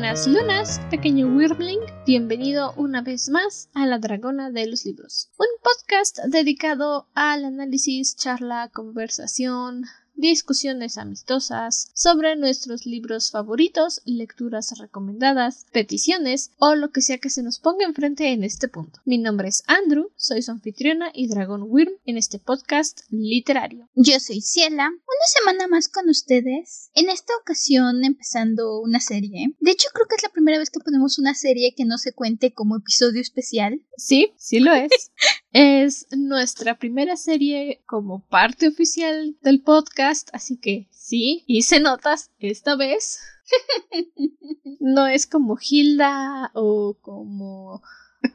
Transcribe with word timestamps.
buenas 0.00 0.28
lunas, 0.28 0.80
pequeño 0.90 1.26
Wyrmling. 1.26 1.80
Bienvenido 2.06 2.72
una 2.76 3.02
vez 3.02 3.30
más 3.30 3.68
a 3.74 3.84
La 3.84 3.98
Dragona 3.98 4.48
de 4.48 4.68
los 4.68 4.84
Libros, 4.84 5.28
un 5.38 5.48
podcast 5.60 6.20
dedicado 6.32 7.08
al 7.14 7.44
análisis, 7.44 8.14
charla, 8.14 8.70
conversación, 8.72 9.86
discusiones 10.18 10.98
amistosas 10.98 11.90
sobre 11.94 12.34
nuestros 12.34 12.86
libros 12.86 13.30
favoritos, 13.30 14.02
lecturas 14.04 14.76
recomendadas, 14.78 15.66
peticiones 15.72 16.50
o 16.58 16.74
lo 16.74 16.90
que 16.90 17.02
sea 17.02 17.18
que 17.18 17.30
se 17.30 17.44
nos 17.44 17.60
ponga 17.60 17.86
enfrente 17.86 18.32
en 18.32 18.42
este 18.42 18.66
punto. 18.66 19.00
Mi 19.04 19.18
nombre 19.18 19.48
es 19.48 19.62
Andrew, 19.66 20.10
soy 20.16 20.42
su 20.42 20.50
anfitriona 20.50 21.10
y 21.14 21.28
dragón 21.28 21.62
Wyrm 21.68 21.92
en 22.04 22.16
este 22.16 22.40
podcast 22.40 23.02
literario. 23.10 23.88
Yo 23.94 24.18
soy 24.18 24.40
Ciela, 24.40 24.88
una 24.88 25.26
semana 25.38 25.68
más 25.68 25.88
con 25.88 26.08
ustedes. 26.08 26.90
En 26.94 27.08
esta 27.10 27.32
ocasión 27.40 28.04
empezando 28.04 28.80
una 28.80 28.98
serie. 28.98 29.54
De 29.60 29.70
hecho 29.70 29.88
creo 29.94 30.08
que 30.08 30.16
es 30.16 30.22
la 30.24 30.30
primera 30.30 30.58
vez 30.58 30.70
que 30.70 30.80
ponemos 30.80 31.20
una 31.20 31.34
serie 31.34 31.74
que 31.76 31.84
no 31.84 31.96
se 31.96 32.12
cuente 32.12 32.52
como 32.52 32.76
episodio 32.76 33.20
especial. 33.20 33.82
Sí, 33.96 34.32
sí 34.36 34.58
lo 34.58 34.74
es. 34.74 34.90
es 35.52 36.06
nuestra 36.10 36.78
primera 36.78 37.16
serie 37.16 37.82
como 37.86 38.26
parte 38.26 38.68
oficial 38.68 39.36
del 39.42 39.62
podcast 39.62 40.07
así 40.32 40.58
que 40.58 40.88
sí, 40.90 41.44
hice 41.46 41.80
notas 41.80 42.30
esta 42.38 42.76
vez. 42.76 43.18
no 44.80 45.06
es 45.06 45.26
como 45.26 45.56
Hilda 45.60 46.50
o 46.54 46.96
como 47.00 47.82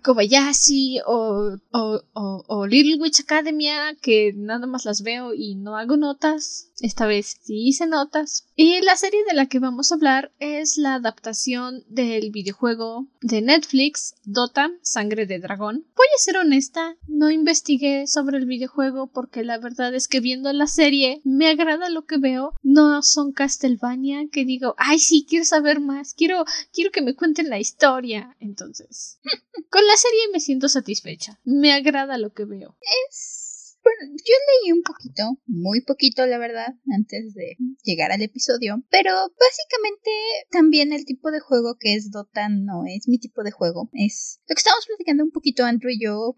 Kobayashi 0.02 1.00
o, 1.06 1.58
o, 1.72 2.02
o, 2.14 2.44
o, 2.48 2.68
Little 2.68 3.02
Witch 3.02 3.22
Academia, 3.22 3.96
que 4.02 4.34
nada 4.36 4.66
más 4.66 4.86
las 4.86 5.02
veo 5.02 5.34
y 5.34 5.56
no 5.56 5.78
hago 5.78 5.98
notas. 5.98 6.72
Esta 6.80 7.06
vez 7.06 7.38
sí 7.42 7.68
hice 7.68 7.88
notas. 7.88 8.48
Y 8.56 8.82
la 8.82 8.96
serie 8.96 9.24
de 9.28 9.36
la 9.36 9.48
que 9.48 9.60
vamos 9.60 9.92
a 9.92 9.96
hablar 9.96 10.32
es 10.40 10.78
la 10.78 10.96
adaptación 10.96 11.84
del 11.88 12.32
videojuego 12.32 13.08
de 13.22 13.42
Netflix, 13.42 14.16
Dota, 14.24 14.72
Sangre 14.82 15.26
de 15.26 15.40
Dragón. 15.40 15.86
Voy 15.96 16.08
a 16.16 16.20
ser 16.20 16.38
honesta, 16.38 16.96
no 17.08 17.32
investigué 17.32 18.08
sobre 18.08 18.38
el 18.38 18.46
videojuego 18.46 19.08
porque 19.08 19.44
la 19.44 19.58
verdad 19.60 19.94
es 19.94 20.08
que 20.08 20.20
viendo 20.20 20.52
la 20.52 20.68
serie 20.68 21.22
me 21.24 21.48
agrada 21.48 21.90
lo 21.90 22.06
que 22.06 22.18
veo. 22.18 22.54
No 22.64 23.02
son 23.02 23.34
Castlevania 23.34 24.28
que 24.32 24.46
digo, 24.46 24.76
ay 24.78 25.00
sí, 25.00 25.26
quiero 25.28 25.46
saber 25.46 25.80
más, 25.80 26.14
quiero, 26.14 26.46
quiero 26.72 26.92
que 26.92 27.02
me 27.02 27.16
cuenten 27.16 27.50
la 27.50 27.60
historia. 27.60 28.36
Entonces, 28.40 29.20
con 29.70 29.86
la 29.86 29.96
serie 29.96 30.22
me 30.32 30.40
siento 30.40 30.68
satisfecha. 30.70 31.40
Me 31.44 31.74
agrada 31.74 32.18
lo 32.18 32.34
que 32.34 32.46
veo. 32.46 32.76
Es 33.10 33.43
bueno, 33.84 34.16
yo 34.16 34.34
leí 34.48 34.72
un 34.72 34.82
poquito, 34.82 35.38
muy 35.46 35.82
poquito 35.82 36.26
la 36.26 36.38
verdad, 36.38 36.74
antes 36.96 37.34
de 37.34 37.58
llegar 37.84 38.12
al 38.12 38.22
episodio, 38.22 38.82
pero 38.90 39.12
básicamente 39.12 40.10
también 40.52 40.94
el 40.94 41.06
tipo 41.06 41.32
de 41.32 41.40
juego 41.40 41.76
que 41.80 41.96
es 41.96 42.12
Dota 42.12 42.50
no 42.50 42.86
es 42.88 43.08
mi 43.08 43.20
tipo 43.20 43.44
de 43.44 43.52
juego, 43.52 43.90
es 43.94 44.40
lo 44.48 44.56
que 44.56 44.60
estábamos 44.60 44.86
platicando 44.88 45.24
un 45.24 45.32
poquito 45.32 45.66
Andrew 45.66 45.92
y 45.92 46.04
yo 46.04 46.36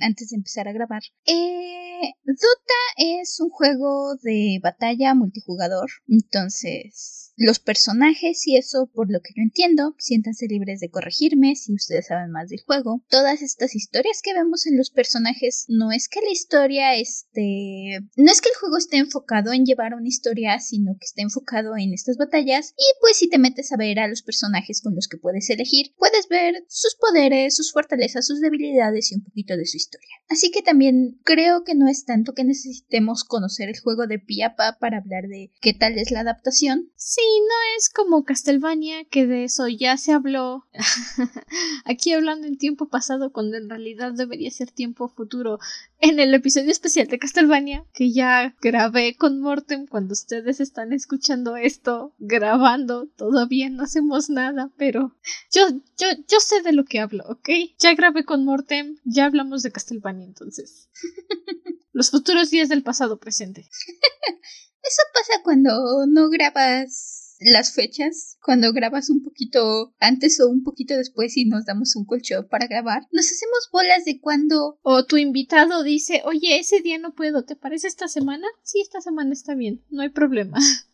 antes 0.00 0.30
de 0.30 0.36
empezar 0.36 0.68
a 0.68 0.72
grabar. 0.72 1.02
Eh, 1.26 2.12
Dota 2.24 2.80
es 2.96 3.38
un 3.40 3.50
juego 3.50 4.16
de 4.22 4.58
batalla 4.62 5.14
multijugador, 5.14 5.90
entonces 6.08 7.23
los 7.36 7.58
personajes 7.58 8.46
y 8.46 8.56
eso, 8.56 8.90
por 8.92 9.10
lo 9.10 9.20
que 9.20 9.32
yo 9.36 9.42
entiendo, 9.42 9.94
siéntanse 9.98 10.46
libres 10.46 10.80
de 10.80 10.90
corregirme 10.90 11.56
si 11.56 11.74
ustedes 11.74 12.06
saben 12.06 12.30
más 12.30 12.48
del 12.48 12.62
juego. 12.62 13.02
Todas 13.08 13.42
estas 13.42 13.74
historias 13.74 14.20
que 14.22 14.34
vemos 14.34 14.66
en 14.66 14.76
los 14.76 14.90
personajes, 14.90 15.64
no 15.68 15.92
es 15.92 16.08
que 16.08 16.20
la 16.20 16.30
historia 16.30 16.94
esté... 16.94 18.00
No 18.16 18.30
es 18.30 18.40
que 18.40 18.50
el 18.50 18.56
juego 18.60 18.76
esté 18.76 18.98
enfocado 18.98 19.52
en 19.52 19.64
llevar 19.64 19.94
una 19.94 20.08
historia, 20.08 20.58
sino 20.60 20.96
que 20.98 21.06
esté 21.06 21.22
enfocado 21.22 21.76
en 21.76 21.92
estas 21.92 22.16
batallas. 22.16 22.74
Y 22.76 22.84
pues 23.00 23.16
si 23.16 23.28
te 23.28 23.38
metes 23.38 23.72
a 23.72 23.76
ver 23.76 23.98
a 23.98 24.08
los 24.08 24.22
personajes 24.22 24.80
con 24.80 24.94
los 24.94 25.08
que 25.08 25.18
puedes 25.18 25.50
elegir, 25.50 25.94
puedes 25.96 26.28
ver 26.28 26.64
sus 26.68 26.96
poderes, 26.96 27.56
sus 27.56 27.72
fortalezas, 27.72 28.26
sus 28.26 28.40
debilidades 28.40 29.10
y 29.10 29.16
un 29.16 29.24
poquito 29.24 29.56
de 29.56 29.66
su 29.66 29.76
historia. 29.76 30.08
Así 30.28 30.50
que 30.50 30.62
también 30.62 31.18
creo 31.24 31.64
que 31.64 31.74
no 31.74 31.88
es 31.88 32.04
tanto 32.04 32.32
que 32.32 32.44
necesitemos 32.44 33.24
conocer 33.24 33.68
el 33.68 33.80
juego 33.80 34.06
de 34.06 34.18
Piapa 34.18 34.78
para 34.80 34.98
hablar 34.98 35.24
de 35.28 35.52
qué 35.60 35.74
tal 35.74 35.98
es 35.98 36.10
la 36.10 36.20
adaptación. 36.20 36.90
Sí, 36.96 37.23
no 37.40 37.78
es 37.78 37.88
como 37.88 38.24
Castlevania, 38.24 39.04
que 39.04 39.26
de 39.26 39.44
eso 39.44 39.68
ya 39.68 39.96
se 39.96 40.12
habló. 40.12 40.66
Aquí 41.84 42.12
hablando 42.12 42.46
en 42.46 42.58
tiempo 42.58 42.88
pasado, 42.88 43.32
cuando 43.32 43.56
en 43.56 43.68
realidad 43.68 44.12
debería 44.12 44.50
ser 44.50 44.70
tiempo 44.70 45.08
futuro. 45.08 45.58
En 45.98 46.18
el 46.20 46.34
episodio 46.34 46.70
especial 46.70 47.08
de 47.08 47.18
Castlevania, 47.18 47.84
que 47.94 48.12
ya 48.12 48.54
grabé 48.60 49.16
con 49.16 49.40
Mortem 49.40 49.86
cuando 49.86 50.12
ustedes 50.12 50.60
están 50.60 50.92
escuchando 50.92 51.56
esto, 51.56 52.14
grabando, 52.18 53.06
todavía 53.16 53.70
no 53.70 53.84
hacemos 53.84 54.28
nada, 54.28 54.70
pero 54.76 55.14
yo, 55.50 55.68
yo, 55.96 56.08
yo 56.28 56.40
sé 56.40 56.62
de 56.62 56.72
lo 56.72 56.84
que 56.84 57.00
hablo, 57.00 57.24
¿ok? 57.28 57.48
Ya 57.78 57.94
grabé 57.94 58.24
con 58.24 58.44
Mortem, 58.44 58.98
ya 59.04 59.26
hablamos 59.26 59.62
de 59.62 59.72
Castlevania 59.72 60.26
entonces. 60.26 60.88
Los 61.92 62.10
futuros 62.10 62.50
días 62.50 62.68
del 62.68 62.82
pasado 62.82 63.18
presente. 63.18 63.62
Eso 64.84 65.02
pasa 65.14 65.42
cuando 65.42 66.06
no 66.06 66.28
grabas 66.28 67.13
las 67.50 67.74
fechas, 67.74 68.36
cuando 68.42 68.72
grabas 68.72 69.10
un 69.10 69.22
poquito 69.22 69.94
antes 70.00 70.40
o 70.40 70.48
un 70.48 70.62
poquito 70.62 70.96
después 70.96 71.36
y 71.36 71.44
nos 71.44 71.64
damos 71.64 71.96
un 71.96 72.04
colchón 72.04 72.48
para 72.48 72.66
grabar. 72.66 73.06
Nos 73.12 73.26
hacemos 73.26 73.68
bolas 73.72 74.04
de 74.04 74.20
cuando... 74.20 74.78
O 74.82 75.04
tu 75.04 75.16
invitado 75.16 75.82
dice, 75.82 76.22
oye, 76.24 76.58
ese 76.58 76.80
día 76.80 76.98
no 76.98 77.14
puedo, 77.14 77.44
¿te 77.44 77.56
parece 77.56 77.88
esta 77.88 78.08
semana? 78.08 78.46
Sí, 78.62 78.80
esta 78.80 79.00
semana 79.00 79.32
está 79.32 79.54
bien, 79.54 79.84
no 79.90 80.02
hay 80.02 80.10
problema. 80.10 80.58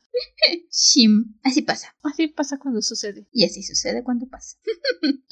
Shim. 0.71 1.35
Así 1.43 1.63
pasa. 1.63 1.95
Así 2.03 2.29
pasa 2.29 2.59
cuando 2.59 2.83
sucede. 2.83 3.27
Y 3.33 3.45
así 3.45 3.63
sucede 3.63 4.03
cuando 4.03 4.27
pasa. 4.27 4.57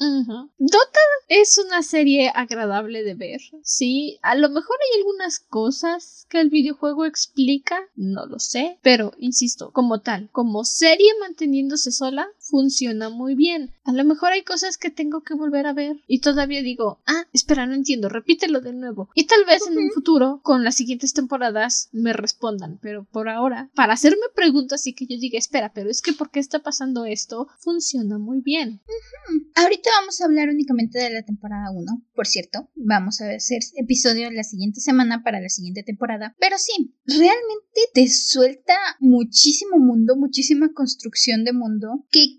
Dota 0.57 0.99
es 1.27 1.57
una 1.57 1.83
serie 1.83 2.31
agradable 2.33 3.03
de 3.03 3.15
ver. 3.15 3.41
Sí, 3.63 4.19
a 4.21 4.35
lo 4.35 4.49
mejor 4.49 4.77
hay 4.81 4.99
algunas 4.99 5.39
cosas 5.39 6.25
que 6.29 6.39
el 6.41 6.49
videojuego 6.49 7.05
explica, 7.05 7.79
no 7.95 8.25
lo 8.25 8.39
sé, 8.39 8.79
pero 8.81 9.13
insisto, 9.17 9.71
como 9.71 10.01
tal, 10.01 10.29
como 10.31 10.65
serie 10.65 11.11
manteniéndose 11.19 11.91
sola, 11.91 12.27
funciona 12.49 13.09
muy 13.09 13.35
bien. 13.35 13.71
A 13.83 13.93
lo 13.93 14.03
mejor 14.03 14.31
hay 14.31 14.43
cosas 14.43 14.77
que 14.77 14.89
tengo 14.89 15.21
que 15.21 15.33
volver 15.33 15.65
a 15.65 15.73
ver 15.73 15.97
y 16.07 16.19
todavía 16.19 16.61
digo, 16.61 17.01
ah, 17.05 17.25
espera, 17.33 17.65
no 17.65 17.73
entiendo, 17.73 18.09
repítelo 18.09 18.61
de 18.61 18.73
nuevo. 18.73 19.09
Y 19.15 19.25
tal 19.25 19.45
vez 19.45 19.67
en 19.67 19.77
un 19.77 19.91
futuro, 19.91 20.39
con 20.43 20.63
las 20.63 20.75
siguientes 20.75 21.13
temporadas, 21.13 21.89
me 21.91 22.13
respondan, 22.13 22.79
pero 22.81 23.05
por 23.11 23.29
ahora, 23.29 23.69
para 23.75 23.93
hacerme 23.93 24.23
preguntas 24.35 24.85
y 24.87 24.93
que 24.93 25.05
yo 25.05 25.17
diga, 25.19 25.37
espera, 25.37 25.71
pero 25.73 25.89
es 25.89 26.01
que 26.01 26.13
¿por 26.13 26.31
qué 26.31 26.39
está 26.39 26.59
pasando 26.59 27.05
esto? 27.05 27.47
Funciona 27.59 28.17
muy 28.17 28.41
bien. 28.41 28.81
Ahorita 29.55 29.89
vamos 29.99 30.21
a 30.21 30.25
hablar 30.25 30.49
únicamente 30.49 30.99
de 30.99 31.09
la 31.09 31.23
temporada 31.23 31.71
1, 31.71 32.03
por 32.15 32.27
cierto, 32.27 32.69
vamos 32.75 33.21
a 33.21 33.29
hacer 33.31 33.59
episodio 33.75 34.31
la 34.31 34.43
siguiente 34.43 34.79
semana 34.79 35.23
para 35.23 35.39
la 35.39 35.49
siguiente 35.49 35.83
temporada, 35.83 36.35
pero 36.39 36.57
sí, 36.57 36.93
realmente 37.05 37.81
te 37.93 38.07
suelta 38.07 38.73
muchísimo 38.99 39.77
mundo, 39.77 40.15
muchísima 40.15 40.73
construcción 40.73 41.43
de 41.43 41.53
mundo 41.53 42.05
que 42.11 42.38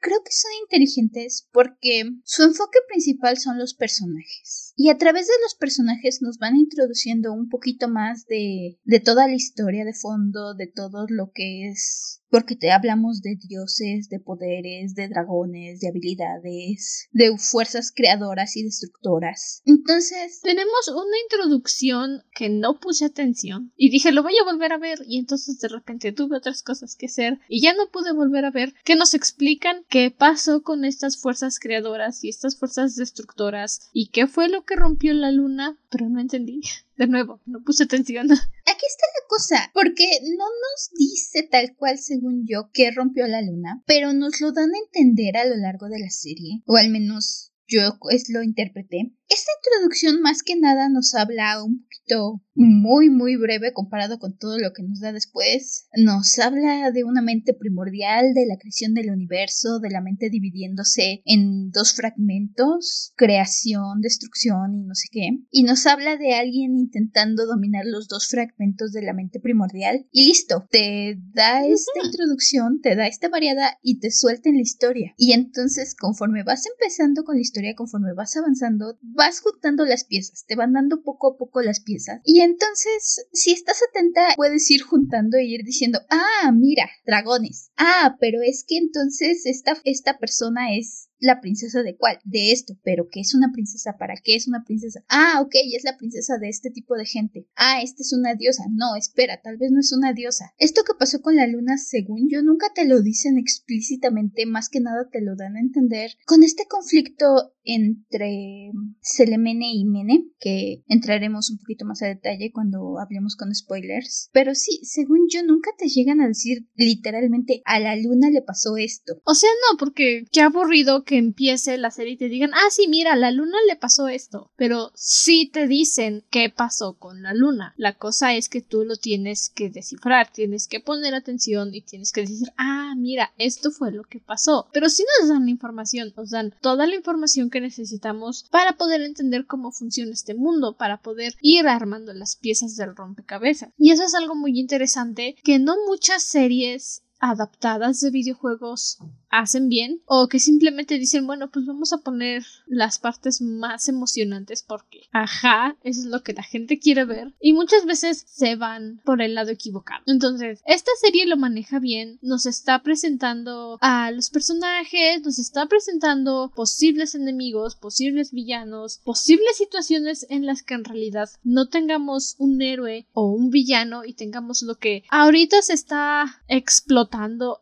creo 0.00 0.22
que 0.24 0.32
son 0.32 0.50
inteligentes 0.62 1.48
porque 1.52 2.04
su 2.24 2.42
enfoque 2.42 2.78
principal 2.88 3.36
son 3.38 3.58
los 3.58 3.74
personajes. 3.74 4.72
Y 4.76 4.90
a 4.90 4.98
través 4.98 5.26
de 5.26 5.32
los 5.42 5.54
personajes 5.54 6.22
nos 6.22 6.38
van 6.38 6.56
introduciendo 6.56 7.32
un 7.32 7.48
poquito 7.48 7.88
más 7.88 8.26
de, 8.26 8.78
de 8.84 9.00
toda 9.00 9.26
la 9.26 9.34
historia 9.34 9.84
de 9.84 9.94
fondo, 9.94 10.54
de 10.54 10.66
todo 10.66 11.06
lo 11.08 11.30
que 11.34 11.68
es 11.68 12.18
porque 12.30 12.56
te 12.56 12.70
hablamos 12.70 13.22
de 13.22 13.36
dioses, 13.36 14.08
de 14.08 14.20
poderes, 14.20 14.94
de 14.94 15.08
dragones, 15.08 15.80
de 15.80 15.88
habilidades, 15.88 17.08
de 17.12 17.36
fuerzas 17.38 17.92
creadoras 17.94 18.56
y 18.56 18.64
destructoras. 18.64 19.62
Entonces, 19.64 20.40
tenemos 20.42 20.88
una 20.88 21.16
introducción 21.24 22.22
que 22.34 22.48
no 22.48 22.78
puse 22.80 23.06
atención 23.06 23.72
y 23.76 23.90
dije, 23.90 24.12
lo 24.12 24.22
voy 24.22 24.34
a 24.40 24.44
volver 24.44 24.72
a 24.72 24.78
ver 24.78 24.98
y 25.06 25.18
entonces 25.18 25.58
de 25.58 25.68
repente 25.68 26.12
tuve 26.12 26.36
otras 26.36 26.62
cosas 26.62 26.96
que 26.96 27.06
hacer 27.06 27.38
y 27.48 27.62
ya 27.62 27.74
no 27.74 27.90
pude 27.90 28.12
volver 28.12 28.44
a 28.44 28.50
ver 28.50 28.74
que 28.84 28.96
nos 28.96 29.14
explican 29.14 29.84
qué 29.88 30.10
pasó 30.10 30.62
con 30.62 30.84
estas 30.84 31.20
fuerzas 31.20 31.58
creadoras 31.58 32.22
y 32.22 32.28
estas 32.28 32.58
fuerzas 32.58 32.96
destructoras 32.96 33.88
y 33.92 34.08
qué 34.08 34.26
fue 34.26 34.48
lo 34.48 34.64
que 34.64 34.76
rompió 34.76 35.14
la 35.14 35.32
luna, 35.32 35.78
pero 35.90 36.08
no 36.08 36.20
entendí. 36.20 36.60
De 36.96 37.06
nuevo, 37.06 37.40
no 37.46 37.62
puse 37.62 37.84
atención. 37.84 38.26
Aquí 38.30 38.86
está 38.86 39.06
la 39.06 39.28
cosa, 39.28 39.70
porque 39.72 40.04
no 40.22 40.44
nos 40.44 40.90
dice 40.96 41.42
tal 41.44 41.76
cual, 41.76 41.98
según 41.98 42.44
yo, 42.46 42.70
que 42.72 42.90
rompió 42.90 43.26
la 43.26 43.40
luna, 43.40 43.82
pero 43.86 44.12
nos 44.12 44.40
lo 44.40 44.52
dan 44.52 44.70
a 44.74 44.78
entender 44.78 45.36
a 45.36 45.46
lo 45.46 45.56
largo 45.56 45.88
de 45.88 46.00
la 46.00 46.10
serie, 46.10 46.62
o 46.66 46.76
al 46.76 46.90
menos 46.90 47.52
yo 47.68 47.98
es 48.10 48.30
lo 48.30 48.42
interpreté, 48.42 49.12
esta 49.28 49.50
introducción 49.62 50.20
más 50.22 50.42
que 50.42 50.56
nada 50.56 50.88
nos 50.88 51.14
habla 51.14 51.62
un 51.62 51.82
poquito 51.82 52.42
muy 52.58 53.08
muy 53.08 53.36
breve 53.36 53.72
comparado 53.72 54.18
con 54.18 54.36
todo 54.36 54.58
lo 54.58 54.72
que 54.72 54.82
nos 54.82 54.98
da 54.98 55.12
después. 55.12 55.86
Nos 55.96 56.38
habla 56.40 56.90
de 56.90 57.04
una 57.04 57.22
mente 57.22 57.54
primordial, 57.54 58.34
de 58.34 58.46
la 58.46 58.56
creación 58.56 58.94
del 58.94 59.10
universo, 59.10 59.78
de 59.78 59.90
la 59.90 60.00
mente 60.00 60.28
dividiéndose 60.28 61.22
en 61.24 61.70
dos 61.70 61.94
fragmentos, 61.94 63.12
creación, 63.16 64.00
destrucción 64.00 64.74
y 64.74 64.82
no 64.82 64.94
sé 64.94 65.06
qué. 65.12 65.28
Y 65.50 65.62
nos 65.62 65.86
habla 65.86 66.16
de 66.16 66.34
alguien 66.34 66.76
intentando 66.76 67.46
dominar 67.46 67.84
los 67.86 68.08
dos 68.08 68.28
fragmentos 68.28 68.90
de 68.92 69.02
la 69.02 69.12
mente 69.12 69.38
primordial. 69.38 70.06
Y 70.10 70.26
listo, 70.26 70.66
te 70.68 71.16
da 71.32 71.64
esta 71.64 72.00
introducción, 72.04 72.80
te 72.80 72.96
da 72.96 73.06
esta 73.06 73.28
variada 73.28 73.78
y 73.82 74.00
te 74.00 74.10
suelta 74.10 74.48
en 74.48 74.56
la 74.56 74.62
historia. 74.62 75.14
Y 75.16 75.32
entonces 75.32 75.94
conforme 75.94 76.42
vas 76.42 76.64
empezando 76.66 77.22
con 77.22 77.36
la 77.36 77.42
historia, 77.42 77.76
conforme 77.76 78.14
vas 78.14 78.36
avanzando, 78.36 78.98
vas 79.18 79.40
juntando 79.40 79.84
las 79.84 80.04
piezas, 80.04 80.46
te 80.46 80.54
van 80.54 80.72
dando 80.72 81.02
poco 81.02 81.34
a 81.34 81.36
poco 81.36 81.60
las 81.60 81.80
piezas. 81.80 82.20
Y 82.24 82.40
entonces, 82.40 83.26
si 83.32 83.52
estás 83.52 83.80
atenta, 83.90 84.34
puedes 84.36 84.70
ir 84.70 84.82
juntando 84.82 85.36
e 85.36 85.44
ir 85.44 85.64
diciendo, 85.64 86.00
ah, 86.08 86.52
mira, 86.54 86.88
dragones. 87.04 87.72
Ah, 87.76 88.16
pero 88.20 88.38
es 88.42 88.64
que 88.66 88.78
entonces 88.78 89.44
esta, 89.44 89.76
esta 89.84 90.18
persona 90.18 90.74
es 90.74 91.07
la 91.20 91.40
princesa 91.40 91.82
de 91.82 91.96
cuál, 91.96 92.18
de 92.24 92.52
esto, 92.52 92.74
pero 92.82 93.08
¿qué 93.10 93.20
es 93.20 93.34
una 93.34 93.52
princesa? 93.52 93.96
¿Para 93.98 94.14
qué 94.22 94.36
es 94.36 94.48
una 94.48 94.64
princesa? 94.64 95.04
Ah, 95.08 95.40
ok, 95.42 95.54
es 95.74 95.84
la 95.84 95.96
princesa 95.96 96.38
de 96.38 96.48
este 96.48 96.70
tipo 96.70 96.94
de 96.94 97.06
gente. 97.06 97.46
Ah, 97.56 97.82
esta 97.82 98.02
es 98.02 98.12
una 98.12 98.34
diosa. 98.34 98.64
No, 98.70 98.96
espera, 98.96 99.40
tal 99.42 99.56
vez 99.56 99.70
no 99.70 99.80
es 99.80 99.92
una 99.92 100.12
diosa. 100.12 100.52
Esto 100.58 100.82
que 100.84 100.94
pasó 100.98 101.20
con 101.20 101.36
la 101.36 101.46
luna, 101.46 101.78
según 101.78 102.28
yo, 102.30 102.42
nunca 102.42 102.66
te 102.74 102.86
lo 102.86 103.02
dicen 103.02 103.38
explícitamente, 103.38 104.46
más 104.46 104.68
que 104.68 104.80
nada 104.80 105.08
te 105.10 105.20
lo 105.20 105.36
dan 105.36 105.56
a 105.56 105.60
entender. 105.60 106.12
Con 106.26 106.42
este 106.42 106.66
conflicto 106.66 107.52
entre 107.64 108.70
Selemene 109.02 109.74
y 109.74 109.84
Mene, 109.84 110.24
que 110.40 110.82
entraremos 110.88 111.50
un 111.50 111.58
poquito 111.58 111.84
más 111.84 112.02
a 112.02 112.06
detalle 112.06 112.50
cuando 112.50 112.98
hablemos 112.98 113.36
con 113.36 113.54
spoilers. 113.54 114.30
Pero 114.32 114.54
sí, 114.54 114.80
según 114.84 115.26
yo, 115.28 115.42
nunca 115.42 115.70
te 115.76 115.88
llegan 115.88 116.20
a 116.20 116.28
decir 116.28 116.66
literalmente 116.74 117.60
a 117.66 117.78
la 117.78 117.94
luna 117.96 118.30
le 118.30 118.40
pasó 118.40 118.78
esto. 118.78 119.20
O 119.24 119.34
sea, 119.34 119.50
no, 119.70 119.76
porque 119.76 120.24
qué 120.32 120.40
aburrido 120.40 121.04
que 121.08 121.16
empiece 121.16 121.78
la 121.78 121.90
serie 121.90 122.12
y 122.12 122.16
te 122.18 122.28
digan, 122.28 122.50
ah, 122.52 122.68
sí, 122.70 122.86
mira, 122.86 123.16
la 123.16 123.30
luna 123.30 123.56
le 123.66 123.76
pasó 123.76 124.08
esto, 124.08 124.52
pero 124.56 124.92
sí 124.94 125.48
te 125.50 125.66
dicen 125.66 126.22
qué 126.28 126.50
pasó 126.50 126.98
con 126.98 127.22
la 127.22 127.32
luna. 127.32 127.72
La 127.78 127.94
cosa 127.94 128.34
es 128.34 128.50
que 128.50 128.60
tú 128.60 128.84
lo 128.84 128.96
tienes 128.96 129.48
que 129.48 129.70
descifrar, 129.70 130.30
tienes 130.30 130.68
que 130.68 130.80
poner 130.80 131.14
atención 131.14 131.74
y 131.74 131.80
tienes 131.80 132.12
que 132.12 132.20
decir, 132.20 132.48
ah, 132.58 132.92
mira, 132.94 133.32
esto 133.38 133.70
fue 133.70 133.90
lo 133.90 134.04
que 134.04 134.20
pasó. 134.20 134.68
Pero 134.74 134.90
sí 134.90 135.02
nos 135.18 135.30
dan 135.30 135.46
la 135.46 135.50
información, 135.50 136.12
nos 136.14 136.28
dan 136.28 136.54
toda 136.60 136.86
la 136.86 136.94
información 136.94 137.48
que 137.48 137.62
necesitamos 137.62 138.44
para 138.50 138.76
poder 138.76 139.00
entender 139.00 139.46
cómo 139.46 139.72
funciona 139.72 140.12
este 140.12 140.34
mundo, 140.34 140.76
para 140.76 141.00
poder 141.00 141.36
ir 141.40 141.68
armando 141.68 142.12
las 142.12 142.36
piezas 142.36 142.76
del 142.76 142.94
rompecabezas. 142.94 143.70
Y 143.78 143.92
eso 143.92 144.04
es 144.04 144.14
algo 144.14 144.34
muy 144.34 144.60
interesante 144.60 145.36
que 145.42 145.58
no 145.58 145.74
muchas 145.88 146.22
series 146.22 147.02
adaptadas 147.20 148.00
de 148.00 148.10
videojuegos 148.10 148.98
hacen 149.30 149.68
bien 149.68 150.00
o 150.06 150.28
que 150.28 150.38
simplemente 150.38 150.98
dicen 150.98 151.26
bueno 151.26 151.50
pues 151.50 151.66
vamos 151.66 151.92
a 151.92 151.98
poner 151.98 152.44
las 152.66 152.98
partes 152.98 153.42
más 153.42 153.88
emocionantes 153.88 154.62
porque 154.62 155.02
ajá 155.12 155.76
eso 155.82 156.00
es 156.00 156.06
lo 156.06 156.22
que 156.22 156.32
la 156.32 156.42
gente 156.42 156.78
quiere 156.78 157.04
ver 157.04 157.34
y 157.40 157.52
muchas 157.52 157.84
veces 157.84 158.24
se 158.26 158.56
van 158.56 159.02
por 159.04 159.20
el 159.20 159.34
lado 159.34 159.50
equivocado. 159.50 160.02
Entonces 160.06 160.62
esta 160.64 160.90
serie 161.00 161.26
lo 161.26 161.36
maneja 161.36 161.78
bien 161.78 162.18
nos 162.22 162.46
está 162.46 162.82
presentando 162.82 163.76
a 163.82 164.10
los 164.12 164.30
personajes 164.30 165.22
nos 165.22 165.38
está 165.38 165.66
presentando 165.66 166.50
posibles 166.54 167.14
enemigos 167.14 167.76
posibles 167.76 168.32
villanos 168.32 169.00
posibles 169.04 169.56
situaciones 169.56 170.26
en 170.30 170.46
las 170.46 170.62
que 170.62 170.74
en 170.74 170.84
realidad 170.84 171.28
no 171.44 171.68
tengamos 171.68 172.34
un 172.38 172.62
héroe 172.62 173.06
o 173.12 173.30
un 173.30 173.50
villano 173.50 174.04
y 174.04 174.14
tengamos 174.14 174.62
lo 174.62 174.76
que 174.76 175.04
ahorita 175.10 175.60
se 175.60 175.74
está 175.74 176.42
explotando 176.48 177.07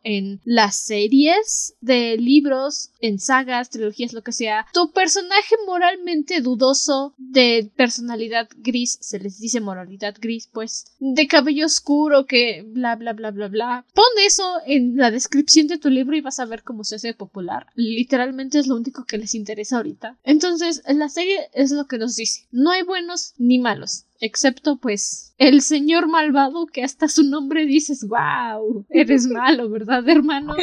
en 0.03 0.41
las 0.43 0.75
series 0.75 1.75
de 1.81 2.17
libros, 2.17 2.91
en 2.99 3.19
sagas, 3.19 3.69
trilogías, 3.69 4.13
lo 4.13 4.23
que 4.23 4.31
sea, 4.31 4.65
tu 4.73 4.91
personaje 4.91 5.55
moralmente 5.65 6.41
dudoso 6.41 7.13
de 7.17 7.71
personalidad 7.75 8.49
gris, 8.57 8.97
se 9.01 9.19
les 9.19 9.39
dice 9.39 9.61
moralidad 9.61 10.15
gris, 10.19 10.49
pues, 10.51 10.85
de 10.99 11.27
cabello 11.27 11.65
oscuro 11.65 12.25
que 12.25 12.63
bla 12.67 12.95
bla 12.95 13.13
bla 13.13 13.31
bla 13.31 13.47
bla. 13.47 13.85
Pon 13.93 14.05
eso 14.25 14.57
en 14.65 14.97
la 14.97 15.11
descripción 15.11 15.67
de 15.67 15.77
tu 15.77 15.89
libro 15.89 16.15
y 16.15 16.21
vas 16.21 16.39
a 16.39 16.45
ver 16.45 16.63
cómo 16.63 16.83
se 16.83 16.95
hace 16.95 17.13
popular. 17.13 17.67
Literalmente 17.75 18.59
es 18.59 18.67
lo 18.67 18.75
único 18.75 19.05
que 19.05 19.17
les 19.17 19.35
interesa 19.35 19.77
ahorita. 19.77 20.17
Entonces, 20.23 20.81
la 20.87 21.09
serie 21.09 21.49
es 21.53 21.71
lo 21.71 21.87
que 21.87 21.97
nos 21.97 22.15
dice. 22.15 22.47
No 22.51 22.71
hay 22.71 22.83
buenos 22.83 23.33
ni 23.37 23.59
malos 23.59 24.07
excepto 24.19 24.77
pues 24.77 25.26
el 25.37 25.61
señor 25.61 26.07
malvado 26.07 26.65
que 26.67 26.83
hasta 26.83 27.07
su 27.07 27.23
nombre 27.23 27.65
dices, 27.65 28.07
wow, 28.07 28.85
eres 28.89 29.27
malo, 29.27 29.69
¿verdad, 29.69 30.07
hermano? 30.09 30.55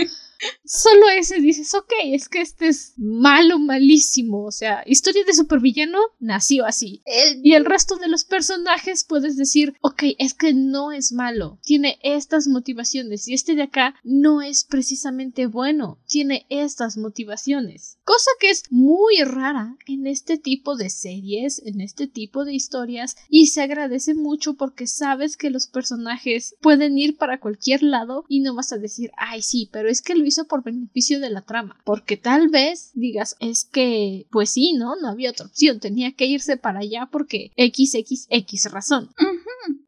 Solo 0.64 1.08
ese 1.16 1.40
dices, 1.40 1.74
ok, 1.74 1.92
es 2.06 2.28
que 2.28 2.40
este 2.40 2.68
es 2.68 2.94
malo, 2.96 3.58
malísimo. 3.58 4.44
O 4.44 4.50
sea, 4.50 4.82
historia 4.86 5.24
de 5.24 5.34
supervillano 5.34 5.98
nació 6.20 6.66
así. 6.66 7.02
Y 7.42 7.52
el 7.52 7.64
resto 7.64 7.96
de 7.96 8.08
los 8.08 8.24
personajes 8.24 9.04
puedes 9.04 9.36
decir, 9.36 9.74
ok, 9.80 10.02
es 10.18 10.34
que 10.34 10.52
no 10.52 10.92
es 10.92 11.12
malo. 11.12 11.58
Tiene 11.62 11.98
estas 12.02 12.46
motivaciones. 12.48 13.28
Y 13.28 13.34
este 13.34 13.54
de 13.54 13.62
acá 13.62 13.94
no 14.02 14.42
es 14.42 14.64
precisamente 14.64 15.46
bueno. 15.46 15.98
Tiene 16.08 16.46
estas 16.50 16.96
motivaciones. 16.96 17.98
Cosa 18.04 18.30
que 18.40 18.50
es 18.50 18.64
muy 18.70 19.22
rara 19.22 19.76
en 19.86 20.06
este 20.06 20.36
tipo 20.36 20.76
de 20.76 20.90
series, 20.90 21.62
en 21.64 21.80
este 21.80 22.06
tipo 22.06 22.44
de 22.44 22.54
historias. 22.54 23.16
Y 23.28 23.46
se 23.46 23.62
agradece 23.62 24.14
mucho 24.14 24.54
porque 24.64 24.87
sabes 24.87 25.37
que 25.37 25.50
los 25.50 25.66
personajes 25.66 26.56
pueden 26.62 26.96
ir 26.96 27.19
para 27.19 27.38
cualquier 27.38 27.82
lado 27.82 28.25
y 28.31 28.40
no 28.40 28.55
vas 28.55 28.72
a 28.72 28.78
decir, 28.78 29.11
ay, 29.19 29.43
sí, 29.43 29.69
pero 29.70 29.90
es 29.90 30.00
que 30.00 30.14
lo 30.14 30.25
hizo 30.25 30.46
por 30.46 30.64
beneficio 30.64 31.20
de 31.20 31.28
la 31.28 31.43
trama. 31.43 31.78
Porque 31.84 32.16
tal 32.16 32.49
vez 32.49 32.90
digas, 32.94 33.37
es 33.40 33.66
que, 33.66 34.26
pues 34.31 34.49
sí, 34.49 34.72
¿no? 34.72 34.96
No 34.96 35.11
había 35.11 35.32
otra 35.32 35.44
opción, 35.44 35.81
tenía 35.81 36.12
que 36.12 36.25
irse 36.25 36.56
para 36.56 36.78
allá 36.78 37.11
porque 37.12 37.52
XXX 37.58 38.72
razón. 38.72 39.11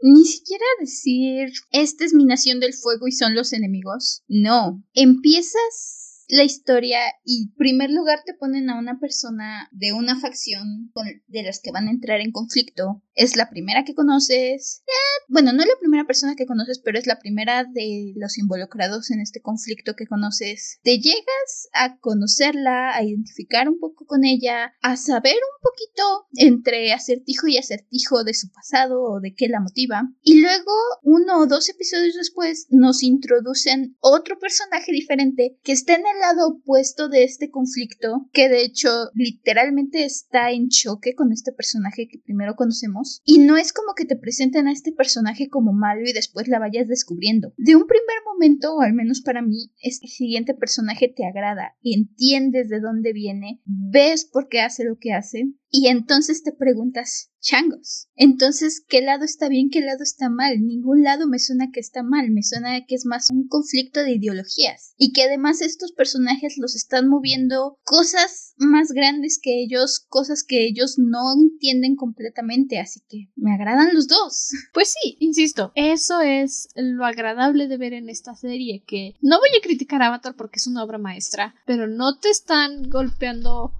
Ni 0.02 0.26
siquiera 0.26 0.66
decir, 0.78 1.54
esta 1.72 2.04
es 2.04 2.12
mi 2.12 2.26
nación 2.26 2.60
del 2.60 2.74
fuego 2.74 3.08
y 3.08 3.12
son 3.12 3.34
los 3.34 3.54
enemigos. 3.54 4.24
No. 4.28 4.84
Empiezas 4.92 6.05
la 6.28 6.44
historia 6.44 6.98
y 7.24 7.44
en 7.44 7.54
primer 7.54 7.90
lugar 7.90 8.20
te 8.24 8.34
ponen 8.34 8.70
a 8.70 8.78
una 8.78 8.98
persona 8.98 9.68
de 9.72 9.92
una 9.92 10.18
facción 10.18 10.92
de 11.26 11.42
las 11.42 11.60
que 11.60 11.70
van 11.70 11.88
a 11.88 11.90
entrar 11.90 12.20
en 12.20 12.32
conflicto. 12.32 13.02
Es 13.14 13.36
la 13.36 13.48
primera 13.48 13.84
que 13.84 13.94
conoces. 13.94 14.82
Eh, 14.86 15.24
bueno, 15.28 15.52
no 15.52 15.62
es 15.62 15.68
la 15.68 15.78
primera 15.80 16.04
persona 16.04 16.34
que 16.36 16.46
conoces, 16.46 16.80
pero 16.84 16.98
es 16.98 17.06
la 17.06 17.18
primera 17.18 17.64
de 17.64 18.12
los 18.16 18.38
involucrados 18.38 19.10
en 19.10 19.20
este 19.20 19.40
conflicto 19.40 19.94
que 19.94 20.06
conoces. 20.06 20.80
Te 20.82 20.98
llegas 20.98 21.68
a 21.72 21.98
conocerla, 21.98 22.94
a 22.94 23.02
identificar 23.02 23.68
un 23.68 23.78
poco 23.78 24.04
con 24.06 24.24
ella, 24.24 24.74
a 24.82 24.96
saber 24.96 25.34
un 25.34 25.62
poquito 25.62 26.26
entre 26.34 26.92
acertijo 26.92 27.46
y 27.46 27.56
acertijo 27.56 28.24
de 28.24 28.34
su 28.34 28.50
pasado 28.50 29.02
o 29.02 29.20
de 29.20 29.34
qué 29.34 29.48
la 29.48 29.60
motiva. 29.60 30.02
Y 30.22 30.40
luego, 30.40 30.72
uno 31.02 31.40
o 31.40 31.46
dos 31.46 31.68
episodios 31.68 32.14
después, 32.14 32.66
nos 32.70 33.02
introducen 33.02 33.96
otro 34.00 34.38
personaje 34.38 34.92
diferente 34.92 35.58
que 35.62 35.72
está 35.72 35.94
en 35.94 36.04
el 36.06 36.15
lado 36.20 36.48
opuesto 36.48 37.08
de 37.08 37.24
este 37.24 37.50
conflicto, 37.50 38.28
que 38.32 38.48
de 38.48 38.62
hecho 38.62 38.88
literalmente 39.14 40.04
está 40.04 40.50
en 40.50 40.68
choque 40.68 41.14
con 41.14 41.32
este 41.32 41.52
personaje 41.52 42.08
que 42.08 42.18
primero 42.18 42.54
conocemos, 42.56 43.20
y 43.24 43.38
no 43.38 43.56
es 43.56 43.72
como 43.72 43.94
que 43.94 44.04
te 44.04 44.16
presenten 44.16 44.68
a 44.68 44.72
este 44.72 44.92
personaje 44.92 45.48
como 45.48 45.72
malo 45.72 46.02
y 46.06 46.12
después 46.12 46.48
la 46.48 46.58
vayas 46.58 46.88
descubriendo. 46.88 47.52
De 47.56 47.76
un 47.76 47.86
primer 47.86 48.16
momento, 48.32 48.74
o 48.74 48.80
al 48.80 48.92
menos 48.92 49.20
para 49.20 49.42
mí, 49.42 49.72
este 49.80 50.08
siguiente 50.08 50.54
personaje 50.54 51.12
te 51.14 51.26
agrada, 51.26 51.76
entiendes 51.82 52.68
de 52.68 52.80
dónde 52.80 53.12
viene, 53.12 53.60
ves 53.64 54.24
por 54.24 54.48
qué 54.48 54.60
hace 54.60 54.84
lo 54.84 54.98
que 54.98 55.12
hace, 55.12 55.52
y 55.70 55.88
entonces 55.88 56.42
te 56.42 56.52
preguntas, 56.52 57.32
changos. 57.46 58.08
Entonces, 58.16 58.82
¿qué 58.86 59.00
lado 59.00 59.24
está 59.24 59.48
bien, 59.48 59.70
qué 59.70 59.80
lado 59.80 60.02
está 60.02 60.28
mal? 60.28 60.60
Ningún 60.60 61.02
lado 61.02 61.28
me 61.28 61.38
suena 61.38 61.70
que 61.72 61.80
está 61.80 62.02
mal, 62.02 62.30
me 62.30 62.42
suena 62.42 62.84
que 62.86 62.94
es 62.94 63.06
más 63.06 63.30
un 63.30 63.46
conflicto 63.46 64.00
de 64.00 64.12
ideologías. 64.12 64.94
Y 64.96 65.12
que 65.12 65.24
además 65.24 65.60
estos 65.60 65.92
personajes 65.92 66.58
los 66.58 66.74
están 66.74 67.08
moviendo 67.08 67.78
cosas 67.84 68.54
más 68.56 68.90
grandes 68.90 69.38
que 69.40 69.62
ellos, 69.62 70.04
cosas 70.08 70.42
que 70.42 70.66
ellos 70.66 70.96
no 70.98 71.34
entienden 71.34 71.94
completamente, 71.94 72.80
así 72.80 73.00
que 73.08 73.30
me 73.36 73.54
agradan 73.54 73.94
los 73.94 74.08
dos. 74.08 74.48
Pues 74.72 74.94
sí, 75.00 75.16
insisto, 75.20 75.72
eso 75.74 76.20
es 76.20 76.68
lo 76.74 77.06
agradable 77.06 77.66
de 77.68 77.78
ver 77.78 77.94
en 77.94 78.10
esta 78.10 78.34
serie, 78.34 78.82
que 78.86 79.14
no 79.22 79.38
voy 79.38 79.48
a 79.56 79.62
criticar 79.62 80.02
a 80.02 80.08
Avatar 80.08 80.34
porque 80.36 80.58
es 80.58 80.66
una 80.66 80.84
obra 80.84 80.98
maestra, 80.98 81.54
pero 81.64 81.86
no 81.86 82.18
te 82.18 82.28
están 82.28 82.90
golpeando 82.90 83.72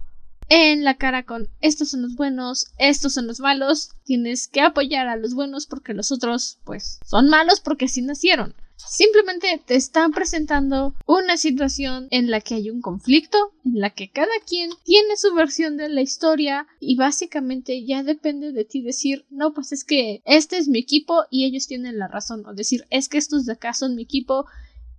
en 0.49 0.85
la 0.85 0.95
cara 0.95 1.25
con 1.25 1.49
estos 1.61 1.91
son 1.91 2.03
los 2.03 2.15
buenos, 2.15 2.67
estos 2.79 3.15
son 3.15 3.27
los 3.27 3.41
malos, 3.41 3.91
tienes 4.05 4.49
que 4.49 4.61
apoyar 4.61 5.09
a 5.09 5.17
los 5.17 5.35
buenos 5.35 5.67
porque 5.67 5.95
los 5.95 6.13
otros 6.13 6.59
pues 6.65 7.01
son 7.05 7.29
malos 7.29 7.61
porque 7.61 7.87
así 7.87 8.03
nacieron. 8.03 8.55
Simplemente 8.77 9.61
te 9.65 9.75
están 9.75 10.13
presentando 10.13 10.95
una 11.07 11.39
situación 11.39 12.09
en 12.11 12.31
la 12.31 12.41
que 12.41 12.55
hay 12.55 12.71
un 12.71 12.83
conflicto, 12.83 13.39
en 13.65 13.81
la 13.81 13.91
que 13.91 14.11
cada 14.11 14.33
quien 14.47 14.71
tiene 14.85 15.17
su 15.17 15.35
versión 15.35 15.77
de 15.77 15.89
la 15.89 16.03
historia 16.03 16.67
y 16.79 16.97
básicamente 16.97 17.85
ya 17.85 18.03
depende 18.03 18.53
de 18.53 18.65
ti 18.65 18.83
decir, 18.83 19.25
no, 19.31 19.55
pues 19.55 19.73
es 19.73 19.83
que 19.83 20.23
este 20.27 20.59
es 20.59 20.69
mi 20.69 20.79
equipo 20.79 21.25
y 21.31 21.47
ellos 21.47 21.67
tienen 21.67 21.99
la 21.99 22.07
razón, 22.07 22.45
o 22.47 22.53
decir, 22.53 22.87
es 22.91 23.09
que 23.09 23.19
estos 23.19 23.47
de 23.47 23.55
acá 23.55 23.73
son 23.73 23.97
mi 23.97 24.03
equipo 24.03 24.47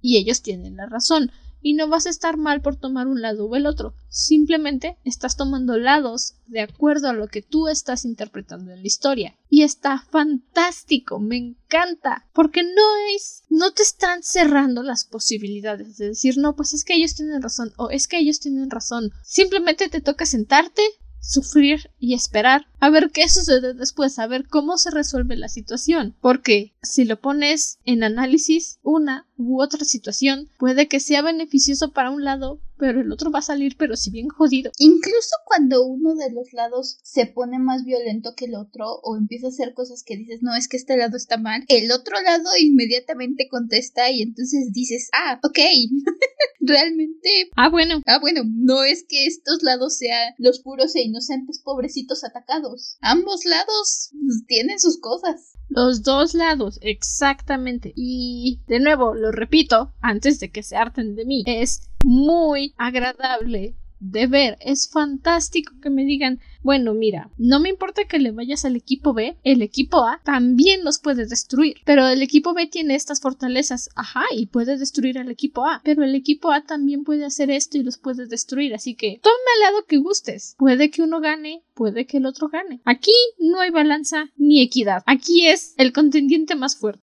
y 0.02 0.18
ellos 0.18 0.42
tienen 0.42 0.76
la 0.76 0.88
razón 0.88 1.32
y 1.62 1.74
no 1.74 1.88
vas 1.88 2.06
a 2.06 2.10
estar 2.10 2.38
mal 2.38 2.62
por 2.62 2.76
tomar 2.76 3.08
un 3.08 3.22
lado 3.22 3.46
o 3.46 3.56
el 3.56 3.66
otro. 3.66 3.94
Simplemente 4.10 4.98
estás 5.04 5.36
tomando 5.36 5.78
lados 5.78 6.36
de 6.48 6.62
acuerdo 6.62 7.10
a 7.10 7.14
lo 7.14 7.28
que 7.28 7.42
tú 7.42 7.68
estás 7.68 8.06
interpretando 8.06 8.72
en 8.72 8.82
la 8.82 8.88
historia. 8.88 9.36
Y 9.50 9.64
está 9.64 10.00
fantástico, 10.10 11.20
me 11.20 11.38
encanta, 11.38 12.28
porque 12.34 12.64
no 12.64 13.16
es, 13.16 13.44
no 13.50 13.72
te 13.72 13.84
están 13.84 14.24
cerrando 14.24 14.84
las 14.84 15.06
posibilidades 15.06 15.98
de 15.98 16.10
decir, 16.10 16.38
no, 16.38 16.56
pues 16.56 16.74
es 16.74 16.84
que 16.84 16.96
ellos 16.96 17.16
tienen 17.16 17.42
razón 17.42 17.74
o 17.78 17.90
es 17.90 18.08
que 18.08 18.20
ellos 18.20 18.40
tienen 18.40 18.70
razón. 18.70 19.12
Simplemente 19.24 19.90
te 19.90 20.02
toca 20.02 20.26
sentarte, 20.26 20.82
sufrir 21.20 21.92
y 22.00 22.14
esperar 22.14 22.68
a 22.80 22.90
ver 22.90 23.12
qué 23.12 23.28
sucede 23.28 23.74
después, 23.74 24.18
a 24.20 24.28
ver 24.28 24.48
cómo 24.48 24.78
se 24.78 24.92
resuelve 24.92 25.36
la 25.36 25.50
situación. 25.50 26.16
Porque 26.22 26.76
si 26.82 27.06
lo 27.06 27.20
pones 27.20 27.80
en 27.84 28.04
análisis, 28.04 28.80
una 28.82 29.27
u 29.38 29.62
otra 29.62 29.86
situación 29.86 30.50
puede 30.58 30.88
que 30.88 31.00
sea 31.00 31.22
beneficioso 31.22 31.92
para 31.92 32.12
un 32.12 32.24
lado, 32.24 32.60
pero 32.78 33.02
el 33.02 33.12
otro 33.12 33.32
va 33.32 33.40
a 33.40 33.44
salir, 33.44 33.76
pero 33.78 33.96
si 33.96 34.12
bien 34.12 34.28
jodido. 34.28 34.72
Incluso 34.78 35.36
cuando 35.46 35.86
uno 35.86 36.16
de 36.16 36.32
los 36.32 36.54
lados 36.54 36.98
se 37.04 37.26
pone 37.26 37.60
más 37.60 37.86
violento 37.86 38.34
que 38.36 38.46
el 38.46 38.56
otro 38.56 39.00
o 39.04 39.16
empieza 39.16 39.48
a 39.48 39.50
hacer 39.50 39.74
cosas 39.74 40.04
que 40.04 40.18
dices, 40.18 40.42
no, 40.42 40.56
es 40.56 40.68
que 40.68 40.78
este 40.78 40.98
lado 40.98 41.18
está 41.18 41.38
mal, 41.38 41.64
el 41.68 41.92
otro 41.92 42.20
lado 42.22 42.50
inmediatamente 42.60 43.48
contesta 43.50 44.10
y 44.12 44.22
entonces 44.22 44.72
dices, 44.72 45.10
ah, 45.14 45.40
ok, 45.44 45.60
realmente... 46.60 47.50
Ah, 47.56 47.70
bueno. 47.70 48.02
Ah, 48.06 48.20
bueno, 48.20 48.42
no 48.46 48.84
es 48.84 49.06
que 49.08 49.26
estos 49.26 49.64
lados 49.64 49.98
sean 49.98 50.34
los 50.38 50.60
puros 50.60 50.96
e 50.96 51.02
inocentes 51.02 51.60
pobrecitos 51.60 52.24
atacados. 52.24 52.98
Ambos 53.02 53.46
lados 53.46 54.12
tienen 54.48 54.80
sus 54.80 55.00
cosas. 55.00 55.57
Los 55.70 56.04
dos 56.04 56.34
lados, 56.34 56.80
exactamente. 56.82 57.94
Y 57.96 58.62
de 58.68 58.80
nuevo, 58.80 59.14
lo 59.14 59.32
repito, 59.32 59.94
antes 60.02 60.40
de 60.40 60.50
que 60.50 60.64
se 60.64 60.78
harten 60.78 61.16
de 61.16 61.26
mí, 61.26 61.44
es 61.46 61.90
muy 62.04 62.74
agradable 62.78 63.76
de 64.00 64.28
ver. 64.28 64.58
Es 64.62 64.90
fantástico 64.90 65.74
que 65.82 65.90
me 65.90 66.06
digan, 66.06 66.40
bueno, 66.64 66.94
mira, 66.94 67.32
no 67.38 67.60
me 67.60 67.70
importa 67.70 68.06
que 68.06 68.20
le 68.20 68.32
vayas 68.32 68.66
al 68.66 68.76
equipo 68.76 69.14
B, 69.14 69.38
el 69.44 69.62
equipo 69.62 70.06
A 70.06 70.22
también 70.24 70.84
los 70.84 71.00
puede 71.00 71.26
destruir, 71.26 71.78
pero 71.86 72.08
el 72.08 72.22
equipo 72.22 72.54
B 72.54 72.68
tiene 72.68 72.96
estas 72.96 73.22
fortalezas, 73.22 73.90
ajá, 73.96 74.24
y 74.36 74.48
puede 74.48 74.78
destruir 74.78 75.18
al 75.18 75.32
equipo 75.32 75.66
A, 75.66 75.82
pero 75.84 76.04
el 76.04 76.16
equipo 76.16 76.52
A 76.52 76.64
también 76.64 77.04
puede 77.04 77.26
hacer 77.26 77.52
esto 77.52 77.78
y 77.78 77.84
los 77.84 77.98
puede 77.98 78.28
destruir, 78.28 78.74
así 78.74 78.96
que 78.96 79.20
toma 79.24 79.36
el 79.56 79.62
lado 79.62 79.86
que 79.88 79.98
gustes. 79.98 80.56
Puede 80.58 80.90
que 80.90 81.02
uno 81.02 81.20
gane, 81.22 81.64
puede 81.74 82.06
que 82.06 82.18
el 82.18 82.26
otro 82.26 82.50
gane. 82.50 82.82
Aquí 82.86 83.14
no 83.40 83.60
hay 83.60 83.70
balanza 83.70 84.32
ni 84.36 84.62
equidad. 84.62 85.04
Aquí 85.06 85.48
es 85.48 85.74
el 85.78 85.94
contendiente 85.94 86.56
más 86.56 86.78
fuerte. 86.78 87.04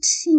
Sí, 0.00 0.30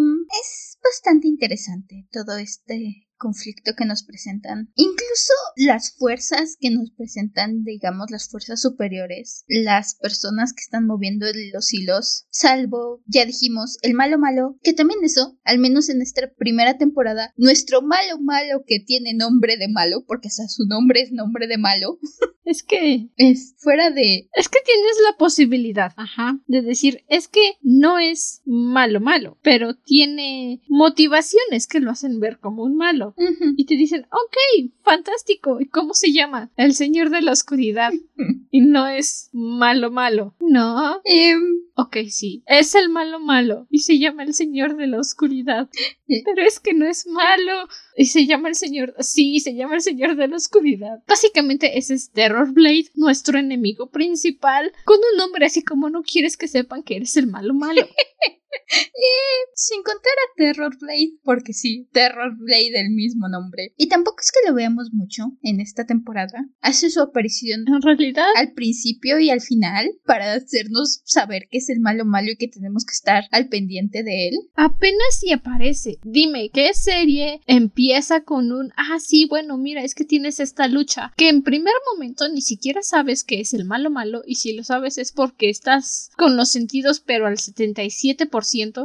es 0.42 0.78
bastante 0.82 1.28
interesante 1.28 2.08
todo 2.12 2.38
este 2.38 3.09
conflicto 3.20 3.74
que 3.78 3.86
nos 3.86 4.02
presentan. 4.02 4.72
Incluso 4.76 5.34
las 5.56 5.96
fuerzas 5.96 6.58
que 6.60 6.72
nos 6.72 6.90
presentan, 6.92 7.64
digamos, 7.64 8.10
las 8.10 8.30
fuerzas 8.30 8.62
superiores, 8.62 9.44
las 9.48 9.96
personas 9.96 10.54
que 10.54 10.62
están 10.62 10.88
moviendo 10.88 11.28
los 11.54 11.72
hilos, 11.72 12.26
salvo, 12.32 13.04
ya 13.06 13.26
dijimos, 13.26 13.78
el 13.84 13.94
malo 13.94 14.18
malo, 14.18 14.58
que 14.64 14.74
también 14.74 15.00
eso, 15.04 15.38
al 15.44 15.60
menos 15.60 15.90
en 15.90 16.02
esta 16.02 16.32
primera 16.36 16.78
temporada, 16.78 17.34
nuestro 17.38 17.84
malo 17.84 18.20
malo 18.20 18.64
que 18.66 18.80
tiene 18.80 19.14
nombre 19.14 19.58
de 19.58 19.68
malo, 19.68 20.04
porque 20.08 20.30
hasta 20.30 20.48
su 20.48 20.66
nombre 20.66 21.02
es 21.02 21.12
nombre 21.12 21.46
de 21.46 21.60
malo. 21.60 22.00
Es 22.50 22.64
que 22.64 23.10
es 23.16 23.54
fuera 23.60 23.92
de... 23.92 24.28
Es 24.34 24.50
que 24.50 24.58
tienes 24.66 24.98
la 25.08 25.18
posibilidad, 25.20 25.94
ajá, 25.98 26.40
de 26.48 26.64
decir, 26.64 27.06
es 27.08 27.28
que 27.28 27.54
no 27.62 28.00
es 28.00 28.42
malo 28.44 29.00
malo, 29.00 29.38
pero 29.44 29.76
tiene 29.76 30.60
motivaciones 30.68 31.68
que 31.68 31.80
lo 31.80 31.92
hacen 31.92 32.20
ver 32.20 32.40
como 32.40 32.64
un 32.64 32.76
malo. 32.76 33.09
Y 33.58 33.66
te 33.66 33.76
dicen, 33.76 34.06
ok, 34.12 34.72
fantástico. 34.84 35.60
¿Y 35.60 35.66
cómo 35.66 35.94
se 35.94 36.12
llama? 36.12 36.52
El 36.58 36.74
Señor 36.74 37.10
de 37.10 37.22
la 37.22 37.32
Oscuridad. 37.32 37.92
y 38.52 38.62
no 38.62 38.88
es 38.88 39.30
malo 39.34 39.92
malo. 39.92 40.36
No. 40.40 41.02
Em, 41.04 41.62
ok, 41.76 41.98
sí. 42.10 42.44
Es 42.46 42.76
el 42.76 42.90
malo 42.90 43.20
malo. 43.20 43.68
Y 43.70 43.80
se 43.80 44.00
llama 44.00 44.24
el 44.24 44.34
Señor 44.34 44.76
de 44.76 44.88
la 44.88 45.00
Oscuridad. 45.00 45.70
Pero 46.08 46.42
es 46.42 46.60
que 46.60 46.74
no 46.74 46.86
es 46.86 47.08
malo. 47.08 47.68
Y 47.96 48.06
se 48.06 48.26
llama 48.26 48.50
el 48.50 48.56
Señor. 48.56 48.96
Sí, 49.00 49.40
se 49.40 49.56
llama 49.56 49.76
el 49.76 49.82
Señor 49.82 50.16
de 50.16 50.28
la 50.28 50.38
Oscuridad. 50.38 51.04
Básicamente 51.08 51.78
ese 51.78 51.94
es 51.94 52.12
Terror 52.12 52.52
Blade, 52.52 52.90
nuestro 52.96 53.38
enemigo 53.38 53.90
principal. 53.90 54.72
Con 54.86 54.98
un 54.98 55.18
nombre 55.18 55.46
así 55.46 55.64
como 55.64 55.90
no 55.90 56.04
quieres 56.04 56.38
que 56.38 56.48
sepan 56.48 56.84
que 56.84 56.96
eres 56.98 57.18
el 57.18 57.28
malo 57.28 57.54
malo. 57.54 57.88
Eh, 59.00 59.50
sin 59.56 59.82
contar 59.82 60.12
a 60.12 60.36
Terror 60.36 60.78
Blade, 60.78 61.14
porque 61.24 61.54
sí, 61.54 61.88
Terror 61.92 62.36
Blade, 62.38 62.82
el 62.82 62.92
mismo 62.92 63.30
nombre. 63.30 63.74
Y 63.78 63.88
tampoco 63.88 64.18
es 64.22 64.32
que 64.32 64.48
lo 64.48 64.54
veamos 64.54 64.90
mucho 64.92 65.38
en 65.42 65.62
esta 65.62 65.86
temporada. 65.86 66.46
Hace 66.62 66.90
su 66.90 67.02
aparición 67.02 67.66
en 67.68 67.82
realidad 67.82 68.28
al 68.36 68.54
principio 68.54 69.20
y 69.20 69.30
al 69.30 69.42
final 69.42 69.92
para 70.06 70.34
hacernos 70.34 71.02
saber 71.06 71.48
que 71.50 71.60
es 71.60 71.70
el 71.70 71.80
malo 71.80 72.06
malo 72.06 72.32
y 72.32 72.38
que 72.38 72.48
tenemos 72.48 72.86
que 72.86 72.94
estar 72.94 73.24
al 73.32 73.48
pendiente 73.48 74.04
de 74.04 74.30
él. 74.30 74.36
Apenas 74.56 75.20
si 75.20 75.32
aparece. 75.32 76.00
Dime, 76.04 76.50
¿qué 76.54 76.74
serie 76.74 77.42
empieza 77.48 78.22
con 78.22 78.52
un 78.52 78.72
ah, 78.76 79.00
sí, 79.00 79.28
bueno, 79.30 79.58
mira, 79.58 79.84
es 79.84 79.96
que 79.96 80.06
tienes 80.06 80.40
esta 80.40 80.68
lucha 80.68 81.14
que 81.16 81.30
en 81.30 81.44
primer 81.44 81.74
momento 81.94 82.28
ni 82.30 82.42
siquiera 82.42 82.82
sabes 82.82 83.24
que 83.24 83.40
es 83.40 83.54
el 83.54 83.66
malo 83.66 83.90
malo 83.90 84.22
y 84.26 84.36
si 84.36 84.54
lo 84.54 84.64
sabes 84.64 84.98
es 84.98 85.12
porque 85.12 85.50
estás 85.50 86.12
con 86.18 86.38
los 86.38 86.50
sentidos 86.50 87.00
pero 87.00 87.28
al 87.28 87.38
77% 87.38 88.30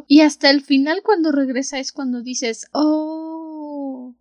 y 0.08 0.20
hasta 0.20 0.50
el 0.50 0.62
final 0.62 1.02
cuando 1.02 1.32
regresa 1.32 1.78
es 1.78 1.92
cuando 1.92 2.22
dices, 2.22 2.66
oh, 2.72 3.33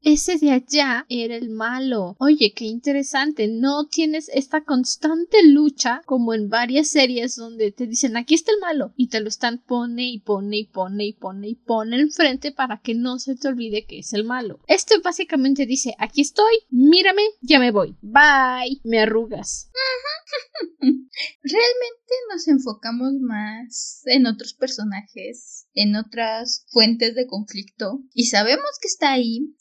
ese 0.04 0.38
de 0.38 0.52
allá 0.52 1.06
era 1.10 1.36
el 1.36 1.50
malo. 1.50 2.16
Oye, 2.20 2.54
qué 2.54 2.66
interesante. 2.66 3.48
No 3.48 3.88
tienes 3.88 4.30
esta 4.34 4.64
constante 4.64 5.44
lucha 5.44 6.02
como 6.06 6.34
en 6.34 6.50
varias 6.50 6.90
series 6.90 7.36
donde 7.36 7.72
te 7.72 7.88
dicen 7.88 8.18
aquí 8.18 8.36
está 8.36 8.52
el 8.52 8.60
malo 8.60 8.94
y 8.96 9.08
te 9.08 9.22
lo 9.22 9.30
están 9.30 9.60
pone 9.60 10.10
y 10.10 10.20
pone 10.20 10.58
y 10.58 10.66
pone 10.66 11.06
y 11.06 11.14
pone 11.14 11.50
y 11.50 11.56
pone 11.56 12.00
enfrente 12.00 12.52
para 12.52 12.80
que 12.82 12.96
no 12.96 13.20
se 13.20 13.36
te 13.36 13.48
olvide 13.48 13.86
que 13.86 14.00
es 14.00 14.14
el 14.14 14.26
malo. 14.26 14.60
Este 14.68 15.00
básicamente 15.00 15.66
dice 15.66 15.96
aquí 15.98 16.22
estoy, 16.22 16.54
mírame, 16.70 17.24
ya 17.42 17.60
me 17.60 17.72
voy. 17.72 17.96
Bye. 18.02 18.82
Me 18.84 19.00
arrugas. 19.00 19.70
Realmente 21.44 22.14
nos 22.32 22.48
enfocamos 22.48 23.14
más 23.22 24.02
en 24.06 24.26
otros 24.26 24.54
personajes, 24.54 25.68
en 25.74 25.96
otras 25.96 26.66
fuentes 26.70 27.16
de 27.16 27.28
conflicto 27.28 28.02
y 28.14 28.26
sabemos 28.26 28.80
que 28.82 28.88
está 28.88 29.14
ahí, 29.14 29.54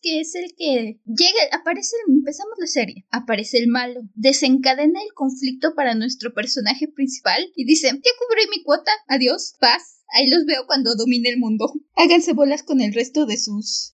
que 0.00 0.20
es 0.20 0.34
el 0.34 0.54
que 0.56 1.00
llega, 1.06 1.40
aparece, 1.52 1.96
empezamos 2.08 2.54
la 2.58 2.66
serie, 2.66 3.06
aparece 3.10 3.58
el 3.58 3.68
malo, 3.68 4.00
desencadena 4.14 5.00
el 5.02 5.12
conflicto 5.14 5.74
para 5.74 5.94
nuestro 5.94 6.32
personaje 6.34 6.88
principal 6.88 7.50
y 7.54 7.64
dice, 7.64 7.88
ya 7.88 7.92
cubrí 7.92 8.42
mi 8.50 8.62
cuota, 8.62 8.92
adiós, 9.08 9.54
paz. 9.60 9.94
Ahí 10.10 10.30
los 10.30 10.46
veo 10.46 10.64
cuando 10.66 10.94
domine 10.96 11.28
el 11.28 11.38
mundo. 11.38 11.70
Háganse 11.94 12.32
bolas 12.32 12.62
con 12.62 12.80
el 12.80 12.94
resto 12.94 13.26
de 13.26 13.36
sus 13.36 13.92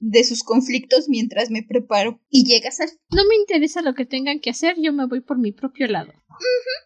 de 0.00 0.24
sus 0.24 0.42
conflictos 0.42 1.08
mientras 1.08 1.50
me 1.50 1.62
preparo. 1.62 2.20
Y 2.30 2.44
llegas 2.44 2.80
al 2.80 2.90
No 3.10 3.24
me 3.28 3.36
interesa 3.36 3.80
lo 3.80 3.94
que 3.94 4.04
tengan 4.04 4.40
que 4.40 4.50
hacer, 4.50 4.74
yo 4.80 4.92
me 4.92 5.06
voy 5.06 5.20
por 5.20 5.38
mi 5.38 5.52
propio 5.52 5.86
lado. 5.86 6.12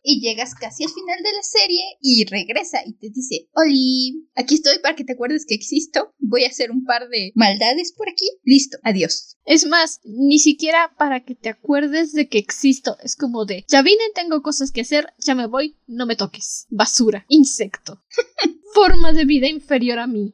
Y 0.03 0.21
llegas 0.21 0.55
casi 0.55 0.85
al 0.85 0.91
final 0.91 1.23
de 1.23 1.33
la 1.33 1.43
serie 1.43 1.83
y 2.01 2.25
regresa 2.25 2.79
y 2.87 2.95
te 2.95 3.11
dice, 3.11 3.49
Oli, 3.55 4.29
aquí 4.35 4.57
estoy 4.57 4.79
para 4.81 4.95
que 4.97 5.05
te 5.05 5.15
acuerdes 5.15 5.45
que 5.47 5.55
existo. 5.55 6.15
Voy 6.19 6.45
a 6.45 6.49
hacer 6.49 6.71
un 6.71 6.85
par 6.85 7.09
de 7.09 7.33
maldades 7.35 7.93
por 7.93 8.09
aquí. 8.09 8.29
Listo, 8.45 8.79
adiós. 8.83 9.37
Es 9.45 9.67
más, 9.67 10.01
ni 10.05 10.39
siquiera 10.39 10.95
para 10.99 11.25
que 11.25 11.35
te 11.35 11.49
acuerdes 11.49 12.13
de 12.13 12.29
que 12.29 12.39
existo. 12.39 12.97
Es 13.03 13.17
como 13.17 13.45
de, 13.45 13.65
ya 13.69 13.83
vine, 13.83 14.03
tengo 14.15 14.43
cosas 14.43 14.73
que 14.73 14.81
hacer, 14.83 15.07
ya 15.19 15.35
me 15.35 15.47
voy, 15.47 15.77
no 15.87 16.07
me 16.07 16.17
toques. 16.17 16.67
Basura, 16.71 17.25
insecto. 17.29 18.03
Forma 18.75 19.13
de 19.13 19.25
vida 19.25 19.49
inferior 19.49 19.99
a 19.99 20.07
mí. 20.07 20.33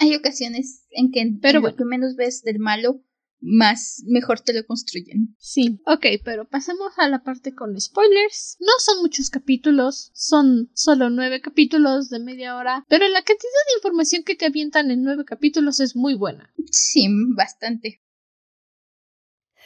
Hay 0.00 0.14
ocasiones 0.14 0.86
en 0.90 1.10
que 1.10 1.24
Pero 1.40 1.60
lo 1.60 1.76
que 1.76 1.84
menos 1.84 2.14
ves 2.16 2.42
del 2.42 2.58
malo 2.58 3.02
más 3.40 4.02
mejor 4.06 4.40
te 4.40 4.52
lo 4.52 4.66
construyen. 4.66 5.34
Sí, 5.38 5.80
ok, 5.86 6.06
pero 6.24 6.48
pasemos 6.48 6.92
a 6.96 7.08
la 7.08 7.22
parte 7.22 7.54
con 7.54 7.78
spoilers. 7.80 8.56
No 8.60 8.72
son 8.78 9.00
muchos 9.00 9.30
capítulos, 9.30 10.10
son 10.14 10.70
solo 10.74 11.10
nueve 11.10 11.40
capítulos 11.40 12.10
de 12.10 12.18
media 12.18 12.56
hora, 12.56 12.84
pero 12.88 13.06
la 13.08 13.22
cantidad 13.22 13.64
de 13.68 13.78
información 13.78 14.22
que 14.24 14.34
te 14.34 14.46
avientan 14.46 14.90
en 14.90 15.02
nueve 15.02 15.24
capítulos 15.24 15.80
es 15.80 15.96
muy 15.96 16.14
buena. 16.14 16.52
Sí, 16.70 17.06
bastante. 17.36 18.02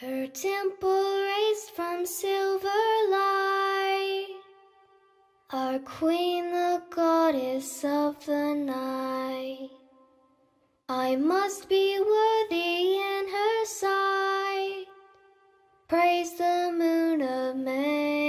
Her 0.01 0.27
temple 0.27 0.89
raised 0.89 1.69
from 1.75 2.05
silver 2.05 2.69
light. 3.09 4.27
Our 5.51 5.79
queen, 5.79 6.51
the 6.51 6.81
goddess 6.89 7.85
of 7.85 8.25
the 8.25 8.55
night. 8.55 9.69
I 10.89 11.15
must 11.15 11.69
be 11.69 11.97
worthy 11.99 12.97
in 12.97 13.27
her 13.29 13.65
sight. 13.65 14.85
Praise 15.87 16.37
the 16.37 16.71
moon 16.77 17.21
of 17.21 17.55
May. 17.55 18.23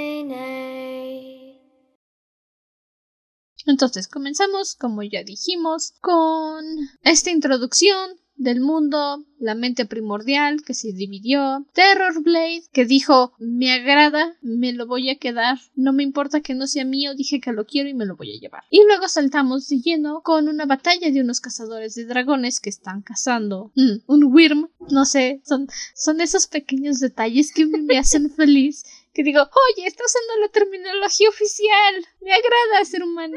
Entonces 3.67 4.09
comenzamos, 4.09 4.77
como 4.77 5.03
ya 5.03 5.25
dijimos, 5.25 5.95
con 6.01 6.65
esta 7.03 7.31
introducción 7.31 8.21
del 8.45 8.61
mundo, 8.61 9.25
la 9.41 9.55
mente 9.55 9.87
primordial 9.87 10.63
que 10.63 10.75
se 10.75 10.93
dividió, 10.93 11.67
Terror 11.73 12.23
Blade 12.23 12.63
que 12.73 12.85
dijo 12.85 13.33
me 13.39 13.73
agrada, 13.73 14.37
me 14.43 14.73
lo 14.73 14.87
voy 14.87 15.11
a 15.11 15.19
quedar, 15.19 15.59
no 15.75 15.93
me 15.93 16.03
importa 16.03 16.41
que 16.41 16.55
no 16.55 16.67
sea 16.67 16.85
mío, 16.85 17.15
dije 17.15 17.41
que 17.41 17.53
lo 17.53 17.67
quiero 17.67 17.89
y 17.89 17.95
me 17.95 18.07
lo 18.07 18.17
voy 18.17 18.37
a 18.37 18.41
llevar. 18.41 18.63
Y 18.71 18.85
luego 18.85 19.09
saltamos 19.09 19.69
de 19.69 19.81
lleno 19.81 20.23
con 20.23 20.49
una 20.49 20.67
batalla 20.67 21.11
de 21.11 21.21
unos 21.21 21.41
cazadores 21.41 21.95
de 21.95 22.05
dragones 22.05 22.61
que 22.61 22.71
están 22.71 23.03
cazando 23.03 23.73
mm, 23.75 24.05
un 24.07 24.25
Wyrm, 24.25 24.71
no 24.91 25.05
sé, 25.05 25.43
son, 25.45 25.67
son 25.95 26.21
esos 26.21 26.47
pequeños 26.47 27.01
detalles 27.01 27.53
que 27.53 27.67
me 27.67 27.99
hacen 27.99 28.31
feliz 28.37 28.85
que 29.15 29.23
digo, 29.23 29.41
oye, 29.41 29.87
está 29.87 30.03
usando 30.05 30.41
la 30.41 30.49
terminología 30.49 31.29
oficial. 31.29 32.07
Me 32.21 32.33
agrada 32.33 32.85
ser 32.85 33.05
humano. 33.05 33.37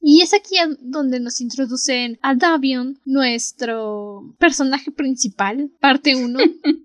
Y 0.00 0.22
es 0.22 0.34
aquí 0.34 0.56
donde 0.80 1.20
nos 1.20 1.40
introducen 1.40 2.18
a 2.22 2.34
Davion, 2.34 2.98
nuestro 3.04 4.34
personaje 4.38 4.90
principal, 4.90 5.70
parte 5.80 6.16
1. 6.16 6.38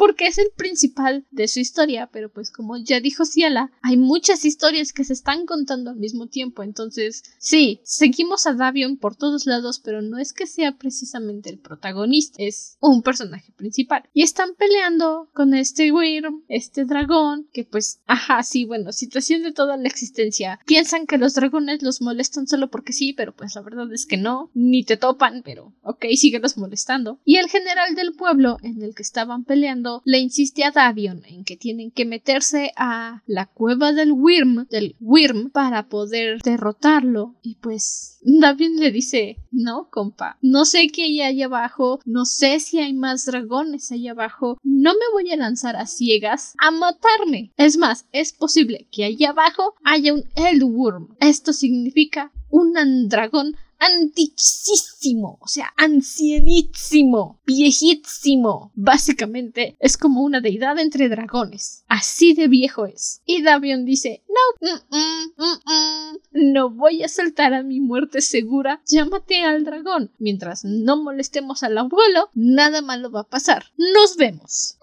porque 0.00 0.26
es 0.26 0.38
el 0.38 0.48
principal 0.56 1.26
de 1.30 1.46
su 1.46 1.60
historia, 1.60 2.08
pero 2.10 2.32
pues 2.32 2.50
como 2.50 2.78
ya 2.78 3.00
dijo 3.00 3.26
Ciela, 3.26 3.70
hay 3.82 3.98
muchas 3.98 4.46
historias 4.46 4.94
que 4.94 5.04
se 5.04 5.12
están 5.12 5.44
contando 5.44 5.90
al 5.90 5.96
mismo 5.96 6.26
tiempo, 6.26 6.62
entonces 6.62 7.22
sí, 7.38 7.82
seguimos 7.84 8.46
a 8.46 8.54
Davion 8.54 8.96
por 8.96 9.14
todos 9.14 9.44
lados, 9.44 9.78
pero 9.78 10.00
no 10.00 10.16
es 10.16 10.32
que 10.32 10.46
sea 10.46 10.78
precisamente 10.78 11.50
el 11.50 11.58
protagonista, 11.58 12.42
es 12.42 12.78
un 12.80 13.02
personaje 13.02 13.52
principal. 13.52 14.08
Y 14.14 14.22
están 14.22 14.54
peleando 14.54 15.28
con 15.34 15.52
este 15.52 15.92
Wyrm, 15.92 16.44
este 16.48 16.86
dragón, 16.86 17.46
que 17.52 17.64
pues, 17.64 18.00
ajá, 18.06 18.42
sí, 18.42 18.64
bueno, 18.64 18.92
situación 18.92 19.42
de 19.42 19.52
toda 19.52 19.76
la 19.76 19.86
existencia. 19.86 20.60
Piensan 20.64 21.06
que 21.06 21.18
los 21.18 21.34
dragones 21.34 21.82
los 21.82 22.00
molestan 22.00 22.46
solo 22.50 22.70
porque 22.70 22.92
sí, 22.92 23.12
pero 23.12 23.34
pues 23.34 23.54
la 23.54 23.62
verdad 23.62 23.92
es 23.92 24.06
que 24.06 24.16
no, 24.16 24.50
ni 24.54 24.84
te 24.84 24.96
topan, 24.96 25.42
pero 25.44 25.72
ok, 25.82 26.06
síguelos 26.14 26.58
molestando. 26.58 27.18
Y 27.24 27.36
el 27.36 27.48
general 27.48 27.94
del 27.94 28.12
pueblo 28.12 28.58
en 28.62 28.82
el 28.82 28.94
que 28.94 29.02
estaban 29.02 29.44
peleando 29.44 30.02
le 30.04 30.18
insiste 30.18 30.64
a 30.64 30.70
Davion 30.70 31.22
en 31.26 31.44
que 31.44 31.56
tienen 31.56 31.90
que 31.90 32.04
meterse 32.04 32.72
a 32.76 33.22
la 33.26 33.46
cueva 33.46 33.92
del 33.92 34.12
Wyrm, 34.12 34.66
del 34.68 34.96
Wyrm, 35.00 35.50
para 35.50 35.88
poder 35.88 36.40
derrotarlo. 36.42 37.36
Y 37.42 37.56
pues 37.56 38.18
Davion 38.22 38.76
le 38.76 38.90
dice, 38.90 39.38
no, 39.50 39.88
compa, 39.90 40.38
no 40.40 40.64
sé 40.64 40.88
qué 40.88 41.04
hay 41.04 41.20
ahí 41.20 41.42
abajo, 41.42 42.00
no 42.04 42.24
sé 42.24 42.60
si 42.60 42.78
hay 42.78 42.92
más 42.92 43.26
dragones 43.26 43.90
ahí 43.92 44.08
abajo, 44.08 44.58
no 44.62 44.92
me 44.94 45.12
voy 45.12 45.30
a 45.32 45.36
lanzar 45.36 45.76
a 45.76 45.86
ciegas 45.86 46.54
a 46.58 46.70
matarme. 46.70 47.52
Es 47.56 47.76
más, 47.76 48.06
es 48.12 48.32
posible 48.32 48.86
que 48.90 49.04
ahí 49.04 49.24
abajo 49.24 49.74
haya 49.84 50.14
un 50.14 50.24
Eldworm. 50.36 51.16
Esto 51.20 51.52
significa 51.52 52.32
un 52.50 53.08
dragón 53.08 53.56
antiquísimo, 53.80 55.38
o 55.40 55.48
sea, 55.48 55.72
ancianísimo, 55.76 57.40
viejísimo. 57.46 58.70
Básicamente 58.74 59.76
es 59.80 59.96
como 59.96 60.22
una 60.22 60.40
deidad 60.40 60.78
entre 60.78 61.08
dragones. 61.08 61.84
Así 61.88 62.34
de 62.34 62.46
viejo 62.46 62.86
es. 62.86 63.22
Y 63.24 63.42
Davion 63.42 63.84
dice, 63.84 64.22
no, 64.28 64.68
mm, 64.68 64.96
mm, 64.96 65.52
mm, 65.64 66.52
no 66.52 66.70
voy 66.70 67.02
a 67.02 67.08
saltar 67.08 67.54
a 67.54 67.62
mi 67.62 67.80
muerte 67.80 68.20
segura. 68.20 68.82
Llámate 68.86 69.42
al 69.42 69.64
dragón. 69.64 70.12
Mientras 70.18 70.64
no 70.64 71.02
molestemos 71.02 71.62
al 71.62 71.78
abuelo, 71.78 72.30
nada 72.34 72.82
malo 72.82 73.10
va 73.10 73.20
a 73.20 73.28
pasar. 73.28 73.64
Nos 73.76 74.16
vemos. 74.16 74.76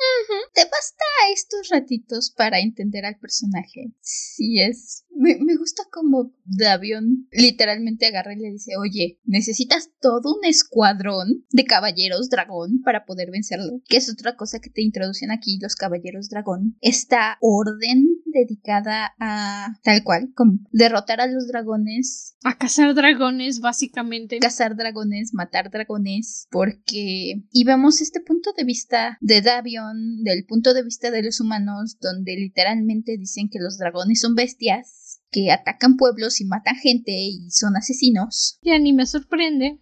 Te 0.54 0.64
basta 0.64 1.06
estos 1.32 1.70
ratitos 1.70 2.32
para 2.32 2.60
entender 2.60 3.06
al 3.06 3.20
personaje. 3.20 3.92
Sí 4.02 4.60
es. 4.60 5.06
Me, 5.18 5.38
me 5.40 5.56
gusta 5.56 5.84
como 5.92 6.32
Davion 6.46 7.28
literalmente 7.32 8.06
agarra 8.06 8.34
y 8.34 8.38
le 8.38 8.52
dice, 8.52 8.78
oye, 8.78 9.20
necesitas 9.26 9.90
todo 10.00 10.36
un 10.36 10.46
escuadrón 10.46 11.46
de 11.52 11.66
caballeros 11.66 12.30
dragón 12.30 12.82
para 12.84 13.06
poder 13.06 13.32
vencerlo. 13.32 13.82
Que 13.88 13.98
es 13.98 14.12
otra 14.12 14.36
cosa 14.36 14.60
que 14.60 14.70
te 14.70 14.82
introducen 14.82 15.32
aquí 15.32 15.60
los 15.62 15.76
caballeros 15.76 16.30
dragón. 16.30 16.78
Esta 16.82 17.38
orden 17.42 18.06
dedicada 18.26 19.14
a 19.20 19.80
tal 19.84 20.04
cual, 20.04 20.32
como 20.36 20.60
derrotar 20.72 21.22
a 21.22 21.28
los 21.28 21.48
dragones. 21.48 22.36
A 22.44 22.58
cazar 22.58 22.94
dragones, 22.94 23.60
básicamente. 23.60 24.40
Cazar 24.40 24.76
dragones, 24.76 25.34
matar 25.34 25.72
dragones, 25.72 26.48
porque... 26.52 27.44
Y 27.52 27.64
vemos 27.64 28.02
este 28.02 28.22
punto 28.22 28.54
de 28.56 28.64
vista 28.64 29.18
de 29.22 29.42
Davion, 29.42 30.24
del 30.24 30.46
punto 30.46 30.74
de 30.74 30.84
vista 30.84 31.12
de 31.12 31.24
los 31.24 31.40
humanos, 31.40 31.98
donde 32.00 32.36
literalmente 32.36 33.18
dicen 33.18 33.50
que 33.50 33.60
los 33.60 33.78
dragones 33.78 34.22
son 34.22 34.36
bestias 34.36 35.07
que 35.32 35.52
atacan 35.52 35.98
pueblos 35.98 36.42
y 36.42 36.46
matan 36.46 36.76
gente 36.76 37.12
y 37.12 37.50
son 37.52 37.76
asesinos. 37.76 38.60
Ya 38.64 38.78
ni 38.80 38.94
me 38.94 39.06
sorprende. 39.06 39.80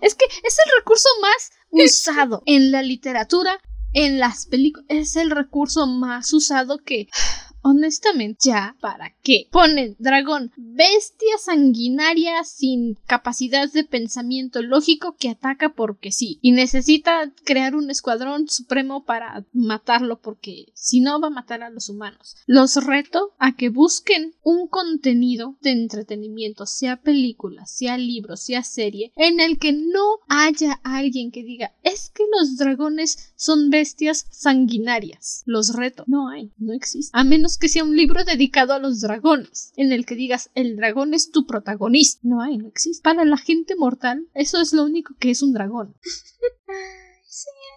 es 0.00 0.14
que 0.14 0.24
es 0.24 0.58
el 0.64 0.72
recurso 0.78 1.08
más 1.22 1.50
usado 1.70 2.42
en 2.46 2.72
la 2.72 2.82
literatura, 2.82 3.60
en 3.92 4.18
las 4.18 4.46
películas. 4.46 4.86
Es 4.88 5.16
el 5.16 5.30
recurso 5.30 5.86
más 5.86 6.32
usado 6.32 6.78
que 6.78 7.08
Honestamente, 7.62 8.38
ya, 8.44 8.76
¿para 8.80 9.14
qué? 9.22 9.48
Ponen 9.50 9.96
dragón, 9.98 10.52
bestia 10.56 11.36
sanguinaria 11.38 12.42
sin 12.44 12.96
capacidad 13.06 13.70
de 13.70 13.84
pensamiento 13.84 14.62
lógico 14.62 15.16
que 15.18 15.30
ataca 15.30 15.74
porque 15.74 16.12
sí. 16.12 16.38
Y 16.42 16.52
necesita 16.52 17.32
crear 17.44 17.74
un 17.74 17.90
escuadrón 17.90 18.48
supremo 18.48 19.04
para 19.04 19.44
matarlo 19.52 20.20
porque 20.20 20.66
si 20.74 21.00
no 21.00 21.20
va 21.20 21.28
a 21.28 21.30
matar 21.30 21.62
a 21.62 21.70
los 21.70 21.88
humanos. 21.88 22.36
Los 22.46 22.76
reto 22.84 23.34
a 23.38 23.56
que 23.56 23.68
busquen 23.68 24.34
un 24.42 24.66
contenido 24.66 25.56
de 25.60 25.72
entretenimiento, 25.72 26.66
sea 26.66 26.96
película, 26.96 27.66
sea 27.66 27.98
libro, 27.98 28.36
sea 28.36 28.62
serie, 28.62 29.12
en 29.16 29.40
el 29.40 29.58
que 29.58 29.72
no 29.72 30.18
haya 30.28 30.80
alguien 30.82 31.30
que 31.30 31.42
diga 31.42 31.74
es 31.82 32.10
que 32.10 32.24
los 32.38 32.56
dragones 32.56 33.32
son 33.36 33.70
bestias 33.70 34.26
sanguinarias. 34.30 35.42
Los 35.46 35.74
reto. 35.74 36.04
No 36.06 36.28
hay, 36.28 36.50
no 36.58 36.72
existe. 36.72 37.10
A 37.16 37.24
menos 37.24 37.49
que 37.58 37.68
sea 37.68 37.84
un 37.84 37.96
libro 37.96 38.24
dedicado 38.24 38.72
a 38.72 38.78
los 38.78 39.00
dragones, 39.00 39.72
en 39.76 39.92
el 39.92 40.06
que 40.06 40.14
digas 40.14 40.50
el 40.54 40.76
dragón 40.76 41.14
es 41.14 41.30
tu 41.30 41.46
protagonista. 41.46 42.20
No 42.22 42.40
hay, 42.42 42.58
no 42.58 42.68
existe. 42.68 43.02
Para 43.02 43.24
la 43.24 43.36
gente 43.36 43.74
mortal, 43.76 44.26
eso 44.34 44.60
es 44.60 44.72
lo 44.72 44.84
único 44.84 45.14
que 45.18 45.30
es 45.30 45.42
un 45.42 45.52
dragón. 45.52 45.94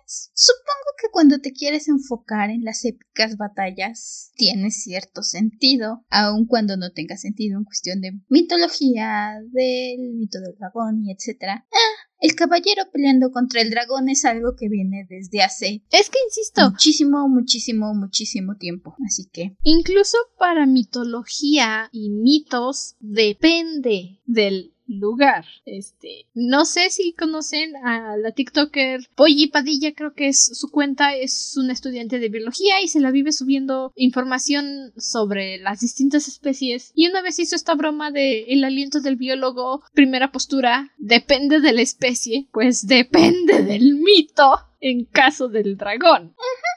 Es. 0.05 0.31
Supongo 0.33 0.95
que 0.99 1.09
cuando 1.11 1.39
te 1.39 1.53
quieres 1.53 1.87
enfocar 1.87 2.49
en 2.49 2.63
las 2.63 2.83
épicas 2.85 3.37
batallas 3.37 4.31
tiene 4.35 4.71
cierto 4.71 5.21
sentido, 5.21 6.03
aun 6.09 6.47
cuando 6.47 6.75
no 6.75 6.91
tenga 6.91 7.17
sentido 7.17 7.59
en 7.59 7.65
cuestión 7.65 8.01
de 8.01 8.19
mitología, 8.29 9.39
del 9.51 10.13
mito 10.15 10.39
del 10.41 10.55
dragón 10.57 11.05
y 11.05 11.11
etcétera. 11.11 11.67
Ah, 11.71 12.13
el 12.19 12.35
caballero 12.35 12.83
peleando 12.91 13.31
contra 13.31 13.61
el 13.61 13.69
dragón 13.69 14.07
es 14.07 14.23
algo 14.23 14.55
que 14.57 14.69
viene 14.69 15.05
desde 15.09 15.43
hace. 15.43 15.83
Es 15.91 16.09
que 16.09 16.19
insisto. 16.25 16.71
Muchísimo, 16.71 17.27
muchísimo, 17.27 17.93
muchísimo 17.93 18.55
tiempo. 18.55 18.95
Así 19.05 19.25
que. 19.31 19.57
Incluso 19.61 20.17
para 20.39 20.65
mitología 20.65 21.89
y 21.91 22.09
mitos 22.11 22.95
depende 22.99 24.21
del 24.25 24.72
lugar. 24.99 25.45
Este, 25.65 26.27
no 26.33 26.65
sé 26.65 26.89
si 26.89 27.13
conocen 27.13 27.75
a 27.77 28.17
la 28.17 28.31
TikToker 28.31 29.07
Polly 29.15 29.47
Padilla, 29.47 29.93
creo 29.93 30.13
que 30.13 30.27
es 30.27 30.57
su 30.57 30.69
cuenta, 30.69 31.15
es 31.15 31.55
un 31.57 31.71
estudiante 31.71 32.19
de 32.19 32.29
biología 32.29 32.81
y 32.81 32.87
se 32.87 32.99
la 32.99 33.11
vive 33.11 33.31
subiendo 33.31 33.91
información 33.95 34.93
sobre 34.97 35.57
las 35.57 35.81
distintas 35.81 36.27
especies. 36.27 36.91
Y 36.95 37.07
una 37.07 37.21
vez 37.21 37.39
hizo 37.39 37.55
esta 37.55 37.75
broma 37.75 38.11
de 38.11 38.45
el 38.45 38.63
aliento 38.63 39.01
del 39.01 39.15
biólogo, 39.15 39.83
primera 39.93 40.31
postura, 40.31 40.91
depende 40.97 41.59
de 41.59 41.73
la 41.73 41.81
especie, 41.81 42.47
pues 42.51 42.87
depende 42.87 43.63
del 43.63 43.95
mito 43.95 44.53
en 44.79 45.05
caso 45.05 45.47
del 45.47 45.77
dragón. 45.77 46.35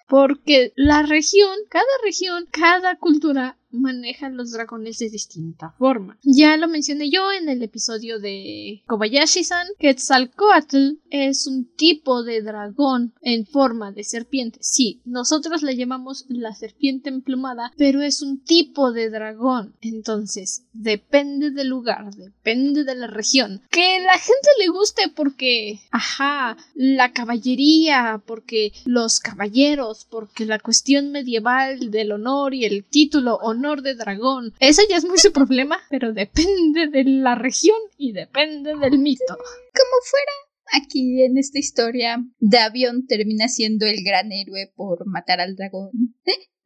Porque 0.08 0.72
la 0.76 1.02
región, 1.02 1.56
cada 1.68 1.84
región, 2.04 2.46
cada 2.52 2.96
cultura 2.96 3.58
manejan 3.76 4.36
los 4.36 4.52
dragones 4.52 4.98
de 4.98 5.10
distinta 5.10 5.74
forma. 5.78 6.18
Ya 6.22 6.56
lo 6.56 6.68
mencioné 6.68 7.10
yo 7.10 7.32
en 7.32 7.48
el 7.48 7.62
episodio 7.62 8.18
de 8.18 8.82
Kobayashi-san. 8.86 9.68
Quetzalcoatl 9.78 10.98
es 11.10 11.46
un 11.46 11.64
tipo 11.76 12.22
de 12.22 12.42
dragón 12.42 13.14
en 13.22 13.46
forma 13.46 13.92
de 13.92 14.04
serpiente. 14.04 14.58
Sí, 14.62 15.00
nosotros 15.04 15.62
le 15.62 15.76
llamamos 15.76 16.24
la 16.28 16.54
serpiente 16.54 17.08
emplumada, 17.08 17.72
pero 17.76 18.02
es 18.02 18.22
un 18.22 18.42
tipo 18.42 18.92
de 18.92 19.10
dragón. 19.10 19.74
Entonces, 19.80 20.64
depende 20.72 21.50
del 21.50 21.68
lugar, 21.68 22.14
depende 22.14 22.84
de 22.84 22.94
la 22.94 23.06
región. 23.06 23.62
Que 23.70 24.00
la 24.00 24.18
gente 24.18 24.48
le 24.58 24.68
guste 24.68 25.02
porque, 25.14 25.80
ajá, 25.90 26.56
la 26.74 27.12
caballería, 27.12 28.22
porque 28.26 28.72
los 28.84 29.20
caballeros, 29.20 30.06
porque 30.10 30.46
la 30.46 30.58
cuestión 30.58 31.12
medieval 31.12 31.90
del 31.90 32.12
honor 32.12 32.54
y 32.54 32.64
el 32.64 32.84
título 32.84 33.36
honor 33.36 33.65
de 33.74 33.94
dragón. 33.94 34.52
Eso 34.60 34.82
ya 34.88 34.96
es 34.96 35.04
muy 35.04 35.18
su 35.18 35.32
problema, 35.32 35.78
pero 35.90 36.12
depende 36.12 36.88
de 36.88 37.04
la 37.04 37.34
región 37.34 37.78
y 37.98 38.12
depende 38.12 38.76
del 38.76 38.98
mito. 38.98 39.24
Como 39.36 39.96
fuera, 40.04 40.32
aquí 40.72 41.22
en 41.22 41.36
esta 41.36 41.58
historia, 41.58 42.24
Davion 42.38 43.06
termina 43.06 43.48
siendo 43.48 43.86
el 43.86 44.04
gran 44.04 44.30
héroe 44.32 44.72
por 44.74 45.06
matar 45.06 45.40
al 45.40 45.56
dragón. 45.56 45.90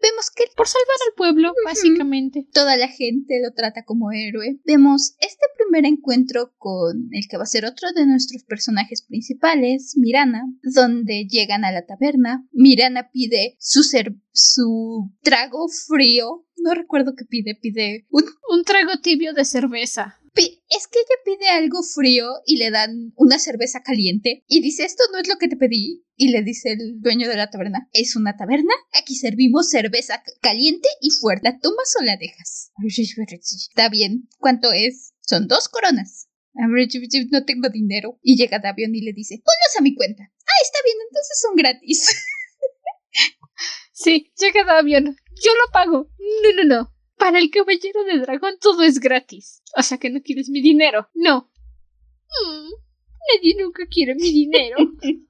Vemos 0.02 0.30
que 0.30 0.44
por 0.56 0.66
salvar 0.66 0.96
al 1.06 1.14
pueblo, 1.14 1.52
básicamente. 1.64 2.46
Toda 2.52 2.76
la 2.76 2.88
gente 2.88 3.40
lo 3.42 3.52
trata 3.52 3.84
como 3.84 4.12
héroe. 4.12 4.58
Vemos 4.64 5.14
este 5.20 5.46
primer 5.56 5.84
encuentro 5.84 6.54
con 6.56 7.08
el 7.12 7.28
que 7.28 7.36
va 7.36 7.42
a 7.42 7.46
ser 7.46 7.64
otro 7.64 7.92
de 7.94 8.06
nuestros 8.06 8.44
personajes 8.44 9.02
principales, 9.02 9.94
Mirana, 9.96 10.44
donde 10.62 11.26
llegan 11.28 11.64
a 11.64 11.72
la 11.72 11.84
taberna. 11.84 12.46
Mirana 12.52 13.10
pide 13.10 13.56
su 13.58 13.82
su 14.32 15.10
trago 15.22 15.66
frío. 15.68 16.46
No 16.56 16.74
recuerdo 16.74 17.14
qué 17.16 17.24
pide, 17.24 17.54
pide 17.54 18.06
un, 18.10 18.24
un 18.50 18.64
trago 18.64 18.92
tibio 19.02 19.32
de 19.32 19.44
cerveza 19.44 20.19
es 20.34 20.86
que 20.86 20.98
ella 21.00 21.16
pide 21.24 21.48
algo 21.48 21.82
frío 21.82 22.26
y 22.46 22.56
le 22.56 22.70
dan 22.70 23.12
una 23.16 23.38
cerveza 23.38 23.82
caliente 23.82 24.44
y 24.46 24.60
dice 24.60 24.84
esto 24.84 25.02
no 25.12 25.18
es 25.18 25.28
lo 25.28 25.36
que 25.36 25.48
te 25.48 25.56
pedí. 25.56 26.04
Y 26.16 26.28
le 26.28 26.42
dice 26.42 26.72
el 26.72 27.00
dueño 27.00 27.28
de 27.28 27.36
la 27.36 27.50
taberna 27.50 27.88
es 27.92 28.14
una 28.14 28.36
taberna. 28.36 28.72
Aquí 28.92 29.14
servimos 29.14 29.70
cerveza 29.70 30.22
caliente 30.40 30.88
y 31.00 31.10
fuerte. 31.10 31.48
La 31.48 31.58
tomas 31.58 31.94
o 31.98 32.04
la 32.04 32.16
dejas. 32.16 32.72
Está 33.70 33.88
bien. 33.88 34.28
Cuánto 34.38 34.72
es 34.72 35.14
son 35.20 35.48
dos 35.48 35.68
coronas. 35.68 36.28
No 36.52 37.44
tengo 37.44 37.68
dinero. 37.70 38.18
Y 38.22 38.36
llega 38.36 38.58
Davion 38.58 38.94
y 38.94 39.00
le 39.00 39.12
dice 39.12 39.36
ponlos 39.36 39.76
a 39.78 39.82
mi 39.82 39.94
cuenta. 39.94 40.24
Ah 40.24 40.62
está 40.62 40.78
bien. 40.84 40.96
Entonces 41.08 41.40
son 41.40 41.56
gratis. 41.56 42.06
Sí 43.92 44.32
llega 44.38 44.64
Davion. 44.64 45.04
Yo 45.04 45.52
lo 45.52 45.72
pago. 45.72 46.10
No 46.42 46.52
no 46.56 46.64
no 46.64 46.99
para 47.20 47.38
el 47.38 47.50
caballero 47.50 48.02
de 48.04 48.18
dragón 48.18 48.54
todo 48.59 48.83
es 48.83 48.98
gratis. 48.98 49.62
O 49.76 49.83
sea 49.83 49.98
que 49.98 50.09
no 50.09 50.22
quieres 50.22 50.48
mi 50.48 50.62
dinero. 50.62 51.09
No. 51.14 51.50
Mm, 52.46 52.70
nadie 53.37 53.56
nunca 53.62 53.87
quiere 53.87 54.14
mi 54.14 54.33
dinero. 54.33 54.78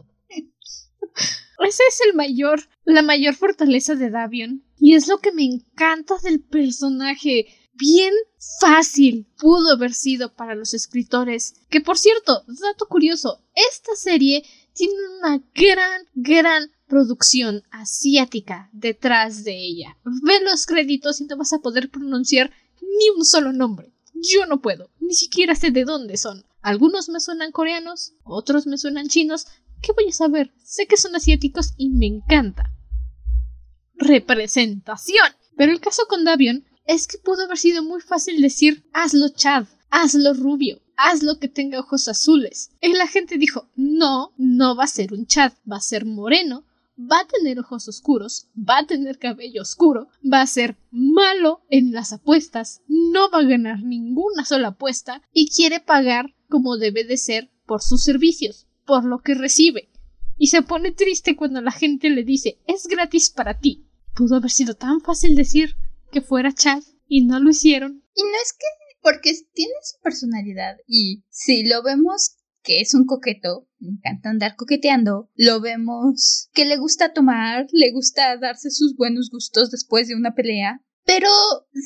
Ese 1.59 1.83
es 1.89 2.01
el 2.07 2.15
mayor, 2.15 2.61
la 2.85 3.03
mayor 3.03 3.35
fortaleza 3.35 3.97
de 3.97 4.09
Davion. 4.09 4.65
Y 4.79 4.95
es 4.95 5.09
lo 5.09 5.19
que 5.19 5.33
me 5.33 5.45
encanta 5.45 6.15
del 6.23 6.41
personaje. 6.41 7.47
Bien 7.75 8.15
fácil 8.61 9.27
pudo 9.37 9.73
haber 9.75 9.93
sido 9.93 10.33
para 10.35 10.55
los 10.55 10.73
escritores. 10.75 11.55
Que 11.71 11.81
por 11.81 11.99
cierto, 11.99 12.45
dato 12.47 12.87
curioso, 12.87 13.43
esta 13.55 13.97
serie 13.97 14.45
tiene 14.75 14.95
una 15.19 15.43
gran, 15.55 16.07
gran 16.15 16.71
producción 16.91 17.63
asiática 17.71 18.69
detrás 18.73 19.45
de 19.45 19.57
ella. 19.57 19.97
Ve 20.05 20.41
los 20.43 20.67
créditos 20.67 21.21
y 21.21 21.25
no 21.25 21.37
vas 21.37 21.55
a 21.55 21.61
poder 21.61 21.89
pronunciar 21.89 22.51
ni 22.83 23.09
un 23.17 23.25
solo 23.25 23.53
nombre. 23.53 23.95
Yo 24.13 24.45
no 24.45 24.61
puedo, 24.61 24.91
ni 25.01 25.15
siquiera 25.15 25.55
sé 25.55 25.71
de 25.71 25.85
dónde 25.85 26.19
son. 26.19 26.45
Algunos 26.61 27.09
me 27.09 27.21
suenan 27.21 27.53
coreanos, 27.53 28.15
otros 28.25 28.67
me 28.67 28.77
suenan 28.77 29.09
chinos. 29.09 29.47
¿Qué 29.81 29.93
voy 29.93 30.09
a 30.09 30.13
saber? 30.13 30.53
Sé 30.63 30.87
que 30.87 30.99
son 30.99 31.17
asiáticos 31.17 31.73
y 31.79 31.89
me 31.89 32.07
encanta. 32.07 32.71
Representación. 33.95 35.29
Pero 35.57 35.73
el 35.73 35.81
caso 35.81 36.03
con 36.09 36.25
Davion 36.25 36.67
es 36.87 37.07
que 37.07 37.19
pudo 37.19 37.45
haber 37.45 37.57
sido 37.57 37.83
muy 37.83 38.01
fácil 38.01 38.43
decir 38.43 38.85
hazlo 38.93 39.29
Chad, 39.29 39.67
hazlo 39.91 40.35
rubio, 40.35 40.83
hazlo 40.97 41.39
que 41.39 41.49
tenga 41.49 41.79
ojos 41.79 42.09
azules. 42.09 42.73
Y 42.81 42.95
la 42.95 43.07
gente 43.07 43.39
dijo, 43.39 43.71
no, 43.77 44.35
no 44.37 44.75
va 44.75 44.85
a 44.85 44.89
ser 44.89 45.13
un 45.13 45.27
Chad, 45.27 45.53
va 45.71 45.77
a 45.77 45.81
ser 45.81 46.05
moreno, 46.05 46.65
va 47.01 47.21
a 47.21 47.27
tener 47.27 47.59
ojos 47.59 47.89
oscuros, 47.89 48.49
va 48.57 48.79
a 48.79 48.87
tener 48.87 49.19
cabello 49.19 49.63
oscuro, 49.63 50.09
va 50.23 50.43
a 50.43 50.47
ser 50.47 50.77
malo 50.91 51.63
en 51.71 51.93
las 51.93 52.13
apuestas, 52.13 52.83
no 52.89 53.31
va 53.31 53.39
a 53.39 53.45
ganar 53.45 53.83
ninguna 53.83 54.45
sola 54.45 54.69
apuesta 54.69 55.23
y 55.33 55.51
quiere 55.51 55.81
pagar 55.81 56.35
como 56.49 56.77
debe 56.77 57.05
de 57.05 57.17
ser 57.17 57.51
por 57.67 57.83
sus 57.83 58.03
servicios, 58.03 58.67
por 58.85 59.05
lo 59.05 59.21
que 59.21 59.35
recibe. 59.35 59.91
Y 60.37 60.49
se 60.49 60.63
pone 60.63 60.91
triste 60.91 61.37
cuando 61.37 61.61
la 61.61 61.73
gente 61.73 62.11
le 62.11 62.25
dice 62.25 62.59
es 62.67 62.87
gratis 62.87 63.31
para 63.31 63.59
ti. 63.59 63.87
Pudo 64.15 64.37
haber 64.37 64.51
sido 64.51 64.75
tan 64.75 65.01
fácil 65.01 65.37
decir 65.37 65.77
que 66.11 66.21
fuera 66.21 66.53
Chad 66.53 66.83
y 67.07 67.25
no 67.25 67.41
lo 67.41 67.51
hicieron. 67.51 68.03
Y 68.15 68.23
no 68.23 68.37
es 68.43 68.53
que 68.53 68.67
porque 69.03 69.33
tiene 69.55 69.73
su 69.83 70.01
personalidad 70.03 70.77
y 70.87 71.25
si 71.31 71.65
lo 71.65 71.83
vemos 71.83 72.37
que 72.63 72.81
es 72.81 72.95
un 72.95 73.07
coqueto, 73.07 73.69
le 73.79 73.91
encanta 73.91 74.31
andar 74.31 74.57
coqueteando, 74.57 75.31
lo 75.35 75.61
vemos 75.61 76.49
que 76.53 76.65
le 76.65 76.77
gusta 76.77 77.13
tomar, 77.13 77.67
le 77.73 77.93
gusta 77.93 78.37
darse 78.37 78.71
sus 78.71 78.97
buenos 78.97 79.31
gustos 79.31 79.71
después 79.71 80.09
de 80.09 80.15
una 80.15 80.35
pelea, 80.35 80.83
pero 81.05 81.29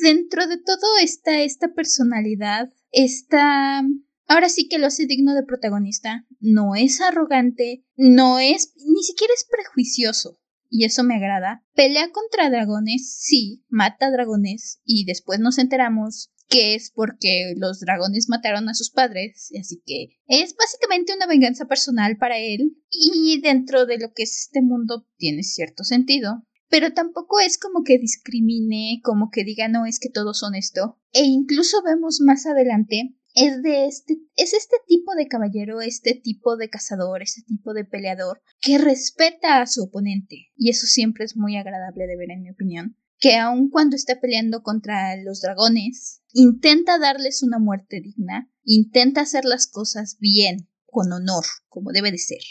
dentro 0.03 0.47
de 0.47 0.59
todo 0.59 0.99
está 1.03 1.41
esta 1.43 1.73
personalidad, 1.75 2.69
está... 2.91 3.83
Ahora 4.27 4.49
sí 4.49 4.69
que 4.69 4.79
lo 4.79 4.87
hace 4.87 5.07
digno 5.07 5.35
de 5.35 5.45
protagonista, 5.45 6.27
no 6.41 6.75
es 6.75 7.01
arrogante, 7.01 7.85
no 7.97 8.39
es... 8.39 8.73
ni 8.77 9.03
siquiera 9.03 9.33
es 9.35 9.47
prejuicioso, 9.51 10.41
y 10.71 10.85
eso 10.85 11.05
me 11.05 11.15
agrada. 11.15 11.63
Pelea 11.75 12.11
contra 12.11 12.51
dragones, 12.51 13.17
sí, 13.19 13.65
mata 13.69 14.11
dragones, 14.11 14.81
y 14.85 15.05
después 15.05 15.41
nos 15.41 15.59
enteramos 15.59 16.33
que 16.55 16.77
es 16.77 16.93
porque 16.95 17.55
los 17.57 17.81
dragones 17.81 18.29
mataron 18.29 18.69
a 18.69 18.75
sus 18.75 18.93
padres, 18.93 19.51
así 19.59 19.83
que 19.85 20.21
es 20.29 20.55
básicamente 20.55 21.13
una 21.13 21.27
venganza 21.27 21.67
personal 21.67 22.17
para 22.17 22.39
él 22.39 22.77
y 22.91 23.41
dentro 23.41 23.87
de 23.87 23.99
lo 23.99 24.13
que 24.13 24.23
es 24.23 24.39
este 24.47 24.63
mundo 24.63 25.05
tiene 25.17 25.43
cierto 25.43 25.83
sentido. 25.83 26.45
Pero 26.69 26.93
tampoco 26.93 27.41
es 27.41 27.59
como 27.59 27.83
que 27.83 27.99
discrimine, 27.99 29.01
como 29.03 29.31
que 29.33 29.43
diga 29.43 29.67
no 29.67 29.85
es 29.85 29.99
que 29.99 30.11
todos 30.11 30.39
son 30.39 30.55
esto. 30.55 31.01
E 31.13 31.25
incluso 31.25 31.83
vemos 31.83 32.21
más 32.21 32.47
adelante 32.47 33.17
es 33.35 33.61
de 33.63 33.87
este 33.87 34.19
es 34.37 34.55
este 34.55 34.77
tipo 34.87 35.13
de 35.17 35.27
caballero, 35.27 35.81
este 35.81 36.15
tipo 36.15 36.57
de 36.57 36.71
cazador, 36.71 37.21
este 37.23 37.43
tipo 37.43 37.75
de 37.75 37.85
peleador 37.85 38.41
que 38.61 38.79
respeta 38.79 39.61
a 39.61 39.67
su 39.67 39.83
oponente 39.83 40.53
y 40.57 40.71
eso 40.71 40.87
siempre 40.87 41.25
es 41.25 41.37
muy 41.37 41.57
agradable 41.57 42.07
de 42.07 42.17
ver 42.17 42.31
en 42.31 42.43
mi 42.43 42.51
opinión 42.51 42.97
que 43.19 43.37
aun 43.37 43.71
cuando 43.71 43.97
está 43.97 44.21
peleando 44.21 44.63
contra 44.63 45.17
los 45.17 45.41
dragones, 45.41 46.23
intenta 46.35 46.99
darles 46.99 47.43
una 47.43 47.59
muerte 47.59 48.01
digna, 48.03 48.51
intenta 48.65 49.23
hacer 49.23 49.45
las 49.45 49.67
cosas 49.67 50.19
bien, 50.21 50.69
con 50.85 51.11
honor, 51.13 51.45
como 51.69 51.93
debe 51.93 52.11
de 52.11 52.19
ser. 52.19 52.43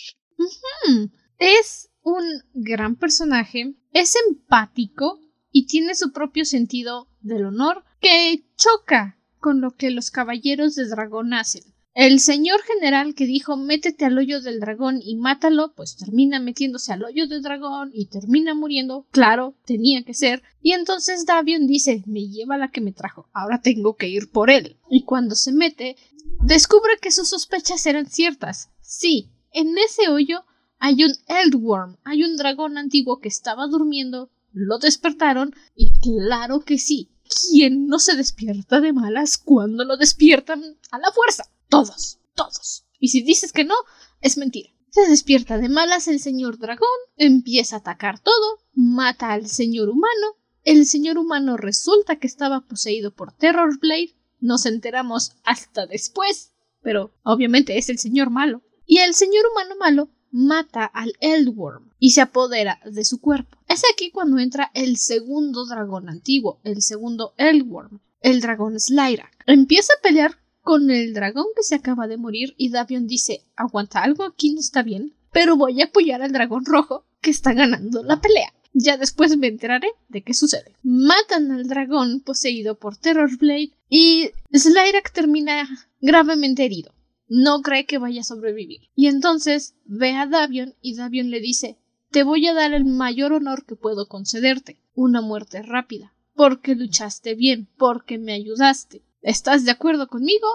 Es 1.37 1.89
un 2.01 2.23
gran 2.53 2.95
personaje, 2.95 3.75
es 3.91 4.15
empático 4.27 5.19
y 5.51 5.67
tiene 5.67 5.95
su 5.95 6.11
propio 6.11 6.45
sentido 6.45 7.09
del 7.21 7.45
honor 7.45 7.83
que 8.01 8.45
choca 8.55 9.19
con 9.37 9.61
lo 9.61 9.71
que 9.71 9.91
los 9.91 10.09
caballeros 10.09 10.75
de 10.75 10.87
dragón 10.87 11.33
hacen. 11.33 11.63
El 11.95 12.19
señor 12.19 12.63
general 12.63 13.13
que 13.13 13.27
dijo 13.27 13.55
métete 13.55 14.05
al 14.05 14.17
hoyo 14.17 14.41
del 14.41 14.59
dragón 14.59 14.99
y 15.03 15.15
mátalo, 15.15 15.73
pues 15.75 15.95
termina 15.95 16.39
metiéndose 16.39 16.91
al 16.91 17.03
hoyo 17.03 17.27
del 17.27 17.43
dragón 17.43 17.91
y 17.93 18.07
termina 18.07 18.55
muriendo. 18.55 19.05
Claro, 19.11 19.53
tenía 19.65 20.03
que 20.03 20.15
ser. 20.15 20.41
Y 20.59 20.71
entonces 20.71 21.27
Davion 21.27 21.67
dice 21.67 22.01
me 22.07 22.27
lleva 22.27 22.57
la 22.57 22.71
que 22.71 22.81
me 22.81 22.93
trajo, 22.93 23.29
ahora 23.31 23.61
tengo 23.61 23.95
que 23.95 24.07
ir 24.07 24.31
por 24.31 24.49
él. 24.49 24.75
Y 24.89 25.03
cuando 25.03 25.35
se 25.35 25.51
mete, 25.51 25.95
descubre 26.41 26.93
que 26.99 27.11
sus 27.11 27.29
sospechas 27.29 27.85
eran 27.85 28.07
ciertas. 28.07 28.71
Sí, 28.81 29.29
en 29.51 29.77
ese 29.77 30.09
hoyo 30.09 30.45
hay 30.79 31.03
un 31.03 31.13
Eldworm, 31.27 31.97
hay 32.03 32.23
un 32.23 32.37
dragón 32.37 32.79
antiguo 32.79 33.19
que 33.19 33.29
estaba 33.29 33.67
durmiendo, 33.67 34.31
lo 34.51 34.79
despertaron 34.79 35.53
y 35.75 35.91
claro 35.99 36.61
que 36.61 36.79
sí. 36.79 37.11
¿Quién 37.51 37.85
no 37.85 37.99
se 37.99 38.15
despierta 38.15 38.81
de 38.81 38.93
malas 38.93 39.37
cuando 39.37 39.85
lo 39.85 39.95
despiertan 39.95 40.61
a 40.91 40.97
la 40.97 41.11
fuerza? 41.11 41.45
Todos, 41.73 42.19
todos. 42.35 42.85
Y 42.99 43.07
si 43.07 43.23
dices 43.23 43.51
que 43.51 43.63
no, 43.63 43.73
es 44.21 44.37
mentira. 44.37 44.69
Se 44.91 45.09
despierta 45.09 45.57
de 45.57 45.69
malas 45.69 46.07
el 46.07 46.19
señor 46.19 46.59
dragón, 46.59 46.87
empieza 47.17 47.77
a 47.77 47.79
atacar 47.79 48.19
todo, 48.19 48.59
mata 48.73 49.33
al 49.33 49.47
señor 49.47 49.89
humano. 49.89 50.37
El 50.63 50.85
señor 50.85 51.17
humano 51.17 51.57
resulta 51.57 52.17
que 52.17 52.27
estaba 52.27 52.61
poseído 52.61 53.15
por 53.15 53.31
Terror 53.31 53.79
Blade. 53.79 54.13
Nos 54.39 54.67
enteramos 54.67 55.31
hasta 55.43 55.87
después, 55.87 56.51
pero 56.83 57.11
obviamente 57.23 57.79
es 57.79 57.89
el 57.89 57.97
señor 57.97 58.29
malo. 58.29 58.61
Y 58.85 58.99
el 58.99 59.15
señor 59.15 59.43
humano 59.51 59.75
malo 59.79 60.09
mata 60.29 60.85
al 60.85 61.13
Eldworm 61.21 61.89
y 61.97 62.11
se 62.11 62.21
apodera 62.21 62.81
de 62.85 63.03
su 63.03 63.19
cuerpo. 63.19 63.57
Es 63.67 63.81
aquí 63.91 64.11
cuando 64.11 64.37
entra 64.37 64.69
el 64.75 64.97
segundo 64.97 65.65
dragón 65.65 66.07
antiguo, 66.07 66.59
el 66.63 66.83
segundo 66.83 67.33
Eldworm, 67.37 67.99
el 68.21 68.41
dragón 68.41 68.79
Slyrak. 68.79 69.43
Empieza 69.47 69.93
a 69.93 70.01
pelear 70.03 70.42
con 70.63 70.89
el 70.89 71.13
dragón 71.13 71.45
que 71.55 71.63
se 71.63 71.75
acaba 71.75 72.07
de 72.07 72.17
morir 72.17 72.55
y 72.57 72.69
Davion 72.69 73.05
dice 73.05 73.43
aguanta 73.55 74.01
algo 74.01 74.23
aquí 74.23 74.53
no 74.53 74.59
está 74.59 74.81
bien, 74.81 75.13
pero 75.31 75.55
voy 75.55 75.81
a 75.81 75.85
apoyar 75.85 76.21
al 76.21 76.31
dragón 76.31 76.65
rojo 76.65 77.05
que 77.21 77.29
está 77.29 77.53
ganando 77.53 78.03
la 78.03 78.21
pelea. 78.21 78.53
Ya 78.73 78.97
después 78.97 79.37
me 79.37 79.47
enteraré 79.47 79.89
de 80.09 80.23
qué 80.23 80.33
sucede. 80.33 80.75
Matan 80.81 81.51
al 81.51 81.67
dragón 81.67 82.21
poseído 82.21 82.79
por 82.79 82.97
Terrorblade 82.97 83.71
y 83.87 84.31
Slyrak 84.51 85.13
termina 85.13 85.69
gravemente 86.01 86.65
herido. 86.65 86.91
No 87.27 87.61
cree 87.61 87.85
que 87.85 87.99
vaya 87.99 88.21
a 88.21 88.25
sobrevivir. 88.25 88.89
Y 88.95 89.07
entonces 89.07 89.75
ve 89.85 90.13
a 90.13 90.25
Davion 90.25 90.73
y 90.81 90.95
Davion 90.95 91.29
le 91.29 91.39
dice 91.39 91.77
te 92.09 92.23
voy 92.23 92.47
a 92.47 92.53
dar 92.53 92.73
el 92.73 92.85
mayor 92.85 93.33
honor 93.33 93.65
que 93.65 93.75
puedo 93.75 94.07
concederte, 94.07 94.77
una 94.93 95.21
muerte 95.21 95.61
rápida. 95.63 96.13
porque 96.35 96.73
luchaste 96.75 97.35
bien, 97.35 97.67
porque 97.77 98.17
me 98.17 98.33
ayudaste. 98.33 99.03
¿Estás 99.23 99.63
de 99.65 99.71
acuerdo 99.71 100.07
conmigo? 100.07 100.47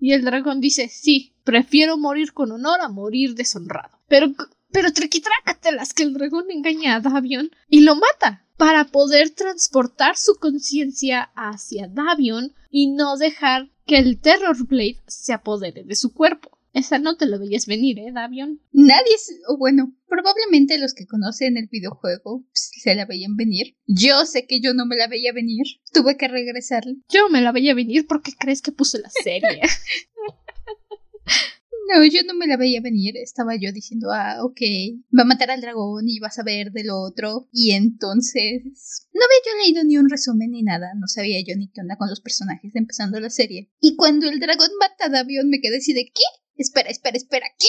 Y 0.00 0.12
el 0.12 0.24
dragón 0.24 0.60
dice, 0.60 0.88
sí, 0.88 1.34
prefiero 1.44 1.98
morir 1.98 2.32
con 2.32 2.50
honor 2.52 2.80
a 2.80 2.88
morir 2.88 3.34
deshonrado. 3.34 3.98
Pero, 4.08 4.32
pero 4.70 4.88
las 5.72 5.92
que 5.92 6.02
el 6.04 6.14
dragón 6.14 6.50
engaña 6.50 6.96
a 6.96 7.00
Davion 7.00 7.50
y 7.68 7.80
lo 7.80 7.96
mata 7.96 8.46
para 8.56 8.84
poder 8.84 9.30
transportar 9.30 10.16
su 10.16 10.36
conciencia 10.36 11.30
hacia 11.34 11.88
Davion 11.88 12.54
y 12.70 12.88
no 12.88 13.16
dejar 13.16 13.70
que 13.86 13.98
el 13.98 14.20
Terror 14.20 14.56
Blade 14.66 15.02
se 15.06 15.32
apodere 15.32 15.82
de 15.82 15.96
su 15.96 16.14
cuerpo. 16.14 16.58
Esa 16.72 16.98
no 16.98 17.16
te 17.16 17.26
lo 17.26 17.38
veías 17.38 17.66
venir, 17.66 17.98
¿eh, 17.98 18.12
Davion? 18.12 18.60
Nadie, 18.72 19.14
o 19.48 19.58
bueno, 19.58 19.94
probablemente 20.08 20.78
los 20.78 20.94
que 20.94 21.06
conocen 21.06 21.56
el 21.58 21.68
videojuego 21.68 22.44
pues, 22.46 22.70
se 22.80 22.94
la 22.94 23.04
veían 23.04 23.36
venir. 23.36 23.76
Yo 23.86 24.24
sé 24.24 24.46
que 24.46 24.60
yo 24.60 24.72
no 24.72 24.86
me 24.86 24.96
la 24.96 25.06
veía 25.06 25.32
venir. 25.32 25.66
Tuve 25.92 26.16
que 26.16 26.28
regresarle. 26.28 26.96
Yo 27.10 27.28
me 27.28 27.42
la 27.42 27.52
veía 27.52 27.74
venir 27.74 28.06
porque 28.06 28.32
crees 28.38 28.62
que 28.62 28.72
puse 28.72 28.98
la 29.00 29.10
serie. 29.10 29.60
No, 31.88 32.04
yo 32.04 32.20
no 32.26 32.34
me 32.34 32.46
la 32.46 32.56
veía 32.56 32.80
venir. 32.80 33.16
Estaba 33.16 33.56
yo 33.56 33.72
diciendo, 33.72 34.12
ah, 34.12 34.38
ok, 34.42 34.60
va 35.16 35.22
a 35.22 35.26
matar 35.26 35.50
al 35.50 35.60
dragón 35.60 36.08
y 36.08 36.20
vas 36.20 36.38
a 36.38 36.44
ver 36.44 36.70
del 36.70 36.90
otro. 36.90 37.48
Y 37.52 37.72
entonces. 37.72 38.62
No 39.12 39.20
había 39.24 39.38
yo 39.44 39.64
leído 39.64 39.84
ni 39.84 39.98
un 39.98 40.08
resumen 40.08 40.52
ni 40.52 40.62
nada. 40.62 40.92
No 40.96 41.06
sabía 41.08 41.42
yo 41.46 41.56
ni 41.56 41.68
qué 41.68 41.80
onda 41.80 41.96
con 41.96 42.08
los 42.08 42.20
personajes 42.20 42.74
empezando 42.76 43.18
la 43.20 43.30
serie. 43.30 43.70
Y 43.80 43.96
cuando 43.96 44.28
el 44.28 44.38
dragón 44.38 44.70
mata 44.78 45.06
a 45.06 45.08
Davion, 45.08 45.48
me 45.48 45.60
quedé 45.60 45.78
así 45.78 45.92
de, 45.92 46.04
¿qué? 46.04 46.22
Espera, 46.56 46.90
espera, 46.90 47.16
espera, 47.16 47.46
¿qué? 47.58 47.66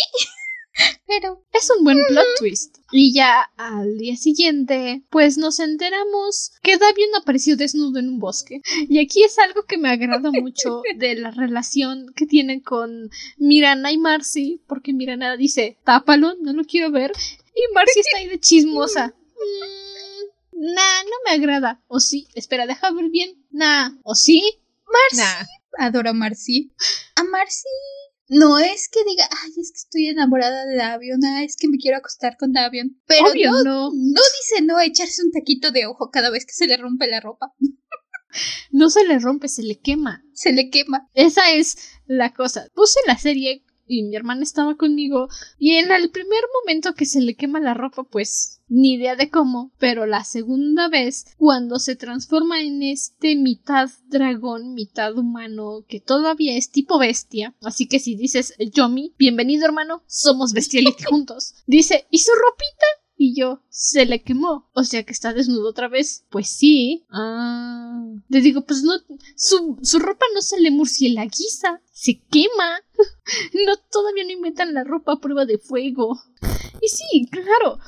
Pero 1.08 1.46
es 1.54 1.70
un 1.78 1.84
buen 1.84 1.98
plot 2.08 2.26
twist. 2.40 2.78
Y 2.92 3.14
ya 3.14 3.42
al 3.58 3.98
día 3.98 4.16
siguiente, 4.18 5.04
pues 5.10 5.38
nos 5.38 5.60
enteramos 5.60 6.52
que 6.62 6.78
Davion 6.78 7.16
apareció 7.16 7.56
desnudo 7.56 8.00
en 8.00 8.10
un 8.10 8.20
bosque. 8.20 8.62
Y 8.90 9.00
aquí 9.00 9.24
es 9.24 9.38
algo 9.40 9.64
que 9.66 9.78
me 9.78 9.90
agrada 9.90 10.32
mucho 10.42 10.82
de 10.98 11.16
la 11.16 11.32
relación 11.32 12.12
que 12.16 12.26
tienen 12.26 12.60
con 12.62 13.10
Mirana 13.38 13.92
y 13.92 13.98
Marcy, 13.98 14.62
porque 14.68 14.94
Mirana 14.94 15.38
dice, 15.38 15.78
tápalo, 15.84 16.36
no 16.42 16.54
lo 16.54 16.64
quiero 16.64 16.92
ver. 16.92 17.12
Y 17.56 17.74
Marcy 17.74 18.00
está 18.00 18.18
ahí 18.18 18.28
de 18.28 18.40
chismosa. 18.40 19.14
Mm, 19.36 20.74
nah, 20.74 21.04
no 21.04 21.12
me 21.26 21.32
agrada. 21.32 21.82
O 21.88 22.00
sí, 22.00 22.28
espera, 22.34 22.66
deja 22.66 22.92
ver 22.92 23.10
bien. 23.10 23.44
Nah, 23.50 23.90
o 24.04 24.16
sí. 24.16 24.42
Marcy. 24.86 25.50
Adoro 25.80 26.12
a 26.12 26.14
Marcy. 26.14 26.72
A 27.16 27.24
Marcy 27.24 27.68
no 28.34 28.58
es 28.60 28.90
que 28.90 29.04
diga, 29.08 29.28
ay, 29.44 29.52
es 29.58 29.72
que 29.72 29.78
estoy 29.78 30.08
enamorada 30.08 30.66
de 30.66 30.76
Davion, 30.76 31.24
ay, 31.24 31.46
es 31.46 31.56
que 31.56 31.68
me 31.68 31.78
quiero 31.78 31.98
acostar 31.98 32.38
con 32.38 32.52
Davion. 32.52 33.00
Pero 33.06 33.34
no, 33.34 33.64
no. 33.64 33.90
no 33.92 34.22
dice 34.40 34.64
no 34.64 34.80
echarse 34.80 35.24
un 35.24 35.32
taquito 35.32 35.72
de 35.72 35.86
ojo 35.86 36.10
cada 36.12 36.30
vez 36.30 36.46
que 36.46 36.54
se 36.54 36.68
le 36.68 36.78
rompe 36.78 37.08
la 37.08 37.20
ropa. 37.20 37.54
No 38.72 38.90
se 38.90 39.06
le 39.06 39.20
rompe, 39.20 39.48
se 39.48 39.62
le 39.62 39.80
quema. 39.80 40.24
Se 40.34 40.52
le 40.52 40.72
quema. 40.72 41.08
Esa 41.14 41.52
es 41.52 41.78
la 42.08 42.34
cosa. 42.34 42.66
Puse 42.74 43.00
la 43.06 43.18
serie 43.18 43.64
y 43.88 44.04
mi 44.04 44.16
hermana 44.16 44.44
estaba 44.44 44.76
conmigo 44.76 45.28
y 45.58 45.74
en 45.76 45.92
el 45.92 46.10
primer 46.10 46.44
momento 46.62 46.94
que 46.94 47.06
se 47.06 47.22
le 47.22 47.36
quema 47.36 47.60
la 47.60 47.74
ropa 47.74 48.04
pues 48.04 48.62
ni 48.68 48.94
idea 48.94 49.16
de 49.16 49.30
cómo, 49.30 49.72
pero 49.78 50.06
la 50.06 50.24
segunda 50.24 50.88
vez 50.88 51.26
cuando 51.38 51.80
se 51.80 51.96
transforma 51.96 52.62
en 52.62 52.82
este 52.82 53.36
mitad 53.36 53.90
dragón, 54.08 54.74
mitad 54.74 55.18
humano 55.18 55.86
que 55.88 56.00
todavía 56.00 56.58
es 56.58 56.72
tipo 56.72 56.98
bestia, 56.98 57.56
así 57.62 57.88
que 57.88 58.00
si 58.00 58.16
dices 58.16 58.54
Yomi, 58.60 59.14
bienvenido 59.18 59.66
hermano, 59.66 60.04
somos 60.08 60.54
bestiality 60.54 61.04
juntos. 61.10 61.56
Dice, 61.68 62.08
¿y 62.10 62.20
su 62.20 62.32
ropita? 62.32 62.86
Y 63.16 63.36
yo, 63.36 63.62
se 63.70 64.06
le 64.06 64.22
quemó. 64.22 64.70
O 64.74 64.84
sea 64.84 65.04
que 65.04 65.14
está 65.14 65.34
desnudo 65.34 65.70
otra 65.70 65.88
vez. 65.88 66.26
Pues 66.30 66.50
sí. 66.50 67.06
Ah. 67.10 68.04
Le 68.28 68.42
digo, 68.42 68.66
pues 68.66 68.84
no, 68.84 68.94
su, 69.36 69.80
su 69.82 70.00
ropa 70.00 70.26
no 70.34 70.42
se 70.42 70.60
le 70.60 70.72
murcielaguiza. 70.72 71.82
Se 71.92 72.20
quema. 72.20 72.82
no, 73.66 73.78
todavía 73.92 74.24
no 74.24 74.32
inventan 74.32 74.74
la 74.74 74.84
ropa 74.84 75.14
a 75.14 75.20
prueba 75.20 75.46
de 75.46 75.58
fuego. 75.58 76.20
Y 76.82 76.88
sí, 76.90 77.28
claro. 77.32 77.80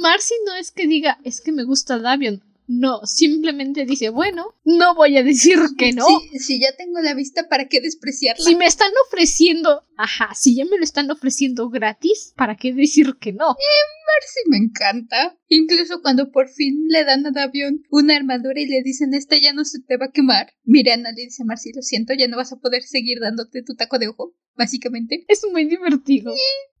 Marcy 0.00 0.34
no 0.46 0.54
es 0.54 0.70
que 0.70 0.86
diga, 0.86 1.18
es 1.24 1.40
que 1.40 1.52
me 1.52 1.64
gusta 1.64 1.98
Davion. 1.98 2.42
No, 2.66 3.04
simplemente 3.04 3.84
dice, 3.84 4.08
bueno, 4.08 4.54
no 4.64 4.94
voy 4.94 5.18
a 5.18 5.22
decir 5.22 5.58
que 5.76 5.92
no. 5.92 6.06
Si, 6.38 6.58
ya 6.58 6.74
tengo 6.76 7.00
la 7.00 7.12
vista, 7.14 7.46
¿para 7.48 7.68
qué 7.68 7.80
despreciarla? 7.82 8.42
Si 8.42 8.56
me 8.56 8.64
están 8.64 8.90
ofreciendo, 9.06 9.82
ajá, 9.98 10.34
si 10.34 10.56
ya 10.56 10.64
me 10.64 10.78
lo 10.78 10.84
están 10.84 11.10
ofreciendo 11.10 11.68
gratis, 11.68 12.32
¿para 12.36 12.56
qué 12.56 12.72
decir 12.72 13.16
que 13.20 13.34
no? 13.34 13.50
Eh, 13.50 13.84
Marcy 14.06 14.40
me 14.48 14.56
encanta. 14.56 15.36
Incluso 15.48 16.00
cuando 16.00 16.30
por 16.30 16.48
fin 16.48 16.86
le 16.88 17.04
dan 17.04 17.26
a 17.26 17.32
Davion 17.32 17.82
una 17.90 18.16
armadura 18.16 18.58
y 18.58 18.66
le 18.66 18.82
dicen, 18.82 19.12
esta 19.12 19.36
ya 19.36 19.52
no 19.52 19.64
se 19.64 19.80
te 19.80 19.98
va 19.98 20.06
a 20.06 20.12
quemar. 20.12 20.54
Mirana 20.64 21.10
le 21.12 21.24
dice 21.24 21.44
Marcy, 21.44 21.72
lo 21.74 21.82
siento, 21.82 22.14
ya 22.14 22.28
no 22.28 22.38
vas 22.38 22.52
a 22.52 22.56
poder 22.56 22.82
seguir 22.82 23.20
dándote 23.20 23.62
tu 23.62 23.74
taco 23.74 23.98
de 23.98 24.08
ojo, 24.08 24.34
básicamente. 24.56 25.24
Es 25.28 25.42
muy 25.50 25.64
divertido. 25.64 26.32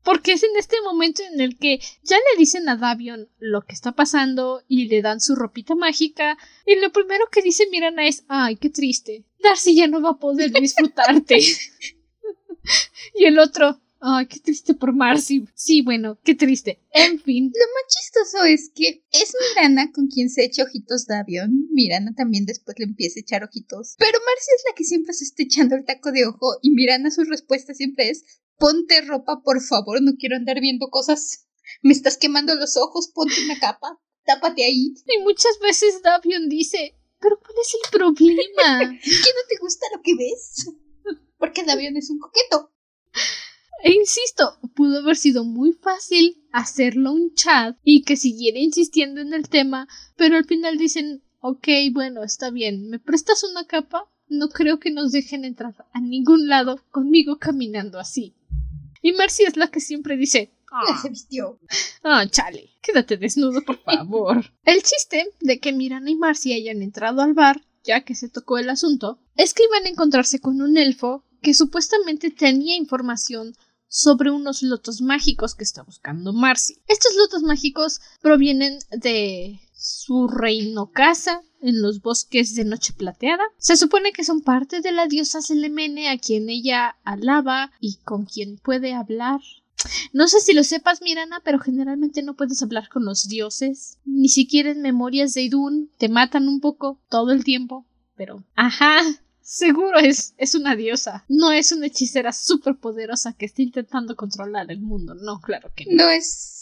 Porque 0.02 0.32
es 0.32 0.42
en 0.42 0.56
este 0.58 0.76
momento 0.82 1.22
en 1.22 1.40
el 1.40 1.56
que 1.56 1.78
ya 2.02 2.16
le 2.16 2.38
dicen 2.38 2.68
a 2.68 2.76
Davion 2.76 3.28
lo 3.38 3.62
que 3.62 3.72
está 3.72 3.92
pasando 3.92 4.62
y 4.68 4.88
le 4.88 5.00
dan 5.00 5.20
su 5.20 5.34
ropita 5.34 5.74
mágica. 5.74 6.36
Y 6.66 6.76
lo 6.76 6.92
primero 6.92 7.24
que 7.30 7.42
dice 7.42 7.66
Mirana 7.70 8.06
es: 8.06 8.24
Ay, 8.28 8.56
qué 8.56 8.68
triste. 8.68 9.24
Darcy 9.42 9.74
ya 9.74 9.86
no 9.86 10.02
va 10.02 10.10
a 10.10 10.18
poder 10.18 10.52
disfrutarte. 10.52 11.38
y 13.14 13.24
el 13.24 13.38
otro: 13.38 13.80
Ay, 14.06 14.26
qué 14.26 14.38
triste 14.38 14.74
por 14.74 14.92
Marcy. 14.94 15.48
Sí, 15.54 15.80
bueno, 15.80 16.18
qué 16.22 16.34
triste. 16.34 16.78
En 16.90 17.18
fin. 17.18 17.46
Lo 17.46 17.66
más 17.72 17.84
chistoso 17.88 18.44
es 18.44 18.70
que 18.74 19.02
es 19.10 19.32
Mirana 19.56 19.92
con 19.92 20.08
quien 20.08 20.28
se 20.28 20.44
echa 20.44 20.64
ojitos 20.64 21.06
Davion. 21.06 21.68
Mirana 21.72 22.12
también 22.14 22.44
después 22.44 22.78
le 22.78 22.84
empieza 22.84 23.18
a 23.18 23.22
echar 23.22 23.44
ojitos. 23.44 23.94
Pero 23.96 24.18
Marcy 24.18 24.50
es 24.56 24.64
la 24.68 24.74
que 24.76 24.84
siempre 24.84 25.14
se 25.14 25.24
está 25.24 25.44
echando 25.44 25.74
el 25.74 25.86
taco 25.86 26.12
de 26.12 26.26
ojo 26.26 26.58
y 26.60 26.72
Mirana 26.72 27.10
su 27.10 27.24
respuesta 27.24 27.72
siempre 27.72 28.10
es 28.10 28.42
ponte 28.58 29.00
ropa, 29.00 29.40
por 29.42 29.62
favor, 29.62 30.02
no 30.02 30.12
quiero 30.18 30.36
andar 30.36 30.60
viendo 30.60 30.90
cosas. 30.90 31.46
Me 31.80 31.94
estás 31.94 32.18
quemando 32.18 32.54
los 32.56 32.76
ojos, 32.76 33.08
ponte 33.08 33.42
una 33.42 33.58
capa, 33.58 33.98
tápate 34.26 34.66
ahí. 34.66 34.92
Y 35.06 35.22
muchas 35.22 35.58
veces 35.62 36.02
Davion 36.02 36.50
dice, 36.50 36.94
pero 37.20 37.40
¿cuál 37.40 37.56
es 37.58 37.74
el 37.74 37.90
problema? 37.90 38.80
¿Que 39.02 39.08
no 39.08 39.42
te 39.48 39.56
gusta 39.62 39.86
lo 39.96 40.02
que 40.02 40.14
ves? 40.14 40.66
Porque 41.38 41.64
Davion 41.64 41.96
es 41.96 42.10
un 42.10 42.18
coqueto. 42.18 42.70
E 43.86 43.92
insisto, 43.92 44.56
pudo 44.74 45.00
haber 45.00 45.14
sido 45.14 45.44
muy 45.44 45.72
fácil 45.74 46.42
hacerlo 46.52 47.12
un 47.12 47.34
chat 47.34 47.76
y 47.84 48.02
que 48.02 48.16
siguiera 48.16 48.58
insistiendo 48.58 49.20
en 49.20 49.34
el 49.34 49.50
tema, 49.50 49.88
pero 50.16 50.36
al 50.38 50.46
final 50.46 50.78
dicen, 50.78 51.22
ok, 51.40 51.68
bueno, 51.92 52.22
está 52.24 52.48
bien, 52.48 52.88
¿me 52.88 52.98
prestas 52.98 53.44
una 53.44 53.66
capa? 53.66 54.10
No 54.26 54.48
creo 54.48 54.80
que 54.80 54.90
nos 54.90 55.12
dejen 55.12 55.44
entrar 55.44 55.74
a 55.92 56.00
ningún 56.00 56.48
lado 56.48 56.80
conmigo 56.90 57.38
caminando 57.38 57.98
así. 58.00 58.34
Y 59.02 59.12
Marcy 59.12 59.42
es 59.44 59.58
la 59.58 59.70
que 59.70 59.80
siempre 59.80 60.16
dice, 60.16 60.50
Ah, 60.72 60.98
se 61.02 61.10
vistió. 61.10 61.60
Ah, 62.02 62.26
chale, 62.26 62.70
quédate 62.80 63.18
desnudo, 63.18 63.62
por 63.66 63.78
favor. 63.84 64.44
el 64.64 64.82
chiste 64.82 65.28
de 65.40 65.60
que 65.60 65.72
Mirana 65.74 66.10
y 66.10 66.16
Marcy 66.16 66.54
hayan 66.54 66.80
entrado 66.80 67.20
al 67.20 67.34
bar, 67.34 67.60
ya 67.84 68.00
que 68.00 68.14
se 68.14 68.30
tocó 68.30 68.56
el 68.56 68.70
asunto, 68.70 69.18
es 69.36 69.52
que 69.52 69.64
iban 69.64 69.84
a 69.84 69.90
encontrarse 69.90 70.40
con 70.40 70.62
un 70.62 70.78
elfo 70.78 71.22
que 71.42 71.52
supuestamente 71.52 72.30
tenía 72.30 72.76
información 72.76 73.54
sobre 73.88 74.30
unos 74.30 74.62
lotos 74.62 75.00
mágicos 75.00 75.54
que 75.54 75.64
está 75.64 75.82
buscando 75.82 76.32
Marcy. 76.32 76.82
Estos 76.88 77.14
lotos 77.16 77.42
mágicos 77.42 78.00
provienen 78.20 78.78
de 78.90 79.60
su 79.72 80.28
reino 80.28 80.90
casa 80.90 81.42
en 81.60 81.80
los 81.80 82.02
bosques 82.02 82.54
de 82.54 82.64
Noche 82.64 82.92
Plateada. 82.92 83.44
Se 83.58 83.76
supone 83.76 84.12
que 84.12 84.24
son 84.24 84.42
parte 84.42 84.80
de 84.80 84.92
la 84.92 85.06
diosa 85.06 85.40
Selemene 85.42 86.08
a 86.08 86.18
quien 86.18 86.48
ella 86.48 86.96
alaba 87.04 87.72
y 87.80 87.96
con 88.04 88.26
quien 88.26 88.58
puede 88.58 88.94
hablar. 88.94 89.40
No 90.12 90.28
sé 90.28 90.40
si 90.40 90.52
lo 90.52 90.64
sepas, 90.64 91.02
Mirana, 91.02 91.40
pero 91.44 91.58
generalmente 91.58 92.22
no 92.22 92.34
puedes 92.36 92.62
hablar 92.62 92.88
con 92.88 93.04
los 93.04 93.28
dioses. 93.28 93.98
Ni 94.04 94.28
siquiera 94.28 94.70
en 94.70 94.82
memorias 94.82 95.34
de 95.34 95.42
Idun 95.42 95.90
te 95.98 96.08
matan 96.08 96.48
un 96.48 96.60
poco 96.60 97.00
todo 97.08 97.32
el 97.32 97.44
tiempo. 97.44 97.86
Pero, 98.16 98.44
ajá, 98.54 99.00
seguro 99.44 99.98
es, 100.00 100.34
es 100.38 100.56
una 100.56 100.74
diosa. 100.74 101.24
No 101.28 101.52
es 101.52 101.70
una 101.70 101.86
hechicera 101.86 102.32
súper 102.32 102.76
poderosa 102.76 103.34
que 103.34 103.46
está 103.46 103.62
intentando 103.62 104.16
controlar 104.16 104.72
el 104.72 104.80
mundo. 104.80 105.14
No, 105.14 105.40
claro 105.40 105.70
que 105.76 105.84
no. 105.86 106.04
No 106.04 106.10
es 106.10 106.54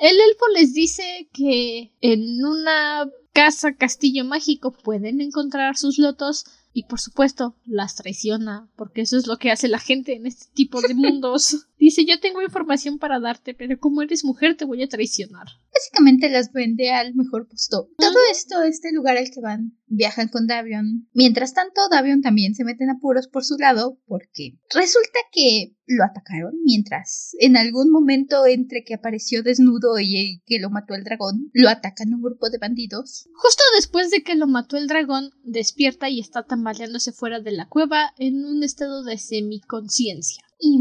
el 0.00 0.18
elfo 0.18 0.46
les 0.56 0.72
dice 0.72 1.28
que 1.30 1.92
en 2.00 2.42
una 2.42 3.06
casa 3.34 3.74
castillo 3.74 4.24
mágico 4.24 4.72
pueden 4.72 5.20
encontrar 5.20 5.76
sus 5.76 5.98
lotos, 5.98 6.46
Y 6.72 6.84
por 6.84 7.00
supuesto, 7.00 7.56
las 7.64 7.96
traiciona, 7.96 8.70
porque 8.76 9.02
eso 9.02 9.16
es 9.16 9.26
lo 9.26 9.38
que 9.38 9.50
hace 9.50 9.68
la 9.68 9.78
gente 9.78 10.14
en 10.14 10.26
este 10.26 10.46
tipo 10.54 10.80
de 10.80 10.94
mundos. 10.94 11.66
Dice, 11.78 12.04
yo 12.06 12.20
tengo 12.20 12.42
información 12.42 12.98
para 12.98 13.18
darte, 13.20 13.54
pero 13.54 13.78
como 13.78 14.02
eres 14.02 14.24
mujer 14.24 14.56
te 14.56 14.66
voy 14.66 14.82
a 14.82 14.88
traicionar. 14.88 15.46
Básicamente 15.72 16.28
las 16.28 16.52
vende 16.52 16.90
al 16.90 17.14
mejor 17.14 17.48
puesto. 17.48 17.88
Todo 17.96 18.18
esto, 18.30 18.62
este 18.62 18.92
lugar 18.92 19.16
al 19.16 19.30
que 19.30 19.40
van, 19.40 19.78
viajan 19.86 20.28
con 20.28 20.46
Davion. 20.46 21.08
Mientras 21.12 21.54
tanto, 21.54 21.80
Davion 21.90 22.20
también 22.22 22.54
se 22.54 22.64
mete 22.64 22.84
en 22.84 22.90
apuros 22.90 23.28
por 23.28 23.44
su 23.44 23.56
lado, 23.56 23.98
porque 24.06 24.58
resulta 24.72 25.18
que 25.32 25.74
lo 25.86 26.04
atacaron 26.04 26.52
mientras 26.64 27.34
en 27.40 27.56
algún 27.56 27.90
momento 27.90 28.46
entre 28.46 28.84
que 28.84 28.94
apareció 28.94 29.42
desnudo 29.42 29.98
y 29.98 30.40
que 30.46 30.60
lo 30.60 30.70
mató 30.70 30.94
el 30.94 31.02
dragón, 31.02 31.50
lo 31.52 31.68
atacan 31.68 32.14
un 32.14 32.22
grupo 32.22 32.48
de 32.48 32.58
bandidos. 32.58 33.28
Justo 33.34 33.62
después 33.74 34.10
de 34.10 34.22
que 34.22 34.36
lo 34.36 34.46
mató 34.46 34.76
el 34.76 34.86
dragón, 34.86 35.30
despierta 35.42 36.08
y 36.08 36.20
está 36.20 36.44
tambaleándose 36.60 37.12
fuera 37.12 37.40
de 37.40 37.52
la 37.52 37.68
cueva 37.68 38.12
en 38.18 38.44
un 38.44 38.62
estado 38.62 39.02
de 39.02 39.16
semiconciencia. 39.16 40.44
Y 40.58 40.78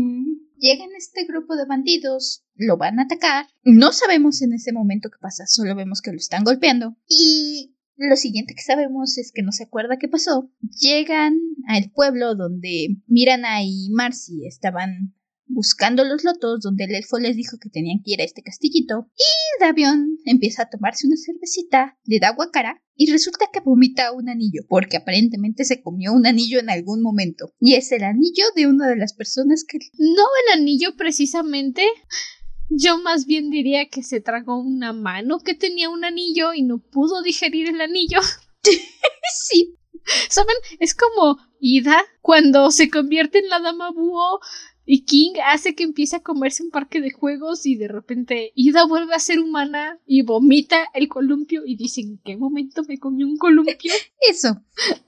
llegan 0.57 0.89
este 0.97 1.25
grupo 1.25 1.55
de 1.55 1.65
bandidos, 1.65 2.43
lo 2.55 2.75
van 2.75 2.99
a 2.99 3.03
atacar. 3.03 3.47
No 3.63 3.93
sabemos 3.93 4.41
en 4.41 4.51
ese 4.51 4.73
momento 4.73 5.09
qué 5.09 5.17
pasa, 5.21 5.45
solo 5.47 5.75
vemos 5.75 6.01
que 6.01 6.11
lo 6.11 6.17
están 6.17 6.43
golpeando. 6.43 6.97
Y 7.07 7.77
lo 7.95 8.17
siguiente 8.17 8.55
que 8.55 8.61
sabemos 8.61 9.17
es 9.17 9.31
que 9.31 9.41
no 9.41 9.53
se 9.53 9.63
acuerda 9.63 9.97
qué 9.97 10.09
pasó. 10.09 10.51
Llegan 10.81 11.39
al 11.67 11.91
pueblo 11.91 12.35
donde 12.35 12.97
Mirana 13.07 13.63
y 13.63 13.89
Marcy 13.91 14.45
estaban 14.47 15.15
buscando 15.49 16.05
los 16.05 16.23
lotos, 16.23 16.61
donde 16.61 16.85
el 16.85 16.95
elfo 16.95 17.19
les 17.19 17.35
dijo 17.35 17.57
que 17.59 17.69
tenían 17.69 18.01
que 18.03 18.11
ir 18.13 18.21
a 18.21 18.23
este 18.23 18.43
castillito. 18.43 19.09
Y 19.17 19.63
Davion 19.63 20.17
empieza 20.25 20.63
a 20.63 20.69
tomarse 20.69 21.07
una 21.07 21.17
cervecita, 21.17 21.97
le 22.05 22.19
da 22.19 22.31
guacara 22.31 22.81
y 22.95 23.11
resulta 23.11 23.45
que 23.51 23.59
vomita 23.59 24.11
un 24.11 24.29
anillo, 24.29 24.61
porque 24.67 24.97
aparentemente 24.97 25.65
se 25.65 25.81
comió 25.81 26.13
un 26.13 26.27
anillo 26.27 26.59
en 26.59 26.69
algún 26.69 27.01
momento. 27.01 27.53
Y 27.59 27.75
es 27.75 27.91
el 27.91 28.03
anillo 28.03 28.45
de 28.55 28.67
una 28.67 28.87
de 28.87 28.95
las 28.95 29.13
personas 29.13 29.65
que... 29.67 29.79
No 29.97 30.23
el 30.45 30.59
anillo 30.59 30.95
precisamente. 30.95 31.83
Yo 32.69 33.01
más 33.01 33.25
bien 33.25 33.49
diría 33.49 33.89
que 33.89 34.03
se 34.03 34.21
tragó 34.21 34.59
una 34.59 34.93
mano 34.93 35.39
que 35.39 35.55
tenía 35.55 35.89
un 35.89 36.05
anillo 36.05 36.53
y 36.53 36.61
no 36.61 36.79
pudo 36.79 37.23
digerir 37.23 37.69
el 37.69 37.81
anillo. 37.81 38.19
sí. 39.47 39.75
¿Saben? 40.29 40.55
Es 40.79 40.93
como 40.93 41.37
Ida 41.59 42.03
cuando 42.21 42.71
se 42.71 42.89
convierte 42.89 43.39
en 43.39 43.49
la 43.49 43.59
dama 43.59 43.91
búho 43.91 44.39
y 44.91 45.01
King 45.01 45.33
hace 45.45 45.75
que 45.75 45.83
empiece 45.83 46.15
a 46.15 46.23
comerse 46.23 46.63
un 46.63 46.71
parque 46.71 46.99
de 46.99 47.11
juegos 47.11 47.67
y 47.67 47.75
de 47.75 47.87
repente 47.87 48.51
Ida 48.55 48.87
vuelve 48.87 49.13
a 49.13 49.19
ser 49.19 49.39
humana 49.39 49.99
y 50.07 50.23
vomita 50.23 50.77
el 50.95 51.07
columpio 51.07 51.61
y 51.63 51.75
dice 51.75 52.01
¿en 52.01 52.17
qué 52.25 52.35
momento 52.37 52.81
me 52.87 52.97
comió 52.97 53.27
un 53.27 53.37
columpio? 53.37 53.93
Eso. 54.27 54.59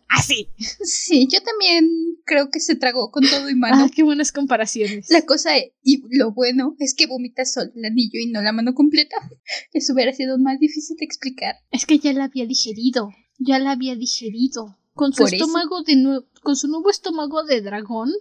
Así. 0.08 0.50
Sí, 0.84 1.28
yo 1.32 1.42
también 1.42 1.90
creo 2.26 2.52
que 2.52 2.60
se 2.60 2.76
tragó 2.76 3.10
con 3.10 3.28
todo 3.28 3.50
y 3.50 3.56
mano. 3.56 3.86
Ah, 3.86 3.90
qué 3.92 4.04
buenas 4.04 4.32
comparaciones. 4.32 5.10
La 5.10 5.26
cosa 5.26 5.50
y 5.82 6.04
lo 6.16 6.32
bueno 6.32 6.76
es 6.78 6.94
que 6.94 7.08
vomita 7.08 7.44
solo 7.46 7.72
el 7.76 7.84
anillo 7.84 8.20
y 8.20 8.28
no 8.28 8.44
la 8.44 8.52
mano 8.52 8.76
completa. 8.76 9.16
Eso 9.74 9.94
hubiera 9.94 10.14
sido 10.14 10.38
más 10.38 10.60
difícil 10.60 10.96
de 10.98 11.06
explicar. 11.06 11.56
Es 11.72 11.88
que 11.88 11.98
ya 11.98 12.14
la 12.14 12.26
había 12.26 12.46
digerido. 12.46 13.10
Ya 13.40 13.58
la 13.58 13.72
había 13.72 13.96
digerido. 13.96 14.78
Con 14.94 15.12
su 15.12 15.26
estómago 15.26 15.82
de 15.82 16.22
con 16.44 16.56
su 16.56 16.68
nuevo 16.68 16.92
estómago 16.92 17.44
de 17.46 17.62
dragón 17.62 18.12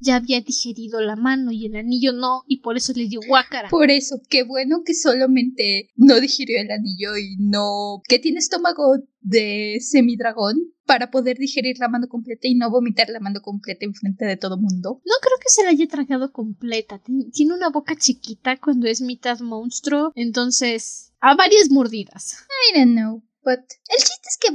ya 0.00 0.16
había 0.16 0.40
digerido 0.40 1.00
la 1.00 1.16
mano 1.16 1.52
y 1.52 1.66
el 1.66 1.76
anillo 1.76 2.12
no, 2.12 2.42
y 2.46 2.60
por 2.60 2.76
eso 2.76 2.92
le 2.94 3.08
dio 3.08 3.20
guácara. 3.26 3.68
Por 3.68 3.90
eso, 3.90 4.20
qué 4.28 4.42
bueno 4.42 4.82
que 4.84 4.94
solamente 4.94 5.90
no 5.96 6.20
digirió 6.20 6.60
el 6.60 6.70
anillo 6.70 7.16
y 7.16 7.36
no. 7.38 8.02
que 8.08 8.18
tiene 8.18 8.38
estómago 8.38 8.96
de 9.20 9.78
semidragón 9.80 10.56
para 10.84 11.10
poder 11.10 11.36
digerir 11.36 11.78
la 11.78 11.88
mano 11.88 12.08
completa 12.08 12.46
y 12.46 12.54
no 12.54 12.70
vomitar 12.70 13.08
la 13.10 13.20
mano 13.20 13.40
completa 13.42 13.84
enfrente 13.84 14.24
de 14.24 14.36
todo 14.36 14.56
mundo. 14.56 15.00
No 15.04 15.14
creo 15.20 15.36
que 15.42 15.48
se 15.48 15.64
la 15.64 15.70
haya 15.70 15.86
tragado 15.88 16.32
completa. 16.32 17.00
Tiene 17.32 17.54
una 17.54 17.70
boca 17.70 17.96
chiquita 17.96 18.56
cuando 18.56 18.86
es 18.86 19.00
mitad 19.00 19.40
monstruo, 19.40 20.12
entonces. 20.14 21.12
a 21.20 21.34
varias 21.34 21.70
mordidas. 21.70 22.46
I 22.72 22.78
don't 22.78 22.92
know. 22.92 23.25
But 23.46 23.60
el 23.60 23.98
chiste 23.98 24.28
es 24.28 24.38
que 24.38 24.48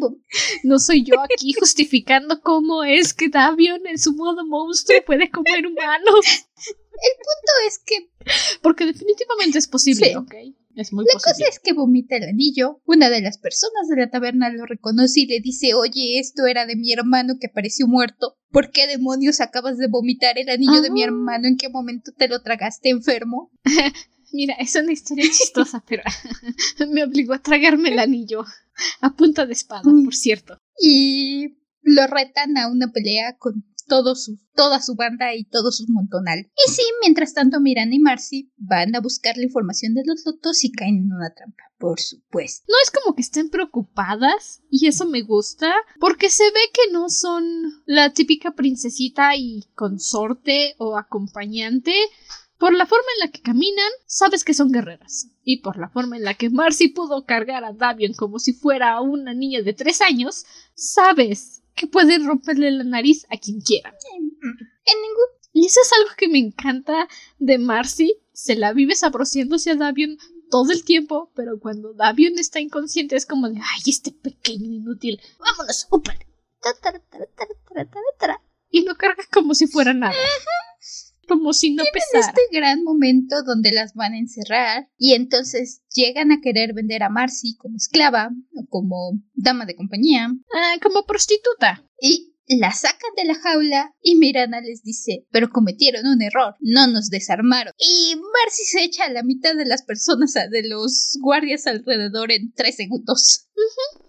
no 0.66 0.78
soy 0.78 1.06
yo 1.06 1.22
aquí 1.22 1.54
justificando 1.60 2.42
cómo 2.42 2.84
es 2.84 3.14
que 3.14 3.30
Davion 3.30 3.88
en 3.88 3.98
su 3.98 4.12
modo 4.12 4.46
monstruo 4.46 5.00
puede 5.06 5.32
comer 5.32 5.66
humanos. 5.66 6.26
El 6.58 7.16
punto 7.16 7.54
es 7.68 7.80
que 7.80 8.12
porque 8.62 8.86
definitivamente 8.86 9.60
es 9.60 9.68
posible, 9.70 10.18
¿ok? 10.18 10.34
Es 10.76 10.92
muy 10.92 11.06
la 11.06 11.14
cosa 11.14 11.46
es 11.50 11.60
que 11.60 11.72
vomita 11.72 12.18
el 12.18 12.24
anillo. 12.24 12.82
Una 12.86 13.10
de 13.10 13.22
las 13.22 13.38
personas 13.38 13.88
de 13.88 13.96
la 13.96 14.10
taberna 14.10 14.50
lo 14.50 14.66
reconoce 14.66 15.22
y 15.22 15.26
le 15.26 15.40
dice, 15.40 15.74
oye, 15.74 16.20
esto 16.20 16.46
era 16.46 16.66
de 16.66 16.76
mi 16.76 16.92
hermano 16.92 17.36
que 17.40 17.48
apareció 17.48 17.88
muerto. 17.88 18.38
¿Por 18.50 18.72
qué 18.72 18.88
demonios 18.88 19.40
acabas 19.40 19.78
de 19.78 19.88
vomitar 19.88 20.38
el 20.38 20.50
anillo 20.50 20.82
de 20.82 20.92
mi 20.92 21.02
ah. 21.02 21.06
hermano? 21.06 21.48
¿En 21.48 21.58
qué 21.58 21.70
momento 21.70 22.12
te 22.18 22.28
lo 22.28 22.42
tragaste 22.42 22.90
enfermo? 22.90 23.52
Mira, 24.34 24.56
es 24.56 24.76
una 24.76 24.92
historia 24.92 25.26
chistosa, 25.32 25.84
pero 25.88 26.04
me 26.90 27.04
obligó 27.04 27.34
a 27.34 27.42
tragarme 27.42 27.90
el 27.90 28.00
anillo. 28.00 28.44
A 29.02 29.16
punta 29.16 29.46
de 29.46 29.54
espada, 29.54 29.84
por 29.84 30.16
cierto. 30.16 30.58
Y 30.80 31.58
lo 31.82 32.08
retan 32.08 32.58
a 32.58 32.68
una 32.68 32.92
pelea 32.92 33.38
con 33.38 33.66
todo 33.92 34.16
su, 34.16 34.40
toda 34.56 34.82
su 34.82 34.96
banda 34.96 35.36
y 35.36 35.44
todo 35.44 35.72
su 35.72 35.86
montonal. 35.90 36.50
Y 36.66 36.72
sí, 36.72 36.82
mientras 37.02 37.34
tanto 37.34 37.60
Miranda 37.60 37.94
y 37.94 38.00
Marcy 38.00 38.50
van 38.56 38.96
a 38.96 39.02
buscar 39.02 39.36
la 39.36 39.44
información 39.44 39.94
de 39.94 40.04
los 40.06 40.24
lotos 40.26 40.64
y 40.64 40.72
caen 40.72 40.98
en 40.98 41.12
una 41.12 41.34
trampa, 41.34 41.64
por 41.78 42.00
supuesto. 42.00 42.64
No 42.70 42.76
es 42.84 42.90
como 42.90 43.16
que 43.16 43.22
estén 43.22 43.50
preocupadas 43.50 44.62
y 44.70 44.88
eso 44.88 45.06
me 45.06 45.22
gusta 45.24 45.74
porque 46.00 46.30
se 46.30 46.46
ve 46.46 46.62
que 46.74 46.94
no 46.94 47.10
son 47.10 47.44
la 47.86 48.14
típica 48.14 48.52
princesita 48.54 49.36
y 49.36 49.68
consorte 49.76 50.76
o 50.78 50.98
acompañante, 50.98 51.94
por 52.62 52.74
la 52.76 52.86
forma 52.86 53.08
en 53.16 53.26
la 53.26 53.32
que 53.32 53.42
caminan, 53.42 53.92
sabes 54.06 54.44
que 54.44 54.54
son 54.54 54.72
guerreras. 54.72 55.32
Y 55.44 55.62
por 55.62 55.80
la 55.80 55.90
forma 55.90 56.16
en 56.16 56.24
la 56.24 56.36
que 56.36 56.52
Marcy 56.52 56.90
pudo 56.90 57.26
cargar 57.26 57.64
a 57.64 57.74
Davion 57.74 58.14
como 58.14 58.38
si 58.38 58.54
fuera 58.54 59.02
una 59.02 59.34
niña 59.34 59.64
de 59.64 59.74
tres 59.74 60.00
años, 60.00 60.46
sabes 60.76 61.64
que 61.74 61.88
pueden 61.88 62.24
romperle 62.28 62.70
la 62.70 62.84
nariz 62.84 63.26
a 63.32 63.38
quien 63.38 63.62
quiera. 63.62 63.96
En 64.14 65.02
ningún... 65.02 65.26
Y 65.54 65.66
eso 65.66 65.80
es 65.82 65.92
algo 65.92 66.12
que 66.16 66.28
me 66.28 66.38
encanta 66.38 67.08
de 67.40 67.58
Marcy. 67.58 68.18
Se 68.32 68.56
la 68.56 68.74
vive 68.74 68.94
sabrosiéndose 68.94 69.72
a 69.72 69.76
Davion 69.76 70.20
todo 70.52 70.72
el 70.72 70.84
tiempo, 70.84 71.32
pero 71.36 71.60
cuando 71.60 71.96
Davion 71.96 72.38
está 72.38 72.60
inconsciente 72.60 73.16
es 73.16 73.26
como 73.26 73.50
de, 73.50 73.58
ay, 73.58 73.82
este 73.88 74.12
pequeño 74.12 74.72
inútil, 74.72 75.20
vámonos, 75.40 75.88
Y 78.70 78.86
lo 78.86 78.96
carga 78.98 79.24
como 79.32 79.56
si 79.56 79.66
fuera 79.66 79.96
nada 79.96 80.14
como 81.28 81.54
si 81.54 81.74
no 81.74 81.84
pesara. 81.94 82.28
este 82.28 82.42
gran 82.52 82.84
momento 82.84 83.44
donde 83.44 83.72
las 83.72 83.94
van 83.94 84.14
a 84.14 84.20
encerrar 84.20 84.90
y 84.98 85.14
entonces 85.14 85.82
llegan 85.94 86.32
a 86.32 86.42
querer 86.42 86.74
vender 86.74 87.04
a 87.04 87.10
Marcy 87.10 87.56
como 87.58 87.78
esclava 87.78 88.32
o 88.56 88.66
como 88.68 89.20
dama 89.34 89.66
de 89.66 89.76
compañía. 89.76 90.30
Ah, 90.54 90.76
como 90.82 91.06
prostituta. 91.06 91.84
Y 92.00 92.31
la 92.48 92.72
sacan 92.74 93.12
de 93.16 93.26
la 93.26 93.36
jaula 93.36 93.96
y 94.02 94.16
Mirana 94.16 94.62
les 94.62 94.84
dice, 94.84 95.26
pero 95.32 95.50
cometieron 95.50 96.06
un 96.06 96.22
error, 96.22 96.56
no 96.60 96.88
nos 96.88 97.10
desarmaron. 97.10 97.74
Y 97.78 98.16
Marcy 98.16 98.64
se 98.66 98.84
echa 98.84 99.06
a 99.06 99.12
la 99.12 99.24
mitad 99.24 99.56
de 99.56 99.66
las 99.66 99.84
personas, 99.84 100.34
de 100.34 100.68
los 100.68 101.18
guardias 101.22 101.68
alrededor 101.68 102.32
en 102.32 102.52
tres 102.54 102.76
segundos. 102.76 103.48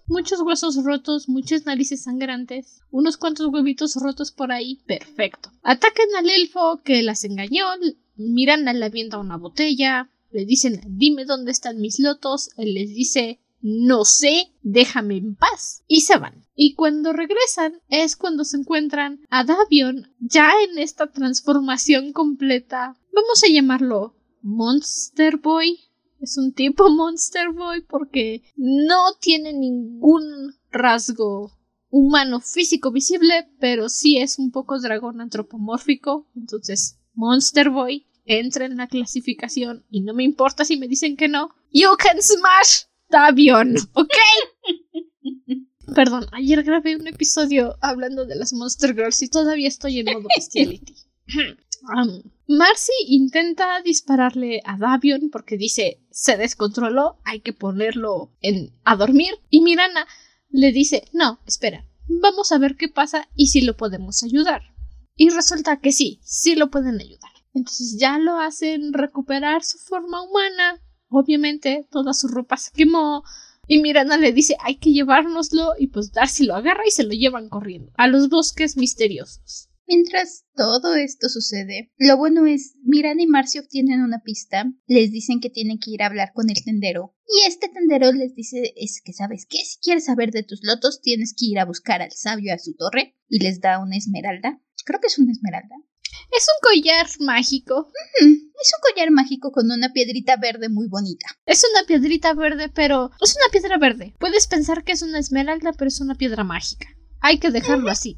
Muchos 0.07 0.41
huesos 0.41 0.83
rotos, 0.83 1.29
muchas 1.29 1.65
narices 1.65 2.03
sangrantes, 2.03 2.81
unos 2.91 3.17
cuantos 3.17 3.47
huevitos 3.47 3.95
rotos 3.95 4.31
por 4.31 4.51
ahí. 4.51 4.81
Perfecto. 4.85 5.51
Atacan 5.63 6.07
al 6.17 6.29
elfo 6.29 6.81
que 6.83 7.03
las 7.03 7.23
engañó, 7.23 7.65
Miranda 8.15 8.73
le 8.73 8.85
avienta 8.85 9.17
una 9.17 9.37
botella, 9.37 10.09
le 10.31 10.45
dicen 10.45 10.81
dime 10.87 11.25
dónde 11.25 11.51
están 11.51 11.79
mis 11.79 11.99
lotos, 11.99 12.49
él 12.57 12.73
les 12.73 12.89
dice 12.89 13.39
no 13.63 14.03
sé, 14.03 14.51
déjame 14.61 15.15
en 15.15 15.35
paz. 15.35 15.83
Y 15.87 16.01
se 16.01 16.17
van. 16.17 16.45
Y 16.53 16.75
cuando 16.75 17.13
regresan 17.13 17.81
es 17.87 18.17
cuando 18.17 18.43
se 18.43 18.57
encuentran 18.57 19.21
a 19.29 19.45
Davion 19.45 20.13
ya 20.19 20.51
en 20.69 20.77
esta 20.77 21.11
transformación 21.11 22.11
completa. 22.11 22.97
Vamos 23.13 23.41
a 23.43 23.51
llamarlo 23.51 24.15
Monster 24.41 25.37
Boy. 25.37 25.79
Es 26.19 26.37
un 26.37 26.51
tipo 26.51 26.89
Monster 26.91 27.51
Boy 27.53 27.81
porque 27.81 28.43
no 28.57 29.13
tiene 29.21 29.53
ningún 29.53 30.55
rasgo 30.69 31.53
humano 31.89 32.41
físico 32.41 32.91
visible, 32.91 33.47
pero 33.59 33.87
sí 33.87 34.17
es 34.17 34.39
un 34.39 34.51
poco 34.51 34.77
dragón 34.79 35.21
antropomórfico. 35.21 36.27
Entonces, 36.35 36.99
Monster 37.13 37.69
Boy 37.69 38.07
entra 38.25 38.65
en 38.65 38.75
la 38.75 38.87
clasificación 38.87 39.85
y 39.89 40.01
no 40.01 40.13
me 40.13 40.23
importa 40.23 40.65
si 40.65 40.75
me 40.75 40.89
dicen 40.89 41.15
que 41.15 41.29
no. 41.29 41.51
You 41.71 41.89
can 41.97 42.21
smash 42.21 42.87
Davion, 43.13 43.75
¿ok? 43.93 44.15
Perdón, 45.95 46.25
ayer 46.31 46.63
grabé 46.63 46.95
un 46.95 47.07
episodio 47.07 47.77
hablando 47.79 48.25
de 48.25 48.35
las 48.35 48.53
Monster 48.53 48.95
Girls 48.95 49.21
y 49.21 49.29
todavía 49.29 49.67
estoy 49.67 49.99
en 49.99 50.07
modo 50.13 50.27
bestiality. 50.35 50.95
Um, 51.83 52.23
Marcy 52.47 52.93
intenta 53.07 53.81
dispararle 53.81 54.61
a 54.63 54.77
Davion 54.77 55.29
porque 55.29 55.57
dice 55.57 56.01
se 56.11 56.37
descontroló, 56.37 57.17
hay 57.25 57.41
que 57.41 57.51
ponerlo 57.51 58.31
en, 58.39 58.73
a 58.85 58.95
dormir. 58.95 59.33
Y 59.49 59.59
Mirana 59.59 60.07
le 60.49 60.71
dice 60.71 61.03
no, 61.11 61.41
espera, 61.45 61.85
vamos 62.07 62.53
a 62.53 62.57
ver 62.57 62.77
qué 62.77 62.87
pasa 62.87 63.27
y 63.35 63.47
si 63.47 63.63
lo 63.63 63.75
podemos 63.75 64.23
ayudar. 64.23 64.61
Y 65.17 65.29
resulta 65.31 65.81
que 65.81 65.91
sí, 65.91 66.21
sí 66.23 66.55
lo 66.55 66.71
pueden 66.71 67.01
ayudar. 67.01 67.31
Entonces 67.53 67.97
ya 67.99 68.17
lo 68.17 68.39
hacen 68.39 68.93
recuperar 68.93 69.65
su 69.65 69.77
forma 69.77 70.21
humana. 70.21 70.81
Obviamente 71.15 71.87
toda 71.91 72.13
su 72.13 72.27
ropa 72.27 72.57
se 72.57 72.71
quemó. 72.71 73.23
Y 73.67 73.81
Miranda 73.81 74.17
le 74.17 74.33
dice 74.33 74.57
hay 74.59 74.77
que 74.77 74.91
llevárnoslo 74.91 75.73
y 75.77 75.87
pues 75.87 76.11
Darcy 76.11 76.45
lo 76.45 76.55
agarra 76.55 76.83
y 76.87 76.91
se 76.91 77.03
lo 77.03 77.11
llevan 77.11 77.49
corriendo 77.49 77.91
a 77.95 78.07
los 78.07 78.29
bosques 78.29 78.75
misteriosos. 78.77 79.69
Mientras 79.87 80.45
todo 80.55 80.95
esto 80.95 81.29
sucede, 81.29 81.91
lo 81.97 82.17
bueno 82.17 82.47
es, 82.47 82.75
Miranda 82.83 83.21
y 83.21 83.27
Marcy 83.27 83.59
obtienen 83.59 84.01
una 84.01 84.23
pista, 84.23 84.65
les 84.87 85.11
dicen 85.11 85.39
que 85.39 85.49
tienen 85.49 85.77
que 85.77 85.91
ir 85.91 86.01
a 86.01 86.07
hablar 86.07 86.31
con 86.33 86.49
el 86.49 86.63
tendero, 86.63 87.15
y 87.27 87.47
este 87.47 87.67
tendero 87.67 88.11
les 88.13 88.33
dice, 88.33 88.73
es 88.77 89.01
que 89.03 89.11
sabes 89.11 89.45
qué, 89.47 89.57
si 89.57 89.79
quieres 89.81 90.05
saber 90.05 90.31
de 90.31 90.43
tus 90.43 90.61
lotos, 90.63 91.01
tienes 91.01 91.35
que 91.37 91.47
ir 91.47 91.59
a 91.59 91.65
buscar 91.65 92.01
al 92.01 92.13
sabio 92.13 92.53
a 92.53 92.59
su 92.59 92.75
torre, 92.75 93.17
y 93.27 93.39
les 93.39 93.59
da 93.59 93.83
una 93.83 93.97
esmeralda, 93.97 94.61
creo 94.85 95.01
que 95.01 95.07
es 95.07 95.19
una 95.19 95.33
esmeralda. 95.33 95.75
Es 96.35 96.47
un 96.47 96.69
collar 96.69 97.07
mágico. 97.19 97.91
es 98.19 98.25
un 98.27 98.81
collar 98.81 99.11
mágico 99.11 99.51
con 99.51 99.69
una 99.69 99.93
piedrita 99.93 100.35
verde 100.37 100.67
muy 100.69 100.87
bonita. 100.87 101.27
Es 101.45 101.63
una 101.69 101.85
piedrita 101.85 102.33
verde, 102.33 102.69
pero 102.69 103.11
es 103.21 103.35
una 103.35 103.51
piedra 103.51 103.77
verde. 103.77 104.15
Puedes 104.19 104.47
pensar 104.47 104.83
que 104.83 104.93
es 104.93 105.01
una 105.03 105.19
esmeralda, 105.19 105.73
pero 105.73 105.89
es 105.89 106.01
una 106.01 106.15
piedra 106.15 106.43
mágica. 106.43 106.87
Hay 107.21 107.39
que 107.39 107.51
dejarlo 107.51 107.89
así. 107.89 108.17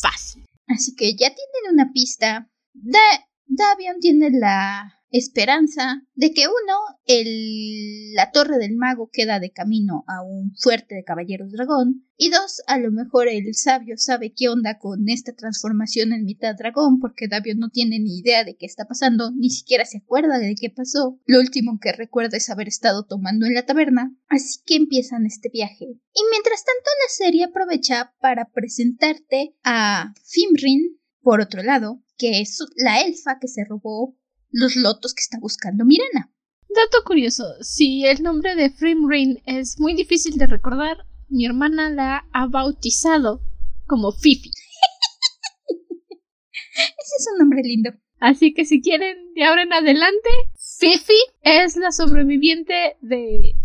Fácil. 0.00 0.46
Así 0.68 0.94
que 0.94 1.12
ya 1.12 1.28
tienen 1.28 1.72
una 1.72 1.92
pista. 1.92 2.50
Da 2.72 3.00
Davion 3.46 3.98
tiene 4.00 4.30
la 4.30 4.99
esperanza 5.10 6.02
de 6.14 6.32
que 6.32 6.46
uno, 6.46 6.76
el, 7.06 8.12
la 8.14 8.30
torre 8.30 8.58
del 8.58 8.76
mago 8.76 9.10
queda 9.12 9.40
de 9.40 9.50
camino 9.50 10.04
a 10.06 10.22
un 10.22 10.54
fuerte 10.56 10.94
de 10.94 11.04
caballeros 11.04 11.52
dragón, 11.52 12.06
y 12.16 12.28
dos, 12.28 12.60
a 12.66 12.78
lo 12.78 12.90
mejor 12.90 13.28
el 13.28 13.54
sabio 13.54 13.96
sabe 13.96 14.34
qué 14.36 14.50
onda 14.50 14.78
con 14.78 15.08
esta 15.08 15.32
transformación 15.32 16.12
en 16.12 16.24
mitad 16.24 16.54
dragón, 16.54 17.00
porque 17.00 17.28
Davion 17.28 17.58
no 17.58 17.70
tiene 17.70 17.98
ni 17.98 18.18
idea 18.18 18.44
de 18.44 18.56
qué 18.56 18.66
está 18.66 18.84
pasando, 18.84 19.30
ni 19.32 19.48
siquiera 19.48 19.86
se 19.86 19.98
acuerda 19.98 20.38
de 20.38 20.54
qué 20.54 20.68
pasó. 20.68 21.18
Lo 21.24 21.40
último 21.40 21.78
que 21.80 21.92
recuerda 21.92 22.36
es 22.36 22.50
haber 22.50 22.68
estado 22.68 23.06
tomando 23.06 23.46
en 23.46 23.54
la 23.54 23.64
taberna, 23.64 24.14
así 24.28 24.60
que 24.66 24.76
empiezan 24.76 25.24
este 25.24 25.48
viaje. 25.48 25.86
Y 25.86 26.22
mientras 26.30 26.62
tanto 26.62 26.90
la 27.02 27.08
serie 27.08 27.44
aprovecha 27.44 28.12
para 28.20 28.50
presentarte 28.50 29.54
a 29.64 30.12
Fimrin, 30.22 31.00
por 31.22 31.40
otro 31.40 31.62
lado, 31.62 32.02
que 32.18 32.42
es 32.42 32.58
la 32.76 33.00
elfa 33.00 33.38
que 33.40 33.48
se 33.48 33.64
robó 33.64 34.19
los 34.50 34.76
lotos 34.76 35.14
que 35.14 35.22
está 35.22 35.38
buscando 35.40 35.84
Mirena. 35.84 36.32
Dato 36.68 37.04
curioso, 37.04 37.44
si 37.62 38.06
el 38.06 38.22
nombre 38.22 38.54
de 38.54 38.70
Frimrin 38.70 39.42
es 39.44 39.80
muy 39.80 39.94
difícil 39.94 40.38
de 40.38 40.46
recordar, 40.46 41.04
mi 41.28 41.44
hermana 41.44 41.90
la 41.90 42.28
ha 42.32 42.46
bautizado 42.46 43.40
como 43.86 44.12
Fifi. 44.12 44.50
Ese 46.10 47.14
es 47.18 47.28
un 47.32 47.38
nombre 47.38 47.62
lindo. 47.62 47.90
Así 48.20 48.54
que 48.54 48.64
si 48.64 48.80
quieren, 48.80 49.32
de 49.34 49.44
ahora 49.44 49.62
en 49.62 49.72
adelante, 49.72 50.30
Fifi 50.78 51.18
es 51.42 51.76
la 51.76 51.90
sobreviviente 51.90 52.96
de 53.00 53.56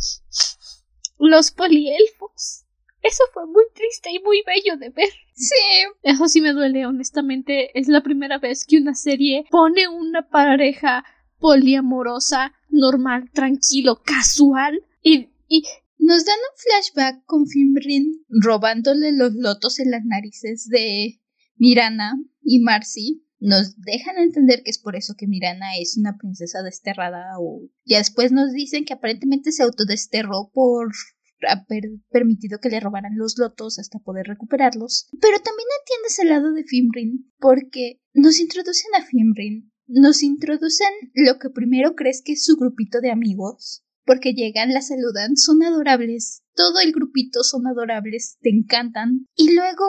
los 1.20 1.52
polielfos. 1.52 2.65
Eso 3.06 3.24
fue 3.34 3.46
muy 3.46 3.66
triste 3.74 4.12
y 4.12 4.20
muy 4.20 4.42
bello 4.46 4.78
de 4.78 4.90
ver. 4.90 5.10
Sí. 5.36 5.56
Eso 6.02 6.28
sí 6.28 6.42
me 6.42 6.54
duele, 6.54 6.86
honestamente. 6.86 7.78
Es 7.78 7.88
la 7.88 8.02
primera 8.02 8.40
vez 8.40 8.66
que 8.66 8.78
una 8.78 8.96
serie 8.96 9.46
pone 9.52 9.88
una 9.88 10.28
pareja 10.30 11.04
poliamorosa, 11.40 12.54
normal, 12.70 13.30
tranquilo, 13.32 14.02
casual 14.04 14.84
y, 15.02 15.30
y... 15.48 15.64
Nos 15.98 16.26
dan 16.26 16.36
un 16.38 16.58
flashback 16.58 17.26
con 17.26 17.48
Fimbrin 17.48 18.26
robándole 18.28 19.12
los 19.12 19.34
lotos 19.34 19.80
en 19.80 19.90
las 19.92 20.04
narices 20.06 20.68
de 20.68 21.20
Mirana 21.56 22.14
y 22.44 22.60
Marcy. 22.60 23.26
Nos 23.40 23.80
dejan 23.82 24.18
entender 24.18 24.62
que 24.64 24.72
es 24.72 24.78
por 24.78 24.96
eso 24.96 25.16
que 25.18 25.26
Mirana 25.26 25.78
es 25.80 25.98
una 25.98 26.18
princesa 26.18 26.62
desterrada 26.64 27.40
o 27.40 27.62
ya 27.86 28.00
después 28.00 28.32
nos 28.32 28.52
dicen 28.52 28.86
que 28.86 28.94
aparentemente 28.94 29.52
se 29.52 29.64
autodesterró 29.64 30.52
por 30.54 30.92
haber 31.48 31.84
permitido 32.10 32.60
que 32.60 32.70
le 32.70 32.80
robaran 32.80 33.18
los 33.18 33.38
lotos 33.38 33.80
hasta 33.80 34.00
poder 34.00 34.28
recuperarlos. 34.28 35.08
Pero 35.20 35.40
también 35.40 35.68
entiendes 35.82 36.20
el 36.20 36.30
lado 36.30 36.54
de 36.54 36.64
Fimrin, 36.64 37.32
porque 37.40 38.02
nos 38.14 38.40
introducen 38.40 38.92
a 38.98 39.04
Fimrin, 39.04 39.72
nos 39.88 40.24
introducen 40.24 40.90
lo 41.14 41.38
que 41.40 41.50
primero 41.50 41.96
crees 41.96 42.22
que 42.24 42.34
es 42.34 42.44
su 42.44 42.56
grupito 42.56 43.02
de 43.02 43.12
amigos, 43.12 43.84
porque 44.06 44.34
llegan, 44.34 44.74
la 44.74 44.82
saludan, 44.82 45.36
son 45.36 45.64
adorables, 45.64 46.44
todo 46.56 46.80
el 46.84 46.92
grupito 46.92 47.44
son 47.44 47.68
adorables, 47.68 48.38
te 48.42 48.50
encantan, 48.50 49.28
y 49.36 49.54
luego 49.54 49.86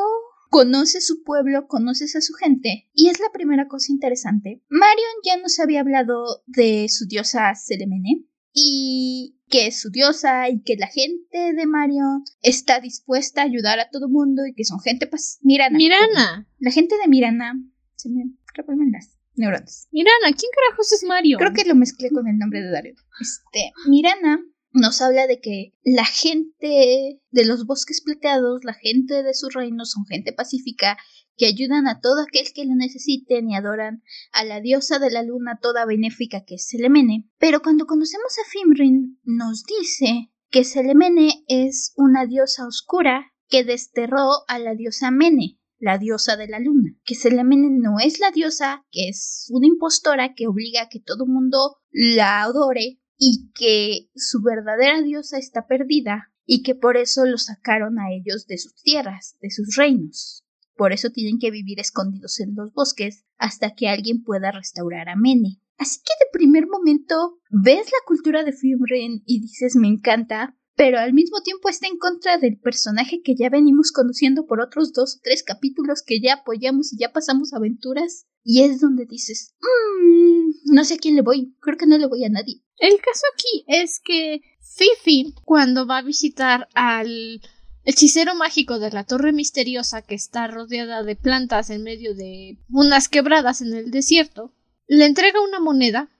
conoces 0.50 1.07
su 1.07 1.22
pueblo, 1.22 1.66
conoces 1.66 2.16
a 2.16 2.20
su 2.20 2.32
gente, 2.34 2.88
y 2.92 3.09
es 3.09 3.20
la 3.20 3.30
primera 3.32 3.68
cosa 3.68 3.92
interesante. 3.92 4.62
Marion 4.68 5.14
ya 5.24 5.36
nos 5.36 5.59
había 5.59 5.80
hablado 5.80 6.42
de 6.46 6.88
su 6.88 7.07
diosa 7.07 7.54
Selemene, 7.54 8.24
y 8.59 9.36
que 9.48 9.66
es 9.66 9.80
su 9.80 9.90
diosa 9.90 10.48
y 10.48 10.62
que 10.62 10.76
la 10.76 10.88
gente 10.88 11.52
de 11.52 11.66
Mario 11.66 12.04
está 12.40 12.80
dispuesta 12.80 13.42
a 13.42 13.44
ayudar 13.44 13.78
a 13.78 13.90
todo 13.90 14.09
mundo 14.09 14.46
y 14.46 14.54
que 14.54 14.64
son 14.64 14.80
gente 14.80 15.07
pues 15.07 15.38
Mirana. 15.42 15.76
Mirana. 15.76 16.48
La 16.59 16.70
gente 16.70 16.96
de 16.96 17.07
Mirana 17.07 17.52
se 17.96 18.09
me 18.09 18.24
revuelven 18.54 18.92
las 18.92 19.18
neuronas. 19.34 19.88
Mirana, 19.92 20.34
¿quién 20.36 20.50
carajos 20.54 20.90
es 20.90 21.04
Mario? 21.04 21.36
Creo 21.36 21.52
que 21.52 21.68
lo 21.68 21.74
mezclé 21.74 22.09
con 22.11 22.26
el 22.26 22.38
nombre 22.38 22.62
de 22.62 22.70
Dario. 22.70 22.94
Este, 23.20 23.72
Mirana 23.88 24.40
nos 24.72 25.02
habla 25.02 25.26
de 25.26 25.38
que 25.40 25.74
la 25.84 26.07
gente 26.07 27.20
de 27.30 27.44
los 27.44 27.66
bosques 27.66 28.02
plateados, 28.02 28.64
la 28.64 28.74
gente 28.74 29.22
de 29.22 29.34
su 29.34 29.50
reino 29.50 29.84
son 29.84 30.07
gente 30.07 30.32
pacífica 30.32 30.96
que 31.37 31.47
ayudan 31.47 31.87
a 31.87 32.01
todo 32.01 32.22
aquel 32.22 32.47
que 32.55 32.64
lo 32.64 32.74
necesiten 32.74 33.51
y 33.51 33.57
adoran 33.57 34.03
a 34.32 34.45
la 34.45 34.61
diosa 34.61 34.99
de 34.99 35.11
la 35.11 35.22
luna 35.22 35.59
toda 35.61 35.84
benéfica 35.84 36.45
que 36.45 36.57
es 36.57 36.66
Selemene. 36.66 37.28
Pero 37.39 37.61
cuando 37.61 37.87
conocemos 37.87 38.37
a 38.39 38.51
Fimrin 38.51 39.20
nos 39.24 39.64
dice 39.64 40.30
que 40.51 40.64
Selemene 40.64 41.45
es 41.49 41.93
una 41.97 42.26
diosa 42.26 42.66
oscura 42.66 43.32
que 43.49 43.64
desterró 43.64 44.30
a 44.49 44.59
la 44.59 44.74
diosa 44.74 45.11
Mene, 45.11 45.59
la 45.78 45.99
diosa 45.99 46.37
de 46.37 46.49
la 46.49 46.59
luna, 46.59 46.97
que 47.05 47.14
Selemene 47.14 47.68
no 47.70 47.99
es 48.01 48.18
la 48.18 48.30
diosa, 48.30 48.84
que 48.91 49.09
es 49.09 49.49
una 49.51 49.66
impostora 49.66 50.34
que 50.34 50.47
obliga 50.47 50.82
a 50.82 50.89
que 50.89 51.01
todo 51.01 51.26
mundo 51.26 51.76
la 51.91 52.43
adore 52.43 52.99
y 53.18 53.51
que 53.55 54.11
su 54.14 54.43
verdadera 54.43 55.03
diosa 55.03 55.39
está 55.39 55.66
perdida 55.66 56.32
y 56.45 56.62
que 56.62 56.74
por 56.74 56.97
eso 56.97 57.26
lo 57.26 57.39
sacaron 57.39 57.99
a 57.99 58.12
ellos 58.12 58.47
de 58.47 58.59
sus 58.59 58.74
tierras, 58.82 59.37
de 59.41 59.51
sus 59.51 59.76
reinos. 59.76 60.45
Por 60.77 60.93
eso 60.93 61.11
tienen 61.11 61.39
que 61.39 61.51
vivir 61.51 61.81
escondidos 61.81 62.41
en 62.41 62.55
los 62.55 62.72
bosques 62.72 63.24
hasta 63.39 63.74
que 63.74 63.89
alguien 63.89 64.22
pueda 64.22 64.53
restaurar 64.53 65.09
a 65.09 65.16
Mene. 65.16 65.61
Así 65.79 65.99
que 66.01 66.12
de 66.24 66.31
primer 66.33 66.66
momento 66.66 67.39
ves 67.51 67.87
la 67.87 67.99
cultura 68.07 68.45
de 68.45 68.53
Fimren 68.53 69.22
y 69.27 69.41
dices 69.41 69.77
me 69.77 69.89
encanta, 69.89 70.57
pero 70.74 70.99
al 70.99 71.14
mismo 71.14 71.41
tiempo 71.43 71.68
está 71.68 71.87
en 71.87 71.99
contra 71.99 72.39
del 72.39 72.59
personaje 72.59 73.22
que 73.22 73.35
ya 73.35 73.49
venimos 73.49 73.93
conociendo 73.93 74.47
por 74.47 74.61
otros 74.61 74.93
dos 74.93 75.16
o 75.16 75.20
tres 75.22 75.43
capítulos 75.43 76.03
que 76.07 76.20
ya 76.20 76.35
apoyamos 76.35 76.93
y 76.93 76.99
ya 76.99 77.12
pasamos 77.12 77.53
aventuras. 77.55 78.27
Y 78.45 78.62
es 78.62 78.81
donde 78.81 79.07
dices, 79.07 79.55
mmm, 79.61 80.72
no 80.72 80.85
sé 80.85 80.95
a 80.95 80.99
quién 80.99 81.16
le 81.16 81.22
voy, 81.22 81.57
creo 81.61 81.77
que 81.77 81.87
no 81.87 81.99
le 81.99 82.07
voy 82.07 82.24
a 82.24 82.29
nadie. 82.29 82.62
El 82.79 82.97
caso 82.99 83.22
aquí 83.35 83.64
es 83.66 84.01
que 84.05 84.41
Fifi, 84.61 85.35
cuando 85.45 85.87
va 85.87 85.99
a 85.99 86.03
visitar 86.03 86.68
al 86.74 87.41
hechicero 87.87 88.34
mágico 88.34 88.78
de 88.78 88.91
la 88.91 89.05
torre 89.05 89.32
misteriosa 89.32 90.03
que 90.03 90.16
está 90.16 90.49
rodeada 90.49 91.03
de 91.05 91.16
plantas 91.16 91.70
en 91.70 91.82
medio 91.82 92.14
de 92.14 92.59
unas 92.68 93.09
quebradas 93.09 93.62
en 93.62 93.72
el 93.72 93.91
desierto, 93.91 94.53
le 94.89 95.07
entrega 95.07 95.41
una 95.41 95.61
moneda 95.61 96.11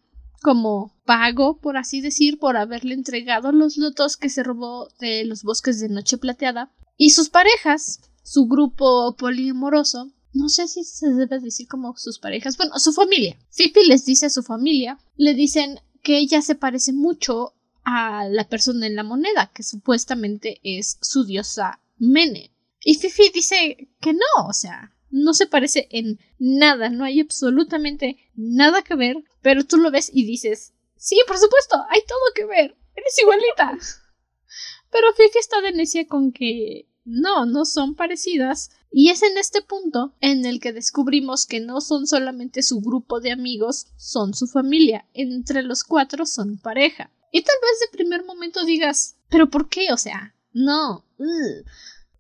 como 0.43 0.95
pago, 1.05 1.59
por 1.59 1.77
así 1.77 2.01
decir, 2.01 2.39
por 2.39 2.57
haberle 2.57 2.95
entregado 2.95 3.51
los 3.51 3.77
lotos 3.77 4.17
que 4.17 4.29
se 4.29 4.45
robó 4.45 4.89
de 5.01 5.25
los 5.25 5.43
bosques 5.43 5.81
de 5.81 5.89
Noche 5.89 6.19
Plateada. 6.19 6.73
Y 6.97 7.11
sus 7.11 7.31
parejas, 7.31 8.01
su 8.23 8.47
grupo 8.47 9.17
poliamoroso, 9.17 10.13
no 10.33 10.49
sé 10.49 10.69
si 10.69 10.85
se 10.85 11.09
debe 11.15 11.41
decir 11.41 11.67
como 11.67 11.97
sus 11.97 12.21
parejas, 12.21 12.57
bueno, 12.57 12.79
su 12.79 12.93
familia. 12.93 13.37
Fifi 13.51 13.85
les 13.87 14.05
dice 14.05 14.27
a 14.27 14.31
su 14.31 14.43
familia, 14.43 14.99
le 15.17 15.35
dicen 15.35 15.81
que 16.03 16.19
ella 16.19 16.43
se 16.43 16.55
parece 16.55 16.93
mucho 16.93 17.55
a 17.87 18.29
la 18.29 18.49
persona 18.49 18.89
en 18.89 18.97
la 18.97 19.05
moneda, 19.05 19.53
que 19.55 19.63
supuestamente 19.63 20.61
es 20.65 20.99
su 21.01 21.25
diosa 21.25 21.81
Mene. 21.99 22.53
Y 22.81 22.97
Fifi 22.97 23.31
dice 23.33 23.89
que 24.01 24.13
no, 24.13 24.49
o 24.49 24.53
sea, 24.53 24.93
no 25.11 25.33
se 25.35 25.47
parece 25.47 25.87
en 25.93 26.19
nada, 26.37 26.91
no 26.91 27.05
hay 27.05 27.21
absolutamente 27.21 28.19
nada 28.35 28.83
que 28.83 28.97
ver, 28.97 29.23
pero 29.41 29.65
tú 29.65 29.77
lo 29.77 29.93
ves 29.93 30.11
y 30.13 30.27
dices, 30.27 30.75
sí, 30.97 31.17
por 31.29 31.39
supuesto, 31.39 31.77
hay 31.89 32.01
todo 32.09 32.19
que 32.35 32.45
ver, 32.45 32.77
eres 32.97 33.19
igualita. 33.21 33.79
Pero 34.91 35.13
Fifi 35.15 35.39
está 35.39 35.61
de 35.61 35.73
necia 35.73 36.07
con 36.07 36.33
que 36.33 36.89
no, 37.05 37.45
no 37.45 37.65
son 37.65 37.95
parecidas. 37.95 38.71
Y 38.91 39.11
es 39.11 39.23
en 39.23 39.37
este 39.37 39.61
punto 39.63 40.15
en 40.21 40.47
el 40.47 40.59
que 40.59 40.73
descubrimos 40.73 41.45
que 41.45 41.61
no 41.61 41.81
son 41.81 42.07
solamente 42.07 42.63
su 42.63 42.81
grupo 42.81 43.21
de 43.21 43.33
amigos, 43.33 43.89
son 43.97 44.33
su 44.33 44.47
familia. 44.47 45.07
Entre 45.13 45.63
los 45.63 45.85
cuatro 45.85 46.25
son 46.25 46.57
pareja. 46.57 47.11
Y 47.33 47.43
tal 47.43 47.57
vez 47.61 47.81
de 47.81 47.97
primer 47.97 48.25
momento 48.25 48.65
digas, 48.65 49.17
¿pero 49.29 49.51
por 49.51 49.69
qué? 49.69 49.93
O 49.93 49.97
sea, 49.97 50.35
no. 50.53 51.05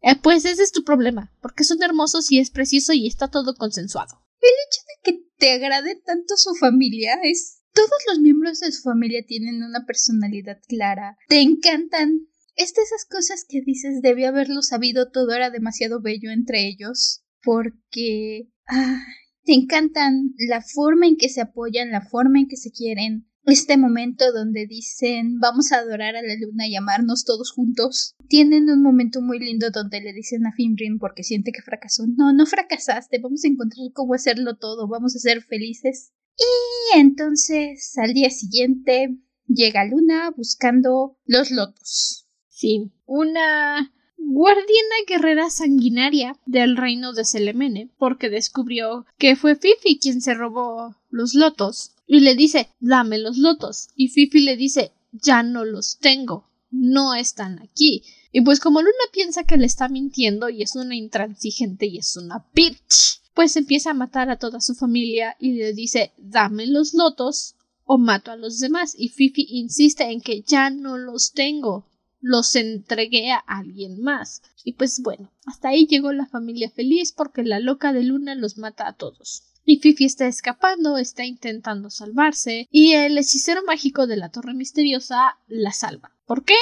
Eh, 0.03 0.17
pues 0.23 0.45
ese 0.45 0.63
es 0.63 0.73
tu 0.73 0.85
problema, 0.85 1.33
porque 1.41 1.65
son 1.65 1.83
hermosos 1.83 2.31
y 2.31 2.39
es 2.39 2.51
preciso 2.51 2.93
y 2.93 3.07
está 3.07 3.29
todo 3.29 3.55
consensuado. 3.55 4.23
El 4.41 4.51
hecho 4.67 4.83
de 4.87 5.03
que 5.03 5.27
te 5.39 5.53
agrade 5.53 6.01
tanto 6.05 6.37
su 6.37 6.55
familia 6.55 7.19
es... 7.23 7.63
Todos 7.73 8.03
los 8.09 8.21
miembros 8.21 8.61
de 8.61 8.73
su 8.73 8.83
familia 8.83 9.23
tienen 9.27 9.63
una 9.63 9.85
personalidad 9.85 10.59
clara, 10.67 11.19
te 11.29 11.43
encantan. 11.43 12.27
Es 12.55 12.73
de 12.73 12.81
esas 12.81 13.05
cosas 13.05 13.45
que 13.47 13.61
dices 13.61 14.01
debió 14.01 14.29
haberlo 14.29 14.63
sabido, 14.63 15.11
todo 15.11 15.35
era 15.35 15.51
demasiado 15.51 16.01
bello 16.01 16.31
entre 16.31 16.67
ellos, 16.67 17.23
porque... 17.43 18.49
Ah, 18.67 19.05
te 19.47 19.55
encantan 19.55 20.35
la 20.49 20.61
forma 20.61 21.07
en 21.07 21.17
que 21.17 21.29
se 21.29 21.41
apoyan, 21.41 21.91
la 21.91 22.03
forma 22.03 22.41
en 22.41 22.49
que 22.49 22.57
se 22.57 22.73
quieren, 22.73 23.31
este 23.47 23.77
momento 23.77 24.33
donde 24.33 24.67
dicen 24.67 25.39
vamos 25.39 25.73
a 25.73 25.79
adorar 25.79 26.17
a 26.17 26.23
la 26.23 26.35
luna 26.35 26.67
y 26.67 26.77
amarnos 26.77 27.25
todos 27.25 27.53
juntos. 27.53 28.15
Tienen 28.29 28.69
un 28.71 28.83
momento 28.83 29.21
muy 29.23 29.39
lindo 29.39 29.71
donde 29.71 30.01
le 30.01 30.13
dicen 30.13 30.47
a 30.47 30.53
Fimrin 30.53 30.99
porque 30.99 31.23
siente 31.23 31.53
que 31.53 31.63
fracasó. 31.63 32.05
No, 32.07 32.33
no 32.33 32.47
fracasaste, 32.47 33.19
vamos 33.19 33.45
a 33.45 33.49
encontrar 33.49 33.87
cómo 33.93 34.15
hacerlo 34.15 34.57
todo, 34.57 34.89
vamos 34.89 35.15
a 35.17 35.21
ser 35.21 35.43
felices. 35.43 36.13
Y 36.37 36.99
entonces 36.99 37.97
al 37.97 38.13
día 38.13 38.31
siguiente 38.31 39.17
llega 39.47 39.85
Luna 39.85 40.31
buscando 40.37 41.19
los 41.25 41.51
lotos. 41.51 42.27
Sí, 42.49 42.93
una 43.05 43.93
guardiana 44.19 44.97
guerrera 45.07 45.51
sanguinaria 45.51 46.37
del 46.47 46.77
reino 46.77 47.13
de 47.13 47.25
Selemene, 47.25 47.89
porque 47.99 48.29
descubrió 48.29 49.07
que 49.19 49.37
fue 49.37 49.57
Fifi 49.57 49.99
quien 49.99 50.21
se 50.21 50.35
robó 50.35 50.95
los 51.11 51.35
lotos 51.35 51.93
y 52.07 52.21
le 52.21 52.35
dice 52.35 52.69
dame 52.81 53.19
los 53.19 53.39
lotos 53.39 53.89
y 53.97 54.09
Fifi 54.09 54.41
le 54.41 54.57
dice 54.57 54.93
ya 55.13 55.43
no 55.43 55.65
los 55.65 55.99
tengo, 55.99 56.45
no 56.71 57.15
están 57.15 57.61
aquí. 57.61 58.03
Y 58.33 58.43
pues 58.43 58.61
como 58.61 58.83
Luna 58.83 58.93
piensa 59.13 59.45
que 59.45 59.57
le 59.57 59.67
está 59.67 59.89
mintiendo 59.89 60.49
y 60.49 60.63
es 60.63 60.77
una 60.77 60.95
intransigente 60.95 61.87
y 61.87 61.99
es 61.99 62.17
una 62.17 62.45
bitch, 62.53 63.23
pues 63.33 63.57
empieza 63.57 63.93
a 63.93 63.95
matar 63.95 64.29
a 64.29 64.39
toda 64.39 64.61
su 64.61 64.75
familia 64.75 65.37
y 65.41 65.53
le 65.53 65.73
dice 65.73 66.13
dame 66.19 66.67
los 66.67 66.93
lotos 66.93 67.55
o 67.85 67.99
mato 67.99 68.33
a 68.33 68.37
los 68.37 68.59
demás 68.59 68.95
y 68.99 69.09
Fifi 69.09 69.47
insiste 69.49 70.05
en 70.05 70.21
que 70.21 70.43
ya 70.43 70.71
no 70.71 70.99
los 70.99 71.33
tengo, 71.33 71.87
los 72.27 72.57
entregué 72.57 73.31
a 73.31 73.39
alguien 73.39 74.03
más. 74.03 74.43
Y 74.65 74.73
pues 74.73 75.01
bueno, 75.01 75.33
hasta 75.47 75.69
ahí 75.69 75.87
llegó 75.87 76.13
la 76.13 76.27
familia 76.27 76.69
feliz 76.71 77.13
porque 77.13 77.45
la 77.45 77.61
loca 77.61 77.93
de 77.93 78.03
Luna 78.03 78.35
los 78.35 78.59
mata 78.59 78.89
a 78.89 78.97
todos. 78.97 79.45
Y 79.65 79.79
Fifi 79.79 80.05
está 80.05 80.27
escapando, 80.27 80.99
está 80.99 81.25
intentando 81.25 81.89
salvarse, 81.89 82.69
y 82.71 82.93
el 82.95 83.17
hechicero 83.19 83.63
mágico 83.65 84.07
de 84.07 84.17
la 84.17 84.31
torre 84.31 84.55
misteriosa 84.55 85.39
la 85.47 85.73
salva. 85.73 86.17
¿Por 86.25 86.45
qué? 86.45 86.57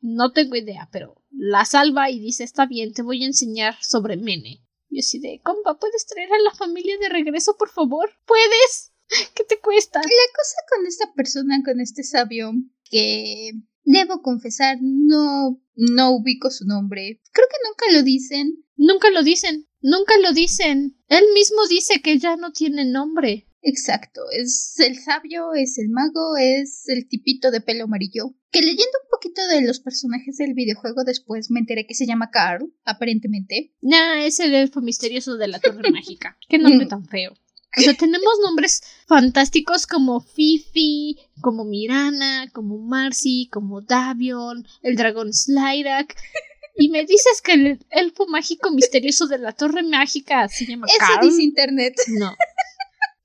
No 0.00 0.32
tengo 0.32 0.54
idea, 0.54 0.88
pero 0.92 1.20
la 1.30 1.64
salva 1.64 2.10
y 2.10 2.20
dice 2.20 2.44
está 2.44 2.66
bien, 2.66 2.92
te 2.92 3.02
voy 3.02 3.24
a 3.24 3.26
enseñar 3.26 3.76
sobre 3.82 4.16
Mene. 4.16 4.64
Y 4.88 5.00
así 5.00 5.18
de, 5.18 5.40
compa, 5.42 5.78
¿puedes 5.78 6.06
traer 6.06 6.32
a 6.32 6.42
la 6.42 6.54
familia 6.54 6.96
de 6.98 7.08
regreso, 7.08 7.56
por 7.58 7.70
favor? 7.70 8.10
¿Puedes? 8.24 8.92
¿Qué 9.34 9.42
te 9.42 9.58
cuesta? 9.58 9.98
La 9.98 10.06
cosa 10.06 10.56
con 10.70 10.86
esta 10.86 11.12
persona, 11.14 11.62
con 11.64 11.80
este 11.80 12.04
sabio, 12.04 12.52
que 12.84 13.52
Debo 13.90 14.20
confesar, 14.20 14.76
no, 14.82 15.62
no 15.74 16.10
ubico 16.10 16.50
su 16.50 16.66
nombre. 16.66 17.22
Creo 17.32 17.46
que 17.48 17.56
nunca 17.66 17.86
lo 17.96 18.02
dicen. 18.02 18.62
Nunca 18.76 19.10
lo 19.10 19.22
dicen. 19.22 19.66
Nunca 19.80 20.12
lo 20.18 20.34
dicen. 20.34 20.98
Él 21.08 21.24
mismo 21.32 21.66
dice 21.70 22.02
que 22.02 22.18
ya 22.18 22.36
no 22.36 22.52
tiene 22.52 22.84
nombre. 22.84 23.48
Exacto, 23.62 24.20
es 24.30 24.74
el 24.78 24.98
sabio, 24.98 25.54
es 25.54 25.78
el 25.78 25.88
mago, 25.88 26.36
es 26.36 26.86
el 26.88 27.08
tipito 27.08 27.50
de 27.50 27.62
pelo 27.62 27.84
amarillo. 27.84 28.34
Que 28.50 28.60
leyendo 28.60 28.98
un 29.04 29.10
poquito 29.10 29.40
de 29.48 29.62
los 29.62 29.80
personajes 29.80 30.36
del 30.36 30.52
videojuego 30.52 31.04
después 31.04 31.50
me 31.50 31.60
enteré 31.60 31.86
que 31.86 31.94
se 31.94 32.06
llama 32.06 32.30
Carl, 32.30 32.70
aparentemente. 32.84 33.74
Nah, 33.80 34.22
es 34.22 34.38
el 34.40 34.54
elfo 34.54 34.82
misterioso 34.82 35.38
de 35.38 35.48
la 35.48 35.60
torre 35.60 35.90
mágica. 35.92 36.36
Qué 36.46 36.58
nombre 36.58 36.86
tan 36.90 37.06
feo. 37.06 37.32
O 37.76 37.80
sea, 37.80 37.94
tenemos 37.94 38.32
nombres 38.42 38.82
fantásticos 39.06 39.86
como 39.86 40.20
Fifi, 40.20 41.18
como 41.40 41.64
Mirana, 41.64 42.50
como 42.52 42.78
Marcy, 42.78 43.48
como 43.52 43.82
Davion, 43.82 44.66
el 44.82 44.96
dragón 44.96 45.32
Slyrak. 45.32 46.16
Y 46.76 46.88
me 46.90 47.04
dices 47.04 47.42
que 47.42 47.52
el 47.52 47.86
elfo 47.90 48.26
mágico 48.28 48.70
misterioso 48.70 49.26
de 49.26 49.38
la 49.38 49.52
torre 49.52 49.82
mágica 49.82 50.48
se 50.48 50.64
llama 50.64 50.86
Eso 50.86 51.20
dice 51.20 51.42
internet. 51.42 51.94
No. 52.08 52.34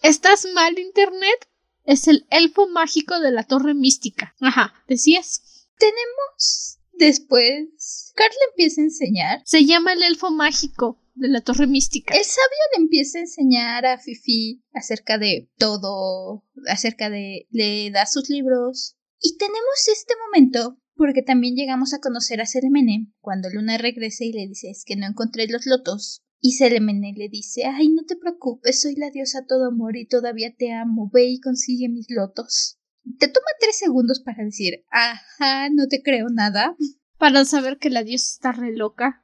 ¿Estás 0.02 0.48
mal, 0.54 0.78
internet? 0.78 1.48
Es 1.86 2.08
el 2.08 2.26
elfo 2.30 2.68
mágico 2.68 3.20
de 3.20 3.32
la 3.32 3.44
torre 3.44 3.74
mística. 3.74 4.36
Ajá, 4.42 4.74
decías. 4.88 5.68
Tenemos 5.78 6.80
después. 6.94 8.12
Carl 8.16 8.34
empieza 8.50 8.82
a 8.82 8.86
enseñar. 8.86 9.42
Se 9.46 9.66
llama 9.66 9.94
el 9.94 10.04
elfo 10.04 10.32
mágico 10.32 11.00
de 11.16 11.28
la 11.28 11.42
torre 11.42 11.68
mística. 11.68 12.16
El 12.16 12.24
sabio 12.24 12.60
le 12.76 12.84
empieza 12.84 13.18
a 13.18 13.22
enseñar 13.22 13.86
a 13.86 13.98
Fifi 13.98 14.64
acerca 14.74 15.18
de 15.18 15.50
todo, 15.58 16.44
acerca 16.68 17.10
de... 17.10 17.48
le 17.52 17.92
da 17.92 18.06
sus 18.06 18.30
libros. 18.30 18.98
Y 19.20 19.38
tenemos 19.38 19.88
este 19.92 20.14
momento 20.26 20.80
porque 20.96 21.22
también 21.22 21.56
llegamos 21.56 21.94
a 21.94 22.00
conocer 22.00 22.42
a 22.42 22.46
Seremene 22.46 23.12
cuando 23.20 23.50
Luna 23.50 23.78
regresa 23.78 24.26
y 24.26 24.32
le 24.32 24.48
dice 24.48 24.70
es 24.70 24.84
que 24.86 24.96
no 24.96 25.08
encontré 25.08 25.48
los 25.48 25.66
lotos. 25.66 26.22
Y 26.40 26.54
Seremene 26.54 27.14
le 27.16 27.30
dice 27.30 27.64
ay 27.66 27.90
no 27.90 28.04
te 28.06 28.16
preocupes, 28.16 28.82
soy 28.82 28.96
la 28.96 29.10
diosa 29.10 29.46
todo 29.48 29.68
amor 29.68 29.96
y 29.98 30.08
todavía 30.08 30.54
te 30.56 30.74
amo, 30.74 31.10
ve 31.12 31.26
y 31.26 31.40
consigue 31.40 31.90
mis 31.90 32.08
lotos. 32.10 32.80
Te 33.18 33.28
toma 33.28 33.46
tres 33.60 33.78
segundos 33.78 34.22
para 34.22 34.44
decir 34.44 34.84
ajá, 34.90 35.70
no 35.70 35.88
te 35.88 36.02
creo 36.02 36.28
nada. 36.30 36.76
Para 37.18 37.46
saber 37.46 37.78
que 37.78 37.90
la 37.90 38.04
diosa 38.04 38.26
está 38.34 38.52
re 38.52 38.76
loca. 38.76 39.23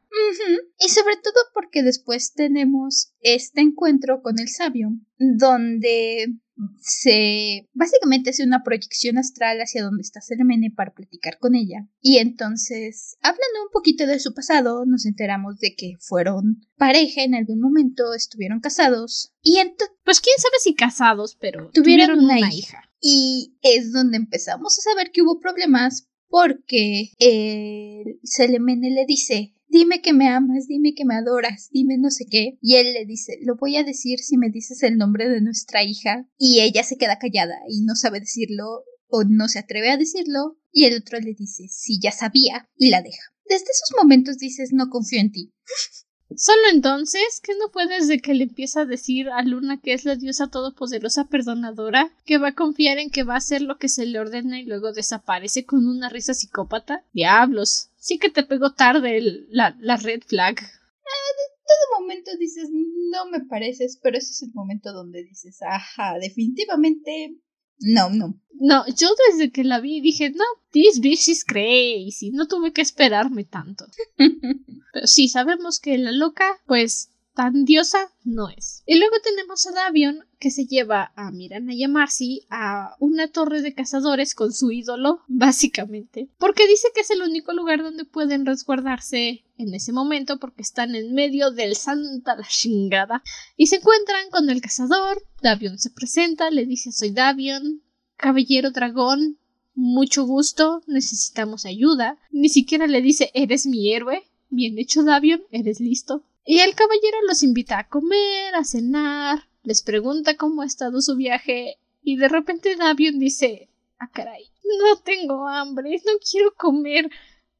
Y 0.79 0.89
sobre 0.89 1.15
todo 1.17 1.35
porque 1.53 1.83
después 1.83 2.33
tenemos 2.33 3.13
este 3.21 3.61
encuentro 3.61 4.21
con 4.21 4.39
el 4.39 4.49
sabio, 4.49 4.89
donde 5.17 6.39
se 6.81 7.69
básicamente 7.73 8.31
hace 8.31 8.43
una 8.43 8.63
proyección 8.63 9.17
astral 9.17 9.59
hacia 9.59 9.83
donde 9.83 10.01
está 10.01 10.21
Sermene 10.21 10.71
para 10.75 10.93
platicar 10.93 11.37
con 11.39 11.55
ella. 11.55 11.87
Y 12.01 12.17
entonces, 12.17 13.17
hablando 13.21 13.63
un 13.65 13.71
poquito 13.71 14.05
de 14.05 14.19
su 14.19 14.33
pasado, 14.33 14.85
nos 14.85 15.05
enteramos 15.05 15.59
de 15.59 15.75
que 15.75 15.97
fueron 15.99 16.67
pareja 16.77 17.23
en 17.23 17.35
algún 17.35 17.61
momento, 17.61 18.13
estuvieron 18.13 18.59
casados. 18.59 19.33
Y 19.41 19.57
entonces... 19.57 19.95
Pues 20.03 20.21
quién 20.21 20.35
sabe 20.39 20.55
si 20.61 20.75
casados, 20.75 21.37
pero 21.39 21.69
tuvieron, 21.71 22.19
una, 22.19 22.39
hija. 22.39 22.81
Y 22.99 23.57
es 23.61 23.93
donde 23.93 24.17
empezamos 24.17 24.77
a 24.79 24.81
saber 24.81 25.11
que 25.11 25.21
hubo 25.21 25.39
problemas 25.39 26.09
porque 26.27 27.11
el 27.19 28.19
Selemene 28.23 28.89
le 28.91 29.05
dice 29.05 29.55
dime 29.69 30.01
que 30.01 30.13
me 30.13 30.27
amas, 30.27 30.67
dime 30.67 30.93
que 30.93 31.05
me 31.05 31.15
adoras, 31.15 31.69
dime 31.71 31.97
no 31.97 32.09
sé 32.09 32.25
qué. 32.29 32.57
Y 32.61 32.75
él 32.75 32.93
le 32.93 33.05
dice, 33.05 33.37
lo 33.41 33.55
voy 33.55 33.77
a 33.77 33.83
decir 33.83 34.19
si 34.19 34.37
me 34.37 34.49
dices 34.49 34.83
el 34.83 34.97
nombre 34.97 35.29
de 35.29 35.41
nuestra 35.41 35.83
hija. 35.83 36.27
Y 36.37 36.59
ella 36.61 36.83
se 36.83 36.97
queda 36.97 37.19
callada 37.19 37.55
y 37.69 37.81
no 37.81 37.95
sabe 37.95 38.19
decirlo 38.19 38.83
o 39.07 39.23
no 39.23 39.47
se 39.47 39.59
atreve 39.59 39.91
a 39.91 39.97
decirlo. 39.97 40.57
Y 40.71 40.85
el 40.85 40.97
otro 40.97 41.19
le 41.19 41.33
dice, 41.33 41.67
sí, 41.69 41.99
ya 42.01 42.11
sabía, 42.11 42.69
y 42.75 42.89
la 42.89 43.01
deja. 43.01 43.21
Desde 43.45 43.65
esos 43.65 43.91
momentos 43.97 44.37
dices, 44.37 44.73
no 44.73 44.89
confío 44.89 45.19
en 45.19 45.31
ti. 45.31 45.53
Solo 46.35 46.61
entonces, 46.71 47.41
que 47.41 47.53
no 47.55 47.69
fue 47.71 47.87
desde 47.87 48.19
que 48.19 48.35
le 48.35 48.43
empieza 48.43 48.81
a 48.81 48.85
decir 48.85 49.29
a 49.29 49.41
Luna 49.41 49.81
que 49.81 49.93
es 49.93 50.05
la 50.05 50.15
diosa 50.15 50.47
todopoderosa 50.47 51.27
perdonadora, 51.27 52.11
que 52.23 52.37
va 52.37 52.49
a 52.49 52.55
confiar 52.55 52.99
en 52.99 53.09
que 53.09 53.23
va 53.23 53.33
a 53.33 53.37
hacer 53.37 53.63
lo 53.63 53.79
que 53.79 53.89
se 53.89 54.05
le 54.05 54.19
ordena 54.19 54.59
y 54.59 54.65
luego 54.65 54.93
desaparece 54.93 55.65
con 55.65 55.87
una 55.87 56.07
risa 56.07 56.35
psicópata? 56.35 57.03
Diablos, 57.13 57.88
sí 57.99 58.17
que 58.17 58.29
te 58.29 58.43
pegó 58.43 58.73
tarde 58.73 59.21
la, 59.49 59.77
la 59.79 59.97
red 59.97 60.21
flag. 60.25 60.55
De 60.55 61.45
todo 61.67 62.01
momento 62.01 62.31
dices, 62.39 62.69
no 62.71 63.29
me 63.29 63.41
pareces, 63.45 63.99
pero 64.01 64.17
ese 64.17 64.31
es 64.31 64.41
el 64.43 64.53
momento 64.53 64.91
donde 64.91 65.23
dices, 65.23 65.61
ajá, 65.61 66.17
definitivamente 66.19 67.37
no, 67.79 68.09
no. 68.09 68.39
No, 68.59 68.85
yo 68.87 69.09
desde 69.29 69.51
que 69.51 69.63
la 69.63 69.79
vi 69.79 70.01
dije, 70.01 70.31
no, 70.31 70.43
this 70.71 70.99
bitch 70.99 71.29
is 71.29 71.45
crazy. 71.45 72.31
No 72.31 72.47
tuve 72.47 72.73
que 72.73 72.81
esperarme 72.81 73.45
tanto. 73.45 73.85
Pero 74.17 75.07
sí, 75.07 75.29
sabemos 75.29 75.79
que 75.79 75.97
la 75.97 76.11
loca, 76.11 76.59
pues, 76.65 77.09
tan 77.39 77.63
diosa 77.63 78.11
no 78.25 78.49
es. 78.49 78.83
Y 78.85 78.99
luego 78.99 79.15
tenemos 79.23 79.65
a 79.65 79.71
Davion, 79.71 80.25
que 80.39 80.51
se 80.51 80.65
lleva 80.65 81.13
a 81.15 81.31
Mirana 81.31 81.73
y 81.73 81.85
a 81.85 81.87
Marcy 81.87 82.45
a 82.49 82.97
una 82.99 83.29
torre 83.29 83.61
de 83.61 83.73
cazadores 83.73 84.35
con 84.35 84.51
su 84.51 84.71
ídolo, 84.71 85.21
básicamente, 85.29 86.27
porque 86.37 86.67
dice 86.67 86.89
que 86.93 86.99
es 86.99 87.11
el 87.11 87.21
único 87.21 87.53
lugar 87.53 87.81
donde 87.81 88.03
pueden 88.03 88.45
resguardarse 88.45 89.45
en 89.57 89.73
ese 89.73 89.93
momento 89.93 90.37
porque 90.37 90.61
están 90.61 90.95
en 90.95 91.13
medio 91.13 91.51
del 91.51 91.77
santa 91.77 92.35
la 92.35 92.45
chingada 92.45 93.23
y 93.55 93.67
se 93.67 93.77
encuentran 93.77 94.29
con 94.31 94.49
el 94.49 94.59
cazador. 94.59 95.23
Davion 95.41 95.79
se 95.79 95.91
presenta, 95.91 96.51
le 96.51 96.65
dice 96.65 96.91
soy 96.91 97.11
Davion, 97.11 97.81
caballero 98.17 98.71
dragón, 98.71 99.37
mucho 99.75 100.25
gusto, 100.25 100.83
necesitamos 100.87 101.65
ayuda. 101.65 102.17
Ni 102.31 102.49
siquiera 102.49 102.85
le 102.85 103.01
dice 103.01 103.31
eres 103.33 103.65
mi 103.65 103.93
héroe. 103.93 104.23
Bien 104.49 104.77
hecho, 104.77 105.03
Davion, 105.03 105.41
eres 105.51 105.79
listo. 105.79 106.25
Y 106.45 106.59
el 106.59 106.75
caballero 106.75 107.17
los 107.27 107.43
invita 107.43 107.79
a 107.79 107.87
comer, 107.87 108.55
a 108.55 108.63
cenar, 108.63 109.47
les 109.63 109.81
pregunta 109.83 110.37
cómo 110.37 110.61
ha 110.61 110.65
estado 110.65 111.01
su 111.01 111.15
viaje 111.15 111.77
y 112.01 112.17
de 112.17 112.27
repente 112.27 112.75
Davion 112.75 113.19
dice 113.19 113.69
Ah, 113.99 114.09
caray, 114.13 114.49
no 114.63 115.01
tengo 115.01 115.45
hambre, 115.47 116.01
no 116.05 116.13
quiero 116.19 116.53
comer 116.55 117.09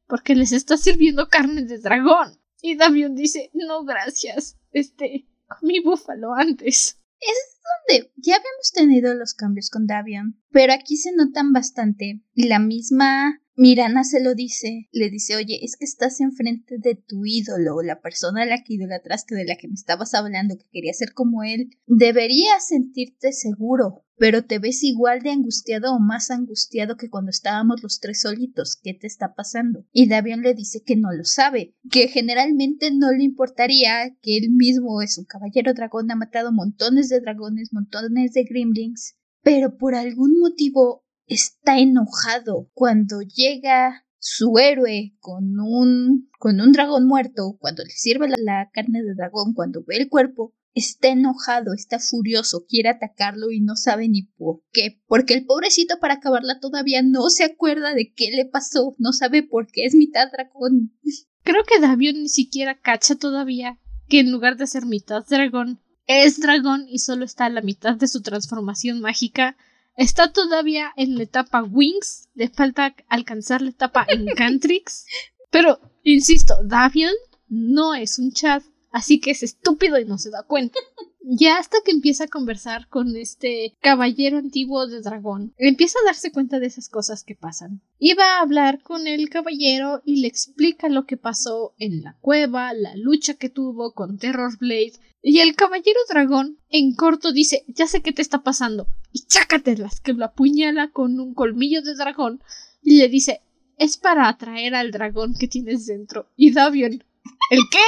porque 0.06 0.34
les 0.34 0.52
está 0.52 0.78
sirviendo 0.78 1.28
carne 1.28 1.64
de 1.64 1.78
dragón. 1.78 2.40
Y 2.62 2.76
Davion 2.76 3.14
dice, 3.14 3.50
no, 3.52 3.84
gracias. 3.84 4.56
Este, 4.72 5.26
mi 5.60 5.80
búfalo 5.80 6.32
antes. 6.34 6.98
Es 7.20 7.60
donde 7.88 8.10
ya 8.16 8.36
habíamos 8.36 8.72
tenido 8.72 9.14
los 9.14 9.34
cambios 9.34 9.68
con 9.68 9.86
Davion, 9.86 10.40
pero 10.50 10.72
aquí 10.72 10.96
se 10.96 11.12
notan 11.12 11.52
bastante. 11.52 12.22
La 12.34 12.58
misma 12.58 13.42
Mirana 13.60 14.04
se 14.04 14.22
lo 14.22 14.34
dice, 14.34 14.88
le 14.90 15.10
dice, 15.10 15.36
oye, 15.36 15.62
es 15.62 15.76
que 15.76 15.84
estás 15.84 16.22
enfrente 16.22 16.76
de 16.78 16.94
tu 16.94 17.26
ídolo, 17.26 17.82
la 17.82 18.00
persona 18.00 18.44
a 18.44 18.46
la 18.46 18.64
que 18.64 18.72
idolatraste, 18.72 19.34
de 19.34 19.44
la 19.44 19.56
que 19.56 19.68
me 19.68 19.74
estabas 19.74 20.14
hablando, 20.14 20.56
que 20.56 20.64
quería 20.72 20.94
ser 20.94 21.12
como 21.12 21.42
él. 21.42 21.68
Deberías 21.86 22.68
sentirte 22.68 23.32
seguro, 23.32 24.06
pero 24.16 24.46
te 24.46 24.58
ves 24.60 24.82
igual 24.82 25.20
de 25.20 25.32
angustiado 25.32 25.92
o 25.94 26.00
más 26.00 26.30
angustiado 26.30 26.96
que 26.96 27.10
cuando 27.10 27.28
estábamos 27.28 27.82
los 27.82 28.00
tres 28.00 28.22
solitos. 28.22 28.80
¿Qué 28.82 28.94
te 28.94 29.06
está 29.06 29.34
pasando? 29.34 29.84
Y 29.92 30.08
Davion 30.08 30.40
le 30.40 30.54
dice 30.54 30.82
que 30.82 30.96
no 30.96 31.12
lo 31.12 31.24
sabe, 31.24 31.76
que 31.90 32.08
generalmente 32.08 32.90
no 32.90 33.12
le 33.12 33.24
importaría, 33.24 34.16
que 34.22 34.38
él 34.38 34.52
mismo 34.52 35.02
es 35.02 35.18
un 35.18 35.26
caballero 35.26 35.74
dragón, 35.74 36.10
ha 36.10 36.16
matado 36.16 36.50
montones 36.50 37.10
de 37.10 37.20
dragones, 37.20 37.74
montones 37.74 38.32
de 38.32 38.44
gremlins, 38.44 39.18
pero 39.42 39.76
por 39.76 39.94
algún 39.94 40.40
motivo 40.40 41.04
está 41.30 41.78
enojado 41.78 42.68
cuando 42.74 43.22
llega 43.22 44.04
su 44.18 44.58
héroe 44.58 45.16
con 45.20 45.58
un 45.58 46.28
con 46.38 46.60
un 46.60 46.72
dragón 46.72 47.06
muerto, 47.06 47.56
cuando 47.58 47.84
le 47.84 47.90
sirve 47.90 48.28
la, 48.28 48.70
carne 48.72 49.02
de 49.02 49.14
dragón, 49.14 49.54
cuando 49.54 49.84
ve 49.86 49.96
el 49.96 50.08
cuerpo, 50.08 50.54
está 50.74 51.08
enojado, 51.08 51.72
está 51.74 51.98
furioso, 51.98 52.64
quiere 52.66 52.88
atacarlo 52.88 53.50
y 53.50 53.60
no 53.60 53.76
sabe 53.76 54.08
ni 54.08 54.22
por 54.22 54.62
qué. 54.72 55.00
Porque 55.06 55.34
el 55.34 55.44
pobrecito 55.44 55.98
para 56.00 56.14
acabarla 56.14 56.58
todavía 56.58 57.02
no 57.02 57.28
se 57.30 57.44
acuerda 57.44 57.94
de 57.94 58.12
qué 58.14 58.30
le 58.30 58.46
pasó, 58.46 58.94
no 58.98 59.12
sabe 59.12 59.42
por 59.42 59.68
qué 59.70 59.84
es 59.84 59.94
mitad 59.94 60.30
dragón. 60.32 60.98
Creo 61.42 61.62
que 61.64 61.80
Davion 61.80 62.22
ni 62.22 62.28
siquiera 62.28 62.80
cacha 62.80 63.14
todavía 63.14 63.78
que 64.08 64.20
en 64.20 64.32
lugar 64.32 64.56
de 64.56 64.66
ser 64.66 64.86
mitad 64.86 65.24
dragón, 65.28 65.80
es 66.06 66.40
dragón 66.40 66.86
y 66.88 66.98
solo 66.98 67.24
está 67.24 67.44
a 67.44 67.50
la 67.50 67.62
mitad 67.62 67.96
de 67.96 68.08
su 68.08 68.22
transformación 68.22 69.00
mágica 69.00 69.56
Está 69.96 70.32
todavía 70.32 70.92
en 70.96 71.16
la 71.16 71.24
etapa 71.24 71.62
Wings, 71.62 72.28
le 72.34 72.48
falta 72.48 72.94
alcanzar 73.08 73.62
la 73.62 73.70
etapa 73.70 74.06
Encantrix. 74.08 75.06
Pero, 75.50 75.80
insisto, 76.02 76.54
Davion 76.64 77.12
no 77.48 77.94
es 77.94 78.18
un 78.18 78.32
chat, 78.32 78.62
así 78.92 79.20
que 79.20 79.32
es 79.32 79.42
estúpido 79.42 79.98
y 79.98 80.04
no 80.04 80.18
se 80.18 80.30
da 80.30 80.44
cuenta. 80.44 80.78
Ya 81.22 81.58
hasta 81.58 81.78
que 81.84 81.90
empieza 81.90 82.24
a 82.24 82.28
conversar 82.28 82.88
con 82.88 83.14
este 83.14 83.76
caballero 83.80 84.38
antiguo 84.38 84.86
de 84.86 85.02
dragón, 85.02 85.54
empieza 85.58 85.98
a 85.98 86.06
darse 86.06 86.32
cuenta 86.32 86.58
de 86.58 86.66
esas 86.66 86.88
cosas 86.88 87.24
que 87.24 87.34
pasan. 87.34 87.82
Iba 87.98 88.24
a 88.24 88.40
hablar 88.40 88.82
con 88.82 89.06
el 89.06 89.28
caballero 89.28 90.00
y 90.04 90.20
le 90.20 90.28
explica 90.28 90.88
lo 90.88 91.04
que 91.04 91.16
pasó 91.16 91.74
en 91.78 92.02
la 92.02 92.16
cueva, 92.20 92.72
la 92.72 92.96
lucha 92.96 93.34
que 93.34 93.50
tuvo 93.50 93.92
con 93.92 94.18
Terror 94.18 94.56
Blade, 94.58 94.94
y 95.22 95.40
el 95.40 95.54
caballero 95.54 96.00
dragón 96.08 96.58
en 96.70 96.94
corto 96.94 97.32
dice 97.32 97.64
ya 97.68 97.86
sé 97.86 98.00
qué 98.00 98.12
te 98.12 98.22
está 98.22 98.42
pasando, 98.42 98.86
y 99.12 99.26
chácatelas, 99.26 100.00
que 100.00 100.14
lo 100.14 100.24
apuñala 100.24 100.90
con 100.90 101.20
un 101.20 101.34
colmillo 101.34 101.82
de 101.82 101.94
dragón, 101.94 102.42
y 102.82 102.96
le 102.96 103.08
dice 103.08 103.42
es 103.76 103.96
para 103.96 104.28
atraer 104.28 104.74
al 104.74 104.90
dragón 104.90 105.34
que 105.38 105.48
tienes 105.48 105.86
dentro. 105.86 106.28
Y 106.36 106.52
Davion, 106.52 107.02
¿el 107.50 107.60
qué? 107.70 107.78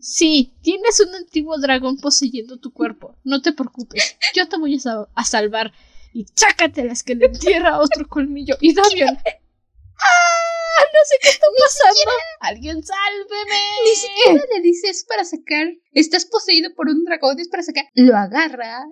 Sí, 0.00 0.54
tienes 0.62 1.00
un 1.00 1.14
antiguo 1.14 1.58
dragón 1.58 1.98
poseyendo 1.98 2.58
tu 2.58 2.72
cuerpo. 2.72 3.16
No 3.24 3.42
te 3.42 3.52
preocupes. 3.52 4.16
Yo 4.34 4.48
te 4.48 4.58
voy 4.58 4.76
a, 4.76 5.24
salvar. 5.24 5.72
Y 6.12 6.26
chácatelas 6.26 7.02
que 7.02 7.14
le 7.14 7.26
entierra 7.26 7.80
otro 7.80 8.06
colmillo. 8.06 8.56
Y 8.60 8.74
Davion. 8.74 9.16
¡Ah! 9.16 10.84
No 10.92 10.98
sé 11.04 11.16
qué 11.22 11.28
está 11.28 11.46
pasando. 11.58 12.10
¡Alguien 12.40 12.82
sálveme! 12.82 13.60
Ni 13.84 13.94
siquiera 13.94 14.44
le 14.54 14.60
dices 14.60 15.04
para 15.08 15.24
sacar. 15.24 15.68
Estás 15.92 16.24
poseído 16.26 16.74
por 16.74 16.88
un 16.88 17.04
dragón, 17.04 17.40
es 17.40 17.48
para 17.48 17.62
sacar. 17.62 17.84
Lo 17.94 18.16
agarra, 18.16 18.84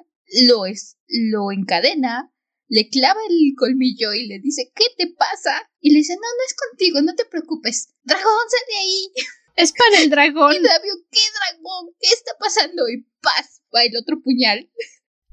lo 0.47 0.67
es, 0.67 0.99
lo 1.09 1.53
encadena, 1.53 2.33
le 2.69 2.89
clava 2.89 3.21
el 3.29 3.55
colmillo 3.57 4.15
y 4.15 4.27
le 4.27 4.39
dice, 4.39 4.73
¿qué 4.75 4.85
te 4.97 5.13
pasa? 5.13 5.69
Y 5.81 5.93
le 5.93 5.99
dice, 5.99 6.15
no, 6.15 6.21
no 6.21 6.45
es 6.47 6.55
contigo, 6.55 7.03
no 7.03 7.15
te 7.15 7.27
preocupes. 7.27 7.95
Dragón, 8.03 8.25
sal 8.25 8.61
de 8.69 8.77
ahí. 8.77 9.13
Es 9.57 9.73
para 9.73 10.03
el 10.03 10.11
dragón. 10.11 10.55
Y 10.57 10.63
Davio, 10.63 10.93
¿qué 11.11 11.21
dragón? 11.39 11.95
¿Qué 12.01 12.09
está 12.09 12.33
pasando? 12.39 12.89
Y 12.89 13.05
paz, 13.21 13.63
va 13.75 13.83
el 13.83 13.97
otro 13.97 14.21
puñal. 14.21 14.71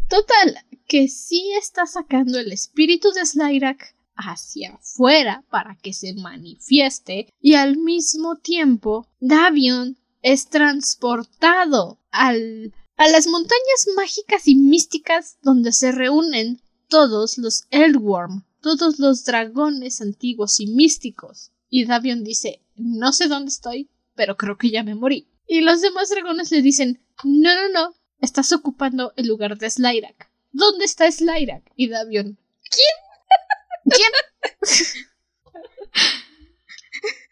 Total, 0.09 0.57
que 0.87 1.07
sí 1.07 1.51
está 1.53 1.85
sacando 1.85 2.39
el 2.39 2.51
espíritu 2.51 3.11
de 3.11 3.25
Slyrak 3.25 3.95
hacia 4.15 4.75
afuera 4.75 5.43
para 5.49 5.77
que 5.81 5.93
se 5.93 6.13
manifieste 6.13 7.29
y 7.39 7.53
al 7.53 7.77
mismo 7.77 8.35
tiempo 8.35 9.07
Davion 9.19 9.97
es 10.21 10.49
transportado 10.49 11.99
al, 12.11 12.73
a 12.97 13.07
las 13.07 13.27
montañas 13.27 13.87
mágicas 13.95 14.47
y 14.47 14.55
místicas 14.55 15.37
donde 15.41 15.71
se 15.71 15.91
reúnen 15.91 16.61
todos 16.89 17.37
los 17.37 17.63
Eldworm, 17.69 18.43
todos 18.61 18.99
los 18.99 19.23
dragones 19.23 20.01
antiguos 20.01 20.59
y 20.59 20.67
místicos. 20.67 21.51
Y 21.69 21.85
Davion 21.85 22.23
dice, 22.23 22.61
no 22.75 23.13
sé 23.13 23.27
dónde 23.27 23.49
estoy, 23.49 23.89
pero 24.19 24.35
creo 24.35 24.57
que 24.57 24.69
ya 24.69 24.83
me 24.83 24.95
morí. 24.95 25.29
Y 25.47 25.61
los 25.61 25.79
demás 25.79 26.09
dragones 26.09 26.51
le 26.51 26.61
dicen, 26.61 27.01
no, 27.23 27.55
no, 27.55 27.69
no, 27.69 27.95
estás 28.19 28.51
ocupando 28.51 29.13
el 29.15 29.27
lugar 29.27 29.57
de 29.57 29.69
Slyrak. 29.69 30.29
¿Dónde 30.51 30.83
está 30.83 31.09
Slyrak? 31.09 31.71
Y 31.77 31.87
Davion, 31.87 32.37
¿quién? 32.69 33.95
¿Quién? 33.95 34.11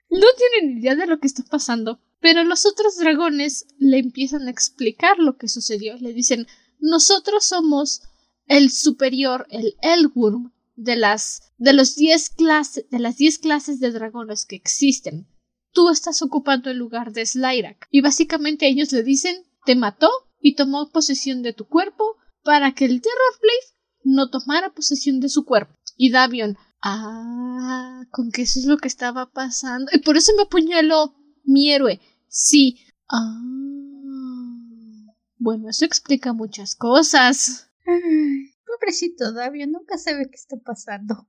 no 0.21 0.27
tienen 0.37 0.77
idea 0.77 0.95
de 0.95 1.07
lo 1.07 1.19
que 1.19 1.27
está 1.27 1.43
pasando, 1.43 1.99
pero 2.21 2.45
los 2.45 2.65
otros 2.65 2.95
dragones 2.95 3.65
le 3.79 3.97
empiezan 3.97 4.47
a 4.47 4.51
explicar 4.51 5.19
lo 5.19 5.35
que 5.35 5.49
sucedió. 5.49 5.97
Le 5.97 6.13
dicen, 6.13 6.47
nosotros 6.79 7.43
somos 7.43 8.03
el 8.45 8.71
superior, 8.71 9.45
el 9.49 9.75
Elwurm, 9.81 10.53
de 10.77 10.95
las 10.95 11.51
de 11.57 11.73
los 11.73 11.97
diez 11.97 12.29
clases 12.29 12.85
de 12.89 12.99
las 12.99 13.17
diez 13.17 13.39
clases 13.39 13.81
de 13.81 13.91
dragones 13.91 14.45
que 14.45 14.55
existen 14.55 15.27
tú 15.77 15.91
estás 15.91 16.23
ocupando 16.23 16.71
el 16.71 16.77
lugar 16.79 17.11
de 17.11 17.23
Slyrak. 17.23 17.87
Y 17.91 18.01
básicamente 18.01 18.67
ellos 18.67 18.91
le 18.91 19.03
dicen, 19.03 19.43
te 19.63 19.75
mató 19.75 20.09
y 20.41 20.55
tomó 20.55 20.89
posesión 20.89 21.43
de 21.43 21.53
tu 21.53 21.67
cuerpo 21.67 22.15
para 22.43 22.71
que 22.73 22.85
el 22.85 22.99
Terror 22.99 23.39
Blade 23.39 23.77
no 24.03 24.31
tomara 24.31 24.73
posesión 24.73 25.19
de 25.19 25.29
su 25.29 25.45
cuerpo. 25.45 25.75
Y 25.95 26.09
Davion, 26.09 26.57
ah, 26.81 28.01
con 28.09 28.31
que 28.31 28.41
eso 28.41 28.59
es 28.59 28.65
lo 28.65 28.77
que 28.77 28.87
estaba 28.87 29.29
pasando. 29.31 29.91
Y 29.93 29.99
por 29.99 30.17
eso 30.17 30.31
me 30.35 30.43
apuñaló 30.43 31.13
mi 31.43 31.71
héroe. 31.71 32.01
Sí. 32.27 32.79
Ah. 33.07 33.39
Bueno, 35.37 35.69
eso 35.69 35.85
explica 35.85 36.33
muchas 36.33 36.73
cosas. 36.73 37.69
pobrecito 38.65 39.31
Davion, 39.31 39.73
nunca 39.73 39.99
sabe 39.99 40.27
qué 40.27 40.37
está 40.37 40.57
pasando. 40.57 41.27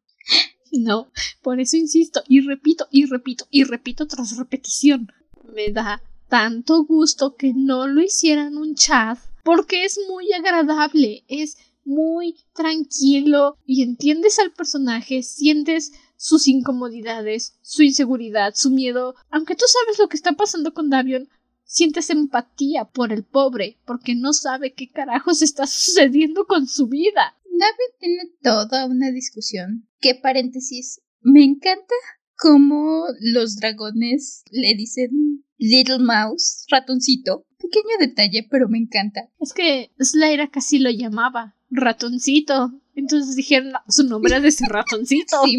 No, 0.78 1.10
por 1.42 1.60
eso 1.60 1.76
insisto 1.76 2.22
y 2.28 2.40
repito 2.40 2.86
y 2.90 3.06
repito 3.06 3.46
y 3.50 3.64
repito 3.64 4.06
tras 4.06 4.36
repetición. 4.36 5.12
Me 5.54 5.70
da 5.70 6.02
tanto 6.28 6.84
gusto 6.84 7.36
que 7.36 7.52
no 7.54 7.86
lo 7.86 8.02
hicieran 8.02 8.56
un 8.56 8.74
chat 8.74 9.18
porque 9.44 9.84
es 9.84 9.98
muy 10.08 10.32
agradable, 10.32 11.24
es 11.26 11.56
muy 11.84 12.36
tranquilo 12.54 13.56
y 13.64 13.82
entiendes 13.82 14.38
al 14.38 14.52
personaje, 14.52 15.22
sientes 15.22 15.92
sus 16.18 16.46
incomodidades, 16.48 17.54
su 17.62 17.82
inseguridad, 17.82 18.52
su 18.54 18.70
miedo. 18.70 19.14
Aunque 19.30 19.54
tú 19.54 19.64
sabes 19.66 19.98
lo 19.98 20.08
que 20.08 20.16
está 20.16 20.32
pasando 20.32 20.74
con 20.74 20.90
Davion, 20.90 21.30
sientes 21.64 22.10
empatía 22.10 22.84
por 22.86 23.12
el 23.12 23.24
pobre 23.24 23.78
porque 23.86 24.14
no 24.14 24.32
sabe 24.32 24.74
qué 24.74 24.90
carajos 24.90 25.40
está 25.40 25.66
sucediendo 25.66 26.46
con 26.46 26.66
su 26.66 26.88
vida. 26.88 27.36
David 27.58 27.98
tiene 27.98 28.22
toda 28.42 28.86
una 28.86 29.10
discusión. 29.10 29.88
¿Qué 30.00 30.14
paréntesis? 30.14 31.00
Me 31.20 31.42
encanta 31.44 31.94
cómo 32.36 33.04
los 33.20 33.56
dragones 33.56 34.44
le 34.50 34.74
dicen 34.76 35.44
Little 35.56 35.98
Mouse, 35.98 36.64
ratoncito. 36.70 37.44
Pequeño 37.58 37.98
detalle, 37.98 38.46
pero 38.48 38.68
me 38.68 38.78
encanta. 38.78 39.28
Es 39.40 39.52
que 39.52 39.90
Slaira 39.98 40.48
casi 40.50 40.78
lo 40.78 40.90
llamaba 40.90 41.56
ratoncito. 41.70 42.80
Entonces 42.94 43.34
dijeron 43.36 43.72
su 43.88 44.04
nombre 44.04 44.40
de 44.40 44.48
ese 44.48 44.66
ratoncito. 44.68 45.36
sí. 45.44 45.56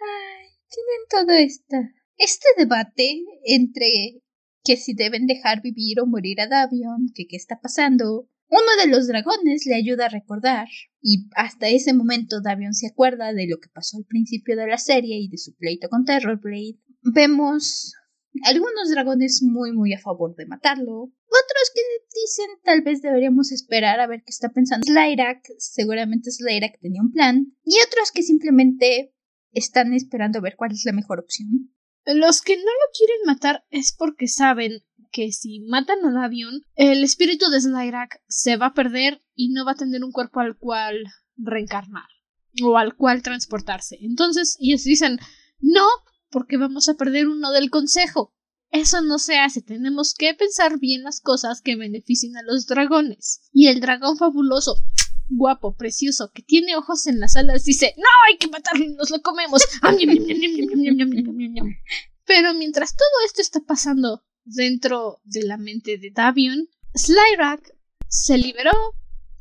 Ay, 0.00 0.46
tienen 0.68 1.26
todo 1.26 1.36
esto. 1.36 1.76
Este 2.16 2.46
debate 2.56 3.22
entre 3.44 4.22
que 4.64 4.76
si 4.76 4.94
deben 4.94 5.26
dejar 5.26 5.60
vivir 5.60 6.00
o 6.00 6.06
morir 6.06 6.40
a 6.40 6.46
Davion, 6.46 7.10
que 7.14 7.26
qué 7.26 7.36
está 7.36 7.60
pasando, 7.60 8.28
uno 8.52 8.82
de 8.82 8.90
los 8.90 9.08
dragones 9.08 9.64
le 9.64 9.76
ayuda 9.76 10.06
a 10.06 10.10
recordar, 10.10 10.68
y 11.00 11.26
hasta 11.34 11.68
ese 11.68 11.94
momento 11.94 12.42
Davion 12.42 12.74
se 12.74 12.88
acuerda 12.88 13.32
de 13.32 13.46
lo 13.48 13.56
que 13.58 13.70
pasó 13.70 13.96
al 13.96 14.04
principio 14.04 14.56
de 14.56 14.66
la 14.66 14.76
serie 14.76 15.16
y 15.18 15.28
de 15.28 15.38
su 15.38 15.56
pleito 15.56 15.88
con 15.88 16.04
Terrorblade. 16.04 16.78
Vemos 17.00 17.94
algunos 18.44 18.90
dragones 18.90 19.42
muy 19.42 19.72
muy 19.72 19.94
a 19.94 19.98
favor 19.98 20.36
de 20.36 20.46
matarlo, 20.46 21.00
otros 21.02 21.72
que 21.74 21.80
dicen 22.14 22.50
tal 22.62 22.82
vez 22.82 23.00
deberíamos 23.00 23.52
esperar 23.52 24.00
a 24.00 24.06
ver 24.06 24.20
qué 24.20 24.30
está 24.30 24.50
pensando 24.50 24.84
Slyrak, 24.86 25.40
seguramente 25.56 26.30
Slyrak 26.30 26.78
tenía 26.78 27.00
un 27.00 27.10
plan, 27.10 27.56
y 27.64 27.76
otros 27.86 28.12
que 28.12 28.22
simplemente 28.22 29.14
están 29.52 29.94
esperando 29.94 30.40
a 30.40 30.42
ver 30.42 30.56
cuál 30.56 30.72
es 30.72 30.84
la 30.84 30.92
mejor 30.92 31.20
opción. 31.20 31.72
Los 32.04 32.42
que 32.42 32.56
no 32.56 32.62
lo 32.62 32.90
quieren 32.98 33.20
matar 33.26 33.64
es 33.70 33.94
porque 33.96 34.28
saben 34.28 34.82
que 35.12 35.30
si 35.30 35.60
matan 35.60 36.04
a 36.04 36.12
Davion, 36.12 36.62
el 36.74 37.04
espíritu 37.04 37.50
de 37.50 37.60
Slyrak 37.60 38.20
se 38.26 38.56
va 38.56 38.66
a 38.66 38.74
perder 38.74 39.22
y 39.34 39.50
no 39.50 39.64
va 39.64 39.72
a 39.72 39.76
tener 39.76 40.02
un 40.02 40.10
cuerpo 40.10 40.40
al 40.40 40.56
cual 40.56 41.04
reencarnar 41.36 42.08
o 42.62 42.78
al 42.78 42.96
cual 42.96 43.22
transportarse. 43.22 43.98
Entonces 44.00 44.56
ellos 44.60 44.82
dicen 44.84 45.18
no, 45.60 45.86
porque 46.28 46.56
vamos 46.56 46.88
a 46.88 46.94
perder 46.94 47.28
uno 47.28 47.52
del 47.52 47.70
consejo. 47.70 48.34
Eso 48.70 49.00
no 49.02 49.18
se 49.18 49.38
hace, 49.38 49.62
tenemos 49.62 50.14
que 50.14 50.34
pensar 50.34 50.78
bien 50.78 51.04
las 51.04 51.20
cosas 51.20 51.60
que 51.60 51.76
beneficien 51.76 52.36
a 52.36 52.42
los 52.42 52.66
dragones. 52.66 53.42
Y 53.52 53.68
el 53.68 53.80
dragón 53.80 54.16
fabuloso, 54.16 54.76
guapo, 55.28 55.76
precioso, 55.76 56.30
que 56.32 56.42
tiene 56.42 56.74
ojos 56.74 57.06
en 57.06 57.20
las 57.20 57.36
alas, 57.36 57.64
dice, 57.64 57.94
no, 57.98 58.08
hay 58.26 58.38
que 58.38 58.48
matarlo 58.48 58.86
nos 58.96 59.10
lo 59.10 59.20
comemos. 59.20 59.62
Pero 62.24 62.54
mientras 62.54 62.96
todo 62.96 63.26
esto 63.26 63.42
está 63.42 63.60
pasando 63.60 64.24
dentro 64.44 65.20
de 65.24 65.42
la 65.44 65.56
mente 65.56 65.98
de 65.98 66.10
Davion, 66.10 66.68
Slyrak 66.94 67.76
se 68.08 68.38
liberó, 68.38 68.72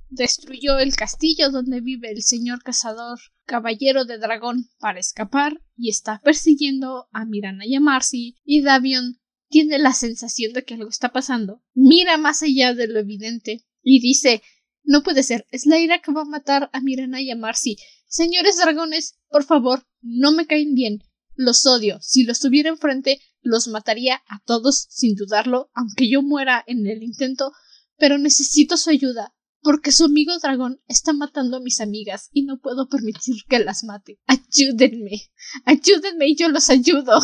destruyó 0.10 0.80
el 0.80 0.95
castillo 0.95 1.49
donde 1.49 1.82
vive 1.82 2.12
el 2.12 2.24
señor 2.24 2.64
cazador 2.64 3.20
caballero 3.45 4.06
de 4.06 4.18
dragón 4.18 4.70
para 4.80 4.99
escapar 4.99 5.62
y 5.76 5.89
está 5.89 6.22
persiguiendo 6.24 7.08
a 7.12 7.26
Mirana 7.26 7.66
y 7.66 7.76
a 7.76 7.80
Marcy 7.80 8.38
y 8.43 8.62
Davion 8.62 9.20
tiene 9.49 9.80
la 9.80 9.93
sensación 9.93 10.54
de 10.54 10.64
que 10.64 10.76
algo 10.76 10.89
está 10.89 11.12
pasando, 11.12 11.62
mira 11.74 12.18
más 12.18 12.41
allá 12.43 12.74
de 12.74 12.88
lo 12.88 12.99
evidente 12.99 13.66
y 13.84 13.99
dice 13.99 14.41
no 14.84 15.04
puede 15.04 15.24
ser, 15.24 15.45
que 15.52 16.12
va 16.12 16.22
a 16.22 16.26
matar 16.26 16.70
a 16.74 16.82
Mirana 16.82 17.22
y 17.22 17.30
a 17.32 17.36
Marcy. 17.36 17.78
Señores 18.08 18.58
dragones, 18.58 19.20
por 19.30 19.43
favor, 19.43 19.86
no 20.02 20.32
me 20.32 20.47
caen 20.47 20.74
bien. 20.74 21.04
Los 21.36 21.66
odio. 21.66 21.99
Si 22.02 22.24
los 22.24 22.39
tuviera 22.39 22.70
enfrente, 22.70 23.22
los 23.42 23.68
mataría 23.68 24.22
a 24.28 24.42
todos 24.46 24.88
sin 24.89 25.16
dudarlo, 25.16 25.70
aunque 25.74 26.10
yo 26.10 26.22
muera 26.22 26.64
en 26.68 26.88
el 26.88 27.04
intento, 27.04 27.52
pero 27.98 28.18
necesito 28.18 28.78
su 28.78 28.89
ayuda, 28.89 29.34
porque 29.62 29.92
su 29.92 30.06
amigo 30.06 30.34
dragón 30.39 30.82
está 30.88 31.14
matando 31.14 31.58
a 31.58 31.62
mis 31.62 31.82
amigas 31.82 32.30
y 32.34 32.44
no 32.44 32.60
puedo 32.60 32.88
permitir 32.89 33.36
que 33.48 33.60
las 33.60 33.84
mate. 33.84 34.20
Ayúdenme. 34.28 35.30
Ayúdenme 35.66 36.28
y 36.28 36.36
yo 36.36 36.50
los 36.50 36.70
ayudo. 36.70 37.20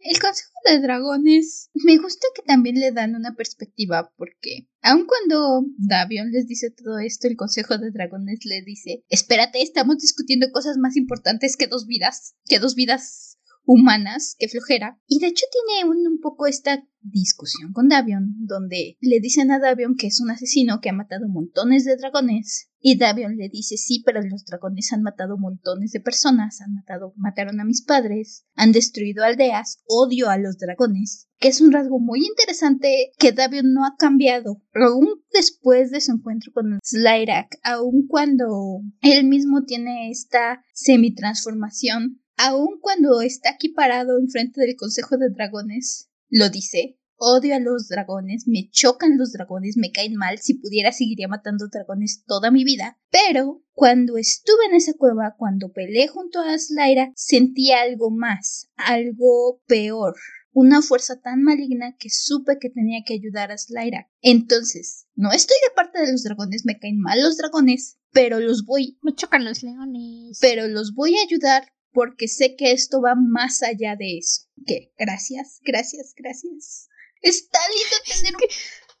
El 0.00 0.20
Consejo 0.20 0.52
de 0.66 0.80
Dragones 0.80 1.70
me 1.74 1.96
gusta 1.96 2.26
que 2.34 2.42
también 2.42 2.78
le 2.78 2.92
dan 2.92 3.16
una 3.16 3.34
perspectiva 3.34 4.12
porque 4.16 4.68
aun 4.80 5.06
cuando 5.06 5.64
Davion 5.76 6.30
les 6.30 6.46
dice 6.46 6.70
todo 6.70 6.98
esto, 6.98 7.26
el 7.26 7.36
Consejo 7.36 7.78
de 7.78 7.90
Dragones 7.90 8.44
le 8.44 8.62
dice, 8.62 9.04
espérate, 9.08 9.60
estamos 9.60 9.98
discutiendo 9.98 10.52
cosas 10.52 10.76
más 10.76 10.96
importantes 10.96 11.56
que 11.56 11.66
dos 11.66 11.86
vidas, 11.86 12.36
que 12.44 12.58
dos 12.58 12.74
vidas 12.74 13.27
humanas, 13.68 14.34
que 14.38 14.48
flojera. 14.48 14.98
Y 15.06 15.20
de 15.20 15.26
hecho 15.26 15.44
tiene 15.52 15.90
un, 15.90 15.98
un, 16.06 16.20
poco 16.20 16.46
esta 16.46 16.82
discusión 17.02 17.72
con 17.72 17.88
Davion, 17.88 18.34
donde 18.38 18.96
le 19.00 19.20
dicen 19.20 19.50
a 19.50 19.58
Davion 19.58 19.94
que 19.94 20.06
es 20.06 20.20
un 20.20 20.30
asesino 20.30 20.80
que 20.80 20.88
ha 20.88 20.94
matado 20.94 21.28
montones 21.28 21.84
de 21.84 21.96
dragones. 21.96 22.70
Y 22.80 22.96
Davion 22.96 23.36
le 23.36 23.50
dice, 23.50 23.76
sí, 23.76 24.02
pero 24.06 24.22
los 24.22 24.44
dragones 24.46 24.92
han 24.92 25.02
matado 25.02 25.36
montones 25.36 25.92
de 25.92 26.00
personas, 26.00 26.62
han 26.62 26.74
matado, 26.74 27.12
mataron 27.16 27.60
a 27.60 27.64
mis 27.64 27.82
padres, 27.82 28.46
han 28.54 28.72
destruido 28.72 29.22
aldeas, 29.22 29.82
odio 29.86 30.30
a 30.30 30.38
los 30.38 30.58
dragones, 30.58 31.28
que 31.38 31.48
es 31.48 31.60
un 31.60 31.72
rasgo 31.72 31.98
muy 31.98 32.24
interesante 32.24 33.10
que 33.18 33.32
Davion 33.32 33.74
no 33.74 33.84
ha 33.84 33.96
cambiado, 33.98 34.62
aún 34.74 35.08
después 35.32 35.90
de 35.90 36.00
su 36.00 36.12
encuentro 36.12 36.52
con 36.54 36.78
Slyrak, 36.82 37.58
aun 37.64 38.06
cuando 38.06 38.80
él 39.02 39.24
mismo 39.24 39.64
tiene 39.64 40.10
esta 40.10 40.62
semi-transformación 40.72 42.22
Aun 42.40 42.78
cuando 42.80 43.20
está 43.20 43.50
aquí 43.50 43.68
parado 43.68 44.16
enfrente 44.16 44.60
del 44.60 44.76
Consejo 44.76 45.16
de 45.16 45.28
Dragones, 45.30 46.08
lo 46.28 46.48
dice. 46.50 46.96
Odio 47.20 47.56
a 47.56 47.58
los 47.58 47.88
dragones, 47.88 48.46
me 48.46 48.70
chocan 48.70 49.18
los 49.18 49.32
dragones, 49.32 49.76
me 49.76 49.90
caen 49.90 50.14
mal, 50.14 50.38
si 50.38 50.54
pudiera 50.54 50.92
seguiría 50.92 51.26
matando 51.26 51.66
dragones 51.66 52.22
toda 52.28 52.52
mi 52.52 52.62
vida. 52.62 52.96
Pero 53.10 53.64
cuando 53.72 54.18
estuve 54.18 54.66
en 54.70 54.76
esa 54.76 54.92
cueva, 54.92 55.34
cuando 55.36 55.72
peleé 55.72 56.06
junto 56.06 56.38
a 56.38 56.56
Slaira, 56.56 57.10
sentí 57.16 57.72
algo 57.72 58.12
más, 58.12 58.70
algo 58.76 59.60
peor, 59.66 60.14
una 60.52 60.80
fuerza 60.80 61.20
tan 61.20 61.42
maligna 61.42 61.96
que 61.98 62.08
supe 62.08 62.58
que 62.60 62.70
tenía 62.70 63.02
que 63.04 63.14
ayudar 63.14 63.50
a 63.50 63.58
Slaira. 63.58 64.08
Entonces, 64.20 65.08
no 65.16 65.32
estoy 65.32 65.56
de 65.68 65.74
parte 65.74 66.00
de 66.00 66.12
los 66.12 66.22
dragones, 66.22 66.64
me 66.64 66.78
caen 66.78 67.00
mal 67.00 67.20
los 67.20 67.36
dragones, 67.36 67.98
pero 68.12 68.38
los 68.38 68.64
voy. 68.64 68.96
Me 69.02 69.14
chocan 69.14 69.44
los 69.44 69.64
leones. 69.64 70.38
Pero 70.40 70.68
los 70.68 70.94
voy 70.94 71.16
a 71.16 71.22
ayudar 71.22 71.72
porque 71.92 72.28
sé 72.28 72.56
que 72.56 72.72
esto 72.72 73.00
va 73.00 73.14
más 73.14 73.62
allá 73.62 73.96
de 73.96 74.18
eso. 74.18 74.42
Que 74.66 74.92
gracias, 74.98 75.60
gracias, 75.64 76.14
gracias. 76.16 76.88
Está 77.22 77.58
lindo 77.68 77.96
tener 78.06 78.34
un... 78.36 78.42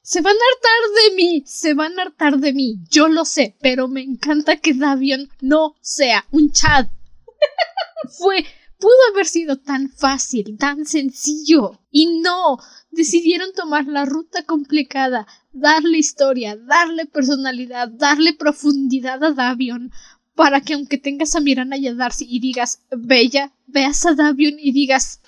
Se 0.02 0.22
van 0.22 0.34
a 0.34 0.38
hartar 0.54 1.10
de 1.10 1.16
mí, 1.16 1.44
se 1.46 1.74
van 1.74 1.98
a 1.98 2.02
hartar 2.02 2.38
de 2.38 2.54
mí, 2.54 2.78
yo 2.88 3.08
lo 3.08 3.26
sé, 3.26 3.56
pero 3.60 3.88
me 3.88 4.00
encanta 4.00 4.56
que 4.56 4.72
Davion 4.72 5.28
no 5.42 5.74
sea 5.82 6.26
un 6.30 6.50
Chad. 6.50 6.86
Fue, 8.18 8.42
pudo 8.78 8.94
haber 9.12 9.26
sido 9.26 9.58
tan 9.58 9.90
fácil, 9.90 10.56
tan 10.58 10.86
sencillo, 10.86 11.78
y 11.90 12.20
no, 12.20 12.56
decidieron 12.90 13.52
tomar 13.52 13.86
la 13.86 14.06
ruta 14.06 14.44
complicada, 14.44 15.26
darle 15.52 15.98
historia, 15.98 16.56
darle 16.56 17.04
personalidad, 17.04 17.88
darle 17.88 18.32
profundidad 18.32 19.22
a 19.22 19.32
Davion, 19.32 19.92
para 20.38 20.60
que 20.60 20.74
aunque 20.74 20.98
tengas 20.98 21.34
a 21.34 21.40
Mirana 21.40 21.76
y 21.76 21.88
a 21.88 21.94
Darcy 21.94 22.24
y 22.30 22.38
digas 22.38 22.84
bella, 22.96 23.52
veas 23.66 24.06
a 24.06 24.14
Davion 24.14 24.54
y 24.56 24.70
digas 24.70 25.20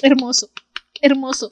hermoso, 0.00 0.48
hermoso, 1.02 1.50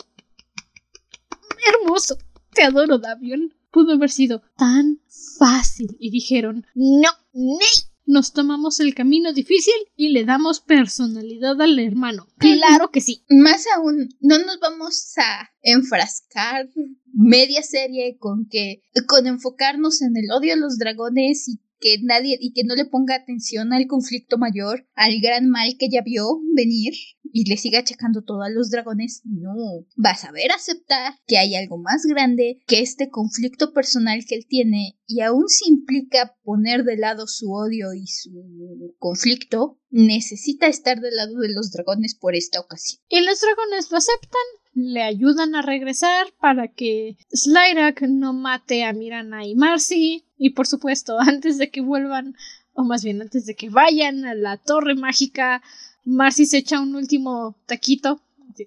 hermoso, 1.69 2.17
te 2.55 2.63
adoro 2.63 2.99
Davion. 2.99 3.53
Pudo 3.71 3.93
haber 3.93 4.11
sido 4.11 4.41
tan 4.57 5.03
fácil 5.39 5.97
y 6.01 6.11
dijeron 6.11 6.67
no, 6.75 7.11
ni. 7.35 7.59
Nos 8.05 8.33
tomamos 8.33 8.81
el 8.81 8.95
camino 8.95 9.33
difícil 9.33 9.75
y 9.95 10.09
le 10.09 10.25
damos 10.25 10.61
personalidad 10.61 11.61
al 11.61 11.79
hermano. 11.79 12.27
Claro 12.39 12.91
que 12.91 13.01
sí. 13.01 13.23
Más 13.29 13.65
aún, 13.77 14.09
no 14.19 14.39
nos 14.39 14.59
vamos 14.61 15.13
a 15.19 15.51
enfrascar 15.63 16.69
media 17.13 17.63
serie 17.63 18.17
con 18.19 18.49
que 18.49 18.83
con 19.07 19.27
enfocarnos 19.27 20.03
en 20.03 20.17
el 20.17 20.33
odio 20.33 20.55
a 20.55 20.57
los 20.57 20.79
dragones 20.79 21.49
y 21.49 21.61
que 21.83 21.99
nadie 22.03 22.39
y 22.41 22.53
que 22.55 22.65
no 22.65 22.75
le 22.75 22.87
ponga 22.87 23.17
atención 23.17 23.73
al 23.73 23.87
conflicto 23.87 24.39
mayor, 24.39 24.87
al 24.95 25.21
gran 25.21 25.51
mal 25.51 25.77
que 25.79 25.91
ya 25.91 26.01
vio 26.01 26.41
venir 26.55 26.95
y 27.25 27.49
le 27.49 27.57
siga 27.57 27.83
checando 27.83 28.23
todo 28.23 28.43
a 28.43 28.51
los 28.51 28.71
dragones, 28.71 29.23
no. 29.25 29.85
Va 30.03 30.11
a 30.11 30.17
saber 30.17 30.53
aceptar 30.53 31.15
que 31.27 31.39
hay 31.39 31.55
algo 31.57 31.79
más 31.79 32.03
grande 32.07 32.63
que 32.67 32.81
este 32.81 33.11
conflicto 33.11 33.73
personal 33.73 34.25
que 34.27 34.37
él 34.37 34.47
tiene 34.49 34.99
y 35.07 35.21
aún 35.21 35.49
si 35.49 35.69
implica 35.69 36.37
poner 36.43 36.85
de 36.85 36.97
lado 36.97 37.27
su 37.27 37.53
odio 37.53 37.93
y 37.95 38.07
su 38.07 38.95
conflicto, 38.99 39.81
necesita 39.91 40.69
estar 40.69 41.01
del 41.01 41.17
lado 41.17 41.39
de 41.39 41.53
los 41.53 41.71
dragones 41.73 42.15
por 42.15 42.35
esta 42.35 42.61
ocasión. 42.61 43.03
Y 43.09 43.21
los 43.21 43.41
dragones 43.41 43.91
lo 43.91 43.99
aceptan, 43.99 44.41
le 44.75 45.03
ayudan 45.03 45.55
a 45.55 45.63
regresar 45.63 46.27
para 46.41 46.69
que 46.69 47.17
Slyrak 47.33 48.03
no 48.03 48.33
mate 48.33 48.85
a 48.85 48.93
Mirana 48.93 49.47
y 49.47 49.55
Marcy. 49.55 50.25
Y 50.37 50.51
por 50.51 50.67
supuesto, 50.67 51.19
antes 51.21 51.59
de 51.59 51.71
que 51.71 51.81
vuelvan, 51.81 52.37
o 52.75 52.85
más 52.85 53.05
bien 53.05 53.21
antes 53.21 53.47
de 53.47 53.55
que 53.55 53.71
vayan 53.71 54.25
a 54.25 54.35
la 54.35 54.57
torre 54.57 54.95
mágica, 54.95 55.63
Marcy 56.05 56.47
se 56.47 56.59
echa 56.59 56.81
un 56.81 56.95
último 56.95 57.57
taquito. 57.67 58.23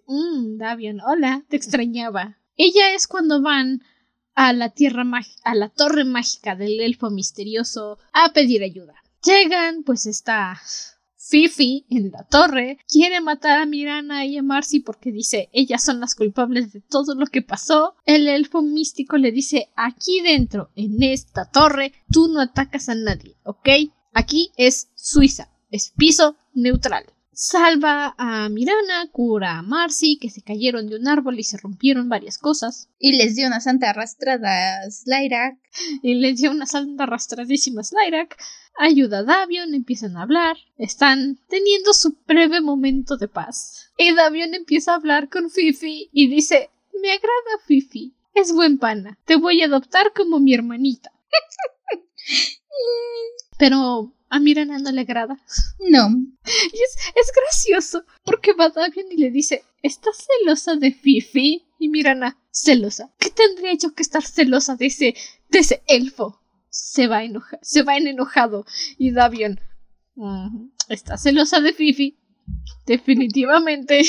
Mmm, 0.08 0.58
Davion, 0.58 1.01
hola, 1.01 1.43
te 1.49 1.58
extrañaba. 1.58 2.38
Ella 2.58 2.93
es 2.93 3.08
cuando 3.08 3.41
van 3.41 3.84
a 4.34 4.51
la 4.53 4.70
tierra 4.70 5.06
a 5.43 5.56
la 5.56 5.70
torre 5.70 6.06
mágica 6.06 6.56
del 6.56 6.80
elfo 6.82 7.10
misterioso 7.10 7.99
a 8.14 8.34
pedir 8.34 8.64
ayuda. 8.64 8.95
Llegan, 9.24 9.84
pues 9.84 10.06
está 10.06 10.60
Fifi 11.28 11.86
en 11.89 12.11
la 12.11 12.23
torre 12.23 12.78
quiere 12.88 13.19
matar 13.19 13.59
a 13.59 13.65
Mirana 13.65 14.26
y 14.26 14.38
a 14.38 14.43
Marcy 14.43 14.80
porque 14.80 15.11
dice 15.11 15.49
ellas 15.53 15.84
son 15.84 15.99
las 15.99 16.13
culpables 16.13 16.71
de 16.71 16.82
todo 16.82 17.15
lo 17.15 17.26
que 17.26 17.41
pasó. 17.41 17.95
El 18.05 18.28
elfo 18.28 18.61
místico 18.61 19.17
le 19.17 19.32
dice 19.32 19.69
aquí 19.76 20.21
dentro, 20.21 20.69
en 20.76 21.01
esta 21.01 21.49
torre, 21.49 21.93
tú 22.11 22.28
no 22.28 22.41
atacas 22.41 22.89
a 22.89 22.95
nadie, 22.95 23.38
¿ok? 23.43 23.69
Aquí 24.13 24.51
es 24.55 24.91
Suiza, 24.93 25.49
es 25.71 25.93
piso 25.97 26.36
neutral. 26.53 27.05
Salva 27.38 28.16
a 28.18 28.48
Mirana, 28.48 29.10
cura 29.12 29.58
a 29.58 29.62
Marcy, 29.62 30.18
que 30.18 30.30
se 30.30 30.42
cayeron 30.42 30.88
de 30.88 30.96
un 30.96 31.10
árbol 31.10 31.38
y 31.38 31.44
se 31.44 31.58
rompieron 31.58 32.08
varias 32.08 32.38
cosas. 32.38 32.88
Y 32.98 33.18
les 33.18 33.36
dio 33.36 33.48
una 33.48 33.60
santa 33.60 33.90
arrastrada 33.90 34.80
a 34.80 34.90
Slyrak. 34.90 35.58
Y 36.02 36.16
les 36.16 36.38
dio 36.38 36.52
una 36.52 36.66
santa 36.66 37.04
arrastradísima 37.04 37.82
a 37.82 37.84
Slyrak. 37.84 38.38
Ayuda 38.78 39.20
a 39.20 39.24
Davion, 39.24 39.74
empiezan 39.74 40.16
a 40.16 40.22
hablar. 40.22 40.56
Están 40.78 41.38
teniendo 41.50 41.92
su 41.92 42.16
breve 42.26 42.62
momento 42.62 43.18
de 43.18 43.28
paz. 43.28 43.92
Y 43.98 44.14
Davion 44.14 44.54
empieza 44.54 44.94
a 44.94 44.96
hablar 44.96 45.28
con 45.28 45.50
Fifi 45.50 46.10
y 46.14 46.30
dice: 46.30 46.70
Me 47.02 47.12
agrada 47.12 47.66
Fifi. 47.68 48.16
Es 48.34 48.54
buen 48.54 48.78
pana. 48.78 49.20
Te 49.26 49.36
voy 49.36 49.62
a 49.62 49.66
adoptar 49.66 50.14
como 50.14 50.40
mi 50.40 50.54
hermanita. 50.54 51.12
Pero 53.58 54.14
a 54.36 54.40
Mirana 54.42 54.80
no 54.80 54.92
le 54.92 55.02
agrada. 55.02 55.38
No. 55.92 56.10
Y 56.10 56.76
es, 56.76 56.96
es 57.16 57.32
gracioso, 57.34 58.04
porque 58.24 58.52
va 58.54 58.70
Davion 58.70 59.08
y 59.12 59.18
le 59.18 59.32
dice, 59.32 59.64
¿estás 59.82 60.28
celosa 60.28 60.76
de 60.76 60.92
Fifi? 60.92 61.66
Y 61.80 61.88
Mirana, 61.90 62.38
celosa. 62.52 63.14
¿Qué 63.18 63.30
tendría 63.30 63.74
yo 63.76 63.94
que 63.94 64.04
estar 64.04 64.24
celosa 64.24 64.76
de 64.76 64.88
ese, 64.88 65.16
de 65.50 65.60
ese 65.60 65.84
elfo? 65.88 66.42
Se 66.70 67.08
va, 67.08 67.24
enoja 67.24 67.58
se 67.62 67.84
va 67.84 67.96
en 67.96 68.08
enojado. 68.08 68.66
Y 68.98 69.12
Davion, 69.12 69.60
"Ujú, 70.16 70.74
¿está 70.90 71.18
celosa 71.18 71.62
de 71.62 71.72
Fifi? 71.72 72.20
Definitivamente. 72.86 74.02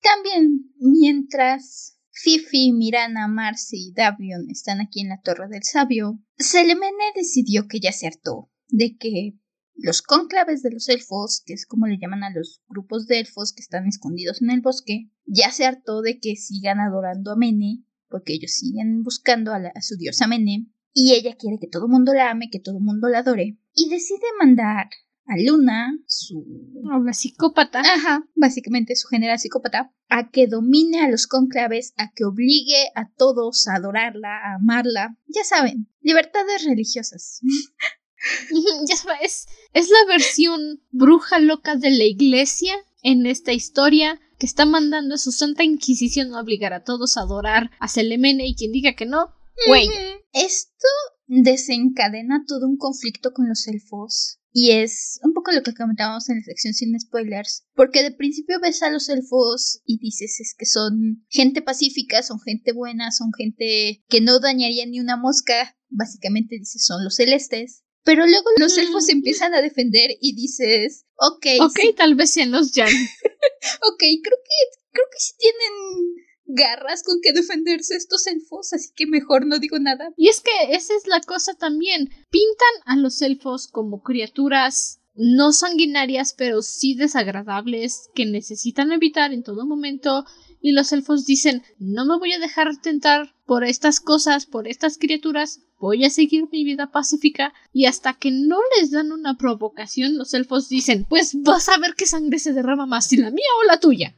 También, 0.00 0.72
mientras 0.78 1.98
Fifi, 2.10 2.72
Mirana, 2.72 3.28
Marcy 3.28 3.90
y 3.90 3.92
Davion 3.92 4.50
están 4.50 4.80
aquí 4.80 5.02
en 5.02 5.10
la 5.10 5.20
Torre 5.22 5.46
del 5.48 5.62
Sabio, 5.62 6.18
Selemene 6.36 7.12
decidió 7.14 7.68
que 7.68 7.78
ya 7.78 7.92
se 7.92 8.08
hartó 8.08 8.50
de 8.68 8.96
que 8.96 9.34
los 9.80 10.02
cónclaves 10.02 10.62
de 10.62 10.70
los 10.72 10.88
elfos, 10.88 11.42
que 11.46 11.54
es 11.54 11.64
como 11.66 11.86
le 11.86 11.98
llaman 11.98 12.24
a 12.24 12.30
los 12.30 12.60
grupos 12.68 13.06
de 13.06 13.20
elfos 13.20 13.52
que 13.52 13.62
están 13.62 13.86
escondidos 13.86 14.42
en 14.42 14.50
el 14.50 14.60
bosque, 14.60 15.10
ya 15.24 15.50
se 15.50 15.64
hartó 15.66 16.02
de 16.02 16.18
que 16.20 16.36
sigan 16.36 16.80
adorando 16.80 17.30
a 17.32 17.36
Mene, 17.36 17.84
porque 18.08 18.32
ellos 18.34 18.52
siguen 18.52 19.02
buscando 19.02 19.52
a, 19.52 19.58
la- 19.58 19.72
a 19.74 19.80
su 19.82 19.96
diosa 19.96 20.26
Mene, 20.26 20.66
y 20.92 21.12
ella 21.14 21.36
quiere 21.38 21.58
que 21.60 21.68
todo 21.68 21.86
el 21.86 21.92
mundo 21.92 22.12
la 22.12 22.30
ame, 22.30 22.50
que 22.50 22.58
todo 22.60 22.78
el 22.78 22.84
mundo 22.84 23.08
la 23.08 23.18
adore, 23.20 23.56
y 23.74 23.88
decide 23.88 24.26
mandar 24.40 24.88
a 25.26 25.34
Luna, 25.38 25.92
su 26.06 26.42
Habla 26.90 27.12
psicópata. 27.12 27.80
Ajá, 27.80 28.24
básicamente 28.34 28.96
su 28.96 29.08
general 29.08 29.38
psicópata, 29.38 29.92
a 30.08 30.30
que 30.30 30.46
domine 30.46 31.00
a 31.02 31.08
los 31.10 31.26
conclaves, 31.26 31.92
a 31.98 32.10
que 32.14 32.24
obligue 32.24 32.88
a 32.94 33.10
todos 33.12 33.68
a 33.68 33.74
adorarla, 33.76 34.30
a 34.38 34.54
amarla. 34.54 35.18
Ya 35.26 35.44
saben, 35.44 35.86
libertades 36.00 36.64
religiosas. 36.64 37.40
ya 38.88 38.96
sabes, 38.96 39.46
es 39.78 39.90
la 39.90 40.12
versión 40.12 40.82
bruja 40.90 41.38
loca 41.38 41.76
de 41.76 41.90
la 41.90 42.02
iglesia 42.02 42.74
en 43.02 43.26
esta 43.26 43.52
historia 43.52 44.20
que 44.36 44.46
está 44.46 44.66
mandando 44.66 45.14
a 45.14 45.18
su 45.18 45.30
Santa 45.30 45.62
Inquisición 45.62 46.34
a 46.34 46.40
obligar 46.40 46.72
a 46.72 46.82
todos 46.82 47.16
a 47.16 47.20
adorar 47.20 47.70
a 47.78 47.86
Selemene 47.86 48.48
y 48.48 48.56
quien 48.56 48.72
diga 48.72 48.94
que 48.94 49.06
no, 49.06 49.34
güey. 49.68 49.88
Esto 50.32 50.88
desencadena 51.26 52.44
todo 52.46 52.66
un 52.66 52.76
conflicto 52.76 53.32
con 53.32 53.48
los 53.48 53.68
elfos. 53.68 54.40
Y 54.50 54.72
es 54.72 55.20
un 55.22 55.32
poco 55.32 55.52
lo 55.52 55.62
que 55.62 55.74
comentábamos 55.74 56.28
en 56.28 56.38
la 56.38 56.42
sección 56.42 56.74
sin 56.74 56.98
spoilers. 56.98 57.64
Porque 57.74 58.02
de 58.02 58.10
principio 58.10 58.58
ves 58.60 58.82
a 58.82 58.90
los 58.90 59.08
elfos 59.08 59.80
y 59.84 60.00
dices 60.00 60.40
es 60.40 60.54
que 60.58 60.66
son 60.66 61.24
gente 61.28 61.62
pacífica, 61.62 62.24
son 62.24 62.40
gente 62.40 62.72
buena, 62.72 63.12
son 63.12 63.30
gente 63.36 64.02
que 64.08 64.20
no 64.20 64.40
dañaría 64.40 64.86
ni 64.86 64.98
una 64.98 65.16
mosca. 65.16 65.76
Básicamente 65.88 66.56
dices 66.58 66.84
son 66.84 67.04
los 67.04 67.14
celestes. 67.14 67.84
Pero 68.04 68.26
luego 68.26 68.48
los 68.58 68.76
Mm. 68.76 68.80
elfos 68.80 69.06
se 69.06 69.12
empiezan 69.12 69.54
a 69.54 69.60
defender 69.62 70.10
y 70.20 70.34
dices, 70.34 71.04
ok, 71.16 71.46
Ok, 71.62 71.78
sí, 71.80 71.92
tal 71.96 72.14
vez 72.14 72.30
sean 72.30 72.50
los 72.50 72.72
Jan. 72.72 72.86
ok, 73.82 73.98
creo 73.98 74.38
que, 74.44 74.78
creo 74.92 75.06
que 75.12 75.18
sí 75.18 75.32
tienen 75.38 76.24
garras 76.50 77.02
con 77.02 77.20
que 77.22 77.32
defenderse 77.32 77.94
estos 77.96 78.26
elfos, 78.26 78.72
así 78.72 78.88
que 78.96 79.06
mejor 79.06 79.46
no 79.46 79.58
digo 79.58 79.78
nada. 79.78 80.10
Y 80.16 80.28
es 80.28 80.40
que 80.40 80.50
esa 80.74 80.94
es 80.94 81.06
la 81.06 81.20
cosa 81.20 81.54
también. 81.54 82.08
Pintan 82.30 82.74
a 82.86 82.96
los 82.96 83.20
elfos 83.22 83.68
como 83.68 84.02
criaturas 84.02 85.00
no 85.20 85.52
sanguinarias, 85.52 86.32
pero 86.32 86.62
sí 86.62 86.94
desagradables, 86.94 88.08
que 88.14 88.24
necesitan 88.24 88.92
evitar 88.92 89.32
en 89.32 89.42
todo 89.42 89.66
momento. 89.66 90.24
Y 90.60 90.72
los 90.72 90.92
elfos 90.92 91.26
dicen, 91.26 91.62
no 91.78 92.06
me 92.06 92.18
voy 92.18 92.32
a 92.32 92.38
dejar 92.38 92.80
tentar 92.80 93.34
por 93.44 93.64
estas 93.64 93.98
cosas, 94.00 94.46
por 94.46 94.68
estas 94.68 94.96
criaturas, 94.96 95.60
voy 95.78 96.04
a 96.04 96.10
seguir 96.10 96.48
mi 96.50 96.64
vida 96.64 96.90
pacífica. 96.90 97.52
Y 97.72 97.86
hasta 97.86 98.14
que 98.14 98.30
no 98.30 98.58
les 98.78 98.90
dan 98.90 99.12
una 99.12 99.36
provocación, 99.36 100.16
los 100.16 100.34
elfos 100.34 100.68
dicen, 100.68 101.06
pues 101.08 101.32
vas 101.42 101.68
a 101.68 101.78
ver 101.78 101.94
qué 101.96 102.06
sangre 102.06 102.38
se 102.38 102.52
derrama 102.52 102.86
más, 102.86 103.06
si 103.08 103.16
la 103.16 103.30
mía 103.30 103.46
o 103.62 103.66
la 103.66 103.80
tuya. 103.80 104.14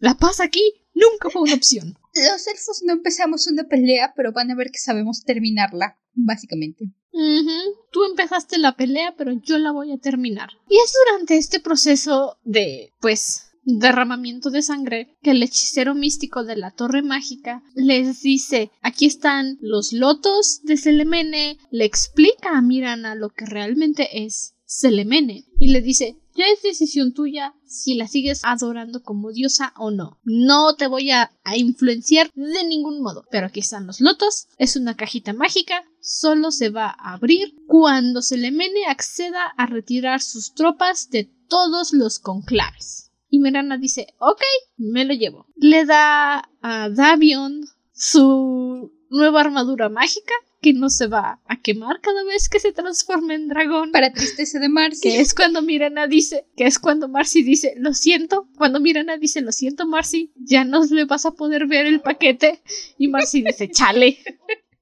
La 0.00 0.16
paz 0.16 0.40
aquí 0.40 0.62
nunca 0.94 1.30
fue 1.30 1.42
una 1.42 1.54
opción. 1.54 1.98
Los 2.14 2.46
elfos 2.46 2.82
no 2.84 2.92
empezamos 2.92 3.46
una 3.46 3.64
pelea, 3.64 4.12
pero 4.16 4.32
van 4.32 4.50
a 4.50 4.54
ver 4.54 4.70
que 4.70 4.78
sabemos 4.78 5.24
terminarla, 5.24 5.98
básicamente. 6.14 6.92
Tú 7.90 8.04
empezaste 8.04 8.58
la 8.58 8.76
pelea, 8.76 9.14
pero 9.16 9.32
yo 9.32 9.58
la 9.58 9.70
voy 9.70 9.92
a 9.92 9.98
terminar. 9.98 10.50
Y 10.68 10.76
es 10.76 10.92
durante 11.04 11.36
este 11.36 11.60
proceso 11.60 12.38
de, 12.42 12.92
pues, 13.00 13.43
derramamiento 13.64 14.50
de 14.50 14.62
sangre 14.62 15.16
que 15.22 15.30
el 15.32 15.42
hechicero 15.42 15.94
místico 15.94 16.44
de 16.44 16.56
la 16.56 16.70
torre 16.70 17.02
mágica 17.02 17.62
les 17.74 18.22
dice, 18.22 18.70
aquí 18.82 19.06
están 19.06 19.58
los 19.60 19.92
lotos 19.92 20.60
de 20.62 20.76
Selemene, 20.76 21.58
le 21.70 21.84
explica 21.84 22.56
a 22.56 22.62
Mirana 22.62 23.14
lo 23.14 23.30
que 23.30 23.46
realmente 23.46 24.24
es 24.24 24.54
Selemene 24.64 25.44
y 25.58 25.68
le 25.68 25.82
dice, 25.82 26.16
ya 26.36 26.46
es 26.52 26.62
decisión 26.62 27.12
tuya 27.12 27.54
si 27.64 27.94
la 27.94 28.08
sigues 28.08 28.40
adorando 28.42 29.02
como 29.04 29.30
diosa 29.30 29.72
o 29.76 29.92
no. 29.92 30.18
No 30.24 30.74
te 30.74 30.88
voy 30.88 31.12
a, 31.12 31.30
influenciar 31.54 32.30
de 32.34 32.64
ningún 32.66 33.02
modo. 33.02 33.24
Pero 33.30 33.46
aquí 33.46 33.60
están 33.60 33.86
los 33.86 34.00
lotos. 34.00 34.48
Es 34.58 34.74
una 34.74 34.96
cajita 34.96 35.32
mágica. 35.32 35.84
Solo 36.00 36.50
se 36.50 36.70
va 36.70 36.86
a 36.86 37.14
abrir 37.14 37.54
cuando 37.68 38.20
Selemene 38.20 38.86
acceda 38.88 39.44
a 39.56 39.66
retirar 39.66 40.20
sus 40.20 40.54
tropas 40.54 41.08
de 41.10 41.30
todos 41.48 41.92
los 41.92 42.18
conclaves. 42.18 43.03
Mirana 43.44 43.76
dice, 43.76 44.06
ok, 44.18 44.40
me 44.78 45.04
lo 45.04 45.12
llevo. 45.12 45.46
Le 45.56 45.84
da 45.84 46.48
a 46.62 46.88
Davion 46.88 47.66
su 47.92 48.90
nueva 49.10 49.42
armadura 49.42 49.90
mágica 49.90 50.32
que 50.62 50.72
no 50.72 50.88
se 50.88 51.08
va 51.08 51.40
a 51.46 51.60
quemar 51.60 52.00
cada 52.00 52.24
vez 52.24 52.48
que 52.48 52.58
se 52.58 52.72
transforme 52.72 53.34
en 53.34 53.48
dragón. 53.48 53.92
Para 53.92 54.14
tristeza 54.14 54.58
de 54.58 54.70
Marcy. 54.70 55.02
Que 55.02 55.20
es 55.20 55.34
cuando 55.34 55.60
Mirana 55.60 56.06
dice, 56.06 56.46
que 56.56 56.64
es 56.64 56.78
cuando 56.78 57.06
Marcy 57.06 57.42
dice, 57.42 57.74
lo 57.76 57.92
siento. 57.92 58.48
Cuando 58.56 58.80
Mirana 58.80 59.18
dice, 59.18 59.42
lo 59.42 59.52
siento, 59.52 59.86
Marcy, 59.86 60.32
ya 60.36 60.64
no 60.64 60.82
le 60.82 61.04
vas 61.04 61.26
a 61.26 61.32
poder 61.32 61.66
ver 61.66 61.84
el 61.84 62.00
paquete. 62.00 62.62
Y 62.96 63.08
Marcy 63.08 63.42
dice, 63.42 63.70
chale. 63.70 64.18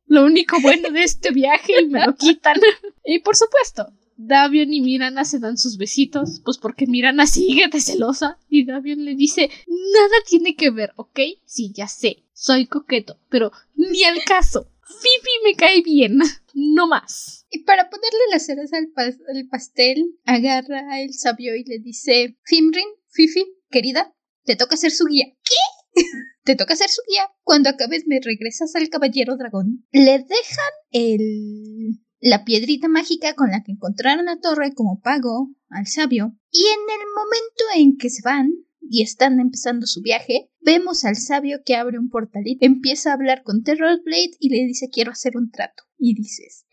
Lo 0.06 0.24
único 0.24 0.60
bueno 0.60 0.90
de 0.90 1.02
este 1.02 1.32
viaje 1.32 1.80
y 1.82 1.88
me 1.88 2.06
lo 2.06 2.14
quitan. 2.14 2.60
y 3.04 3.18
por 3.18 3.34
supuesto, 3.34 3.92
Davion 4.16 4.72
y 4.72 4.80
Mirana 4.80 5.24
se 5.24 5.38
dan 5.38 5.56
sus 5.58 5.76
besitos, 5.76 6.40
pues 6.44 6.58
porque 6.58 6.86
Mirana 6.86 7.26
sigue 7.26 7.68
de 7.68 7.80
celosa. 7.80 8.38
Y 8.48 8.64
Davion 8.64 9.04
le 9.04 9.14
dice, 9.14 9.50
nada 9.66 10.14
tiene 10.28 10.54
que 10.56 10.70
ver, 10.70 10.92
¿ok? 10.96 11.20
Sí, 11.44 11.72
ya 11.74 11.88
sé, 11.88 12.24
soy 12.32 12.66
coqueto, 12.66 13.18
pero 13.28 13.52
ni 13.74 14.04
al 14.04 14.22
caso. 14.24 14.68
Fifi 14.84 15.30
me 15.44 15.54
cae 15.54 15.80
bien, 15.82 16.18
no 16.54 16.86
más. 16.86 17.46
Y 17.50 17.60
para 17.60 17.88
ponerle 17.88 18.18
las 18.30 18.48
pas- 18.48 19.18
al 19.28 19.48
pastel, 19.48 20.18
agarra 20.24 21.00
el 21.00 21.14
sabio 21.14 21.54
y 21.56 21.64
le 21.64 21.78
dice, 21.78 22.36
Fimrin, 22.44 22.86
Fifi, 23.08 23.44
querida, 23.70 24.14
te 24.44 24.56
toca 24.56 24.76
ser 24.76 24.90
su 24.90 25.06
guía. 25.06 25.26
¿Qué? 25.42 26.02
te 26.44 26.56
toca 26.56 26.74
ser 26.76 26.88
su 26.90 27.00
guía. 27.08 27.30
Cuando 27.42 27.68
acabes 27.70 28.04
me 28.06 28.20
regresas 28.20 28.74
al 28.74 28.88
caballero 28.88 29.36
dragón. 29.36 29.86
Le 29.92 30.18
dejan 30.18 30.72
el... 30.90 32.00
la 32.22 32.44
piedrita 32.44 32.86
mágica 32.88 33.34
con 33.34 33.50
la 33.50 33.62
que 33.64 33.72
encontraron 33.72 34.26
la 34.26 34.38
torre 34.38 34.72
como 34.74 35.00
pago 35.00 35.50
al 35.68 35.86
sabio. 35.86 36.36
Y 36.52 36.60
en 36.60 37.00
el 37.00 37.06
momento 37.14 37.64
en 37.74 37.98
que 37.98 38.10
se 38.10 38.22
van 38.22 38.52
y 38.80 39.02
están 39.02 39.40
empezando 39.40 39.86
su 39.86 40.02
viaje, 40.02 40.50
vemos 40.60 41.04
al 41.04 41.16
sabio 41.16 41.58
que 41.66 41.74
abre 41.74 41.98
un 41.98 42.10
portalito, 42.10 42.64
empieza 42.64 43.10
a 43.10 43.14
hablar 43.14 43.42
con 43.42 43.64
Terrorblade 43.64 44.36
y 44.38 44.50
le 44.50 44.64
dice 44.66 44.88
quiero 44.88 45.10
hacer 45.10 45.36
un 45.36 45.50
trato. 45.50 45.82
Y 45.98 46.14
dices, 46.14 46.64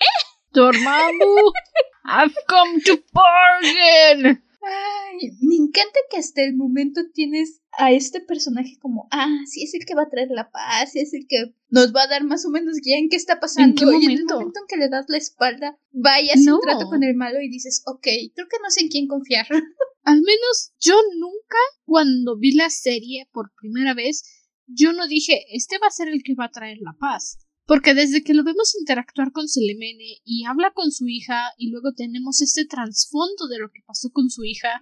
Dormammu, 0.51 1.51
I've 2.05 2.35
come 2.47 2.81
to 2.85 3.03
bargain. 3.11 4.43
Ay, 4.61 5.31
me 5.41 5.55
encanta 5.55 5.99
que 6.11 6.17
hasta 6.17 6.43
el 6.43 6.55
momento 6.55 7.01
tienes 7.13 7.61
a 7.77 7.91
este 7.91 8.19
personaje 8.19 8.77
como, 8.79 9.07
ah, 9.11 9.29
sí 9.45 9.63
es 9.63 9.73
el 9.73 9.85
que 9.85 9.95
va 9.95 10.03
a 10.03 10.09
traer 10.09 10.29
la 10.31 10.51
paz, 10.51 10.91
sí 10.91 10.99
es 10.99 11.13
el 11.13 11.25
que 11.27 11.53
nos 11.69 11.93
va 11.95 12.03
a 12.03 12.07
dar 12.07 12.23
más 12.25 12.45
o 12.45 12.49
menos 12.49 12.75
guía 12.83 12.97
en 12.97 13.09
qué 13.09 13.15
está 13.15 13.39
pasando. 13.39 13.75
qué 13.75 13.85
Y 13.85 13.87
en 13.87 13.93
el 13.95 14.01
momento? 14.25 14.33
momento 14.35 14.59
en 14.59 14.67
que 14.67 14.77
le 14.77 14.89
das 14.89 15.05
la 15.07 15.17
espalda, 15.17 15.79
vayas 15.91 16.39
No. 16.41 16.55
un 16.55 16.61
trato 16.61 16.87
con 16.89 17.03
el 17.03 17.15
malo 17.15 17.39
y 17.41 17.49
dices, 17.49 17.83
ok, 17.85 18.03
creo 18.35 18.47
que 18.49 18.57
no 18.61 18.69
sé 18.69 18.81
en 18.81 18.89
quién 18.89 19.07
confiar. 19.07 19.47
Al 20.03 20.21
menos 20.21 20.73
yo 20.79 20.95
nunca, 21.17 21.57
cuando 21.85 22.37
vi 22.37 22.53
la 22.55 22.69
serie 22.69 23.27
por 23.31 23.51
primera 23.59 23.93
vez, 23.93 24.23
yo 24.67 24.91
no 24.93 25.07
dije, 25.07 25.45
este 25.55 25.77
va 25.79 25.87
a 25.87 25.91
ser 25.91 26.07
el 26.09 26.21
que 26.23 26.35
va 26.35 26.45
a 26.45 26.51
traer 26.51 26.77
la 26.81 26.93
paz. 26.99 27.37
Porque 27.69 27.93
desde 27.93 28.23
que 28.23 28.33
lo 28.33 28.43
vemos 28.43 28.73
interactuar 28.79 29.31
con 29.31 29.47
Selemene 29.47 30.21
y 30.25 30.43
habla 30.45 30.71
con 30.73 30.91
su 30.91 31.07
hija 31.07 31.51
y 31.55 31.69
luego 31.69 31.93
tenemos 31.93 32.41
este 32.41 32.65
trasfondo 32.65 33.47
de 33.47 33.59
lo 33.59 33.69
que 33.69 33.83
pasó 33.85 34.09
con 34.11 34.31
su 34.31 34.43
hija, 34.43 34.81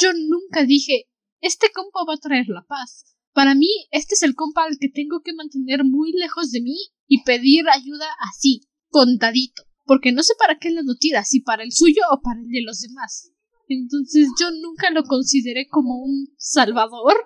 yo 0.00 0.10
nunca 0.14 0.64
dije, 0.64 1.04
este 1.42 1.66
compa 1.70 2.00
va 2.08 2.14
a 2.14 2.16
traer 2.26 2.46
la 2.48 2.64
paz. 2.66 3.04
Para 3.34 3.54
mí, 3.54 3.68
este 3.90 4.14
es 4.14 4.22
el 4.22 4.34
compa 4.34 4.64
al 4.64 4.78
que 4.78 4.88
tengo 4.88 5.20
que 5.22 5.34
mantener 5.34 5.84
muy 5.84 6.12
lejos 6.12 6.50
de 6.50 6.62
mí 6.62 6.78
y 7.06 7.24
pedir 7.24 7.68
ayuda 7.68 8.06
así, 8.32 8.70
contadito. 8.88 9.64
Porque 9.84 10.10
no 10.10 10.22
sé 10.22 10.32
para 10.38 10.58
qué 10.58 10.70
lado 10.70 10.96
tira, 10.98 11.24
si 11.24 11.40
para 11.40 11.62
el 11.62 11.72
suyo 11.72 12.00
o 12.10 12.22
para 12.22 12.40
el 12.40 12.48
de 12.48 12.62
los 12.62 12.80
demás. 12.80 13.32
Entonces 13.68 14.28
yo 14.40 14.50
nunca 14.62 14.90
lo 14.92 15.02
consideré 15.02 15.68
como 15.68 16.02
un 16.02 16.32
salvador. 16.38 17.16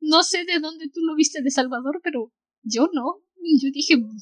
No 0.00 0.22
sé 0.22 0.44
de 0.44 0.60
dónde 0.60 0.90
tú 0.90 1.00
lo 1.00 1.16
viste 1.16 1.42
de 1.42 1.50
salvador, 1.50 2.00
pero 2.04 2.32
yo 2.62 2.88
no. 2.92 3.23
Yo 3.60 3.70
dije, 3.72 3.96
"Mm, 3.96 4.16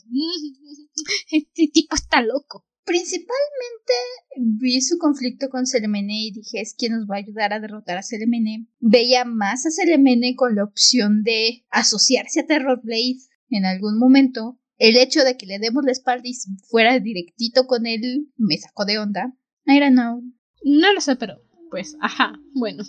este 1.30 1.68
tipo 1.72 1.94
está 1.94 2.22
loco. 2.22 2.64
Principalmente 2.84 3.92
vi 4.36 4.80
su 4.80 4.98
conflicto 4.98 5.48
con 5.48 5.66
Selemene 5.66 6.26
y 6.26 6.32
dije 6.32 6.60
es 6.60 6.74
quien 6.74 6.92
nos 6.92 7.06
va 7.08 7.14
a 7.14 7.18
ayudar 7.18 7.52
a 7.52 7.60
derrotar 7.60 7.96
a 7.96 8.02
Selemene, 8.02 8.66
veía 8.80 9.24
más 9.24 9.64
a 9.66 9.70
Selemene 9.70 10.34
con 10.34 10.56
la 10.56 10.64
opción 10.64 11.22
de 11.22 11.64
asociarse 11.70 12.40
a 12.40 12.46
Terrorblade 12.46 13.20
en 13.50 13.66
algún 13.66 13.98
momento. 13.98 14.58
El 14.78 14.96
hecho 14.96 15.22
de 15.22 15.36
que 15.36 15.46
le 15.46 15.60
demos 15.60 15.84
la 15.84 15.92
espalda 15.92 16.28
y 16.28 16.34
fuera 16.68 16.98
directito 16.98 17.68
con 17.68 17.86
él 17.86 18.32
me 18.36 18.58
sacó 18.58 18.84
de 18.84 18.98
onda. 18.98 19.32
I 19.66 19.78
don't 19.78 19.92
know. 19.92 20.22
No 20.64 20.92
lo 20.92 21.00
sé, 21.00 21.14
pero 21.14 21.40
pues, 21.70 21.96
ajá, 22.00 22.32
bueno. 22.54 22.82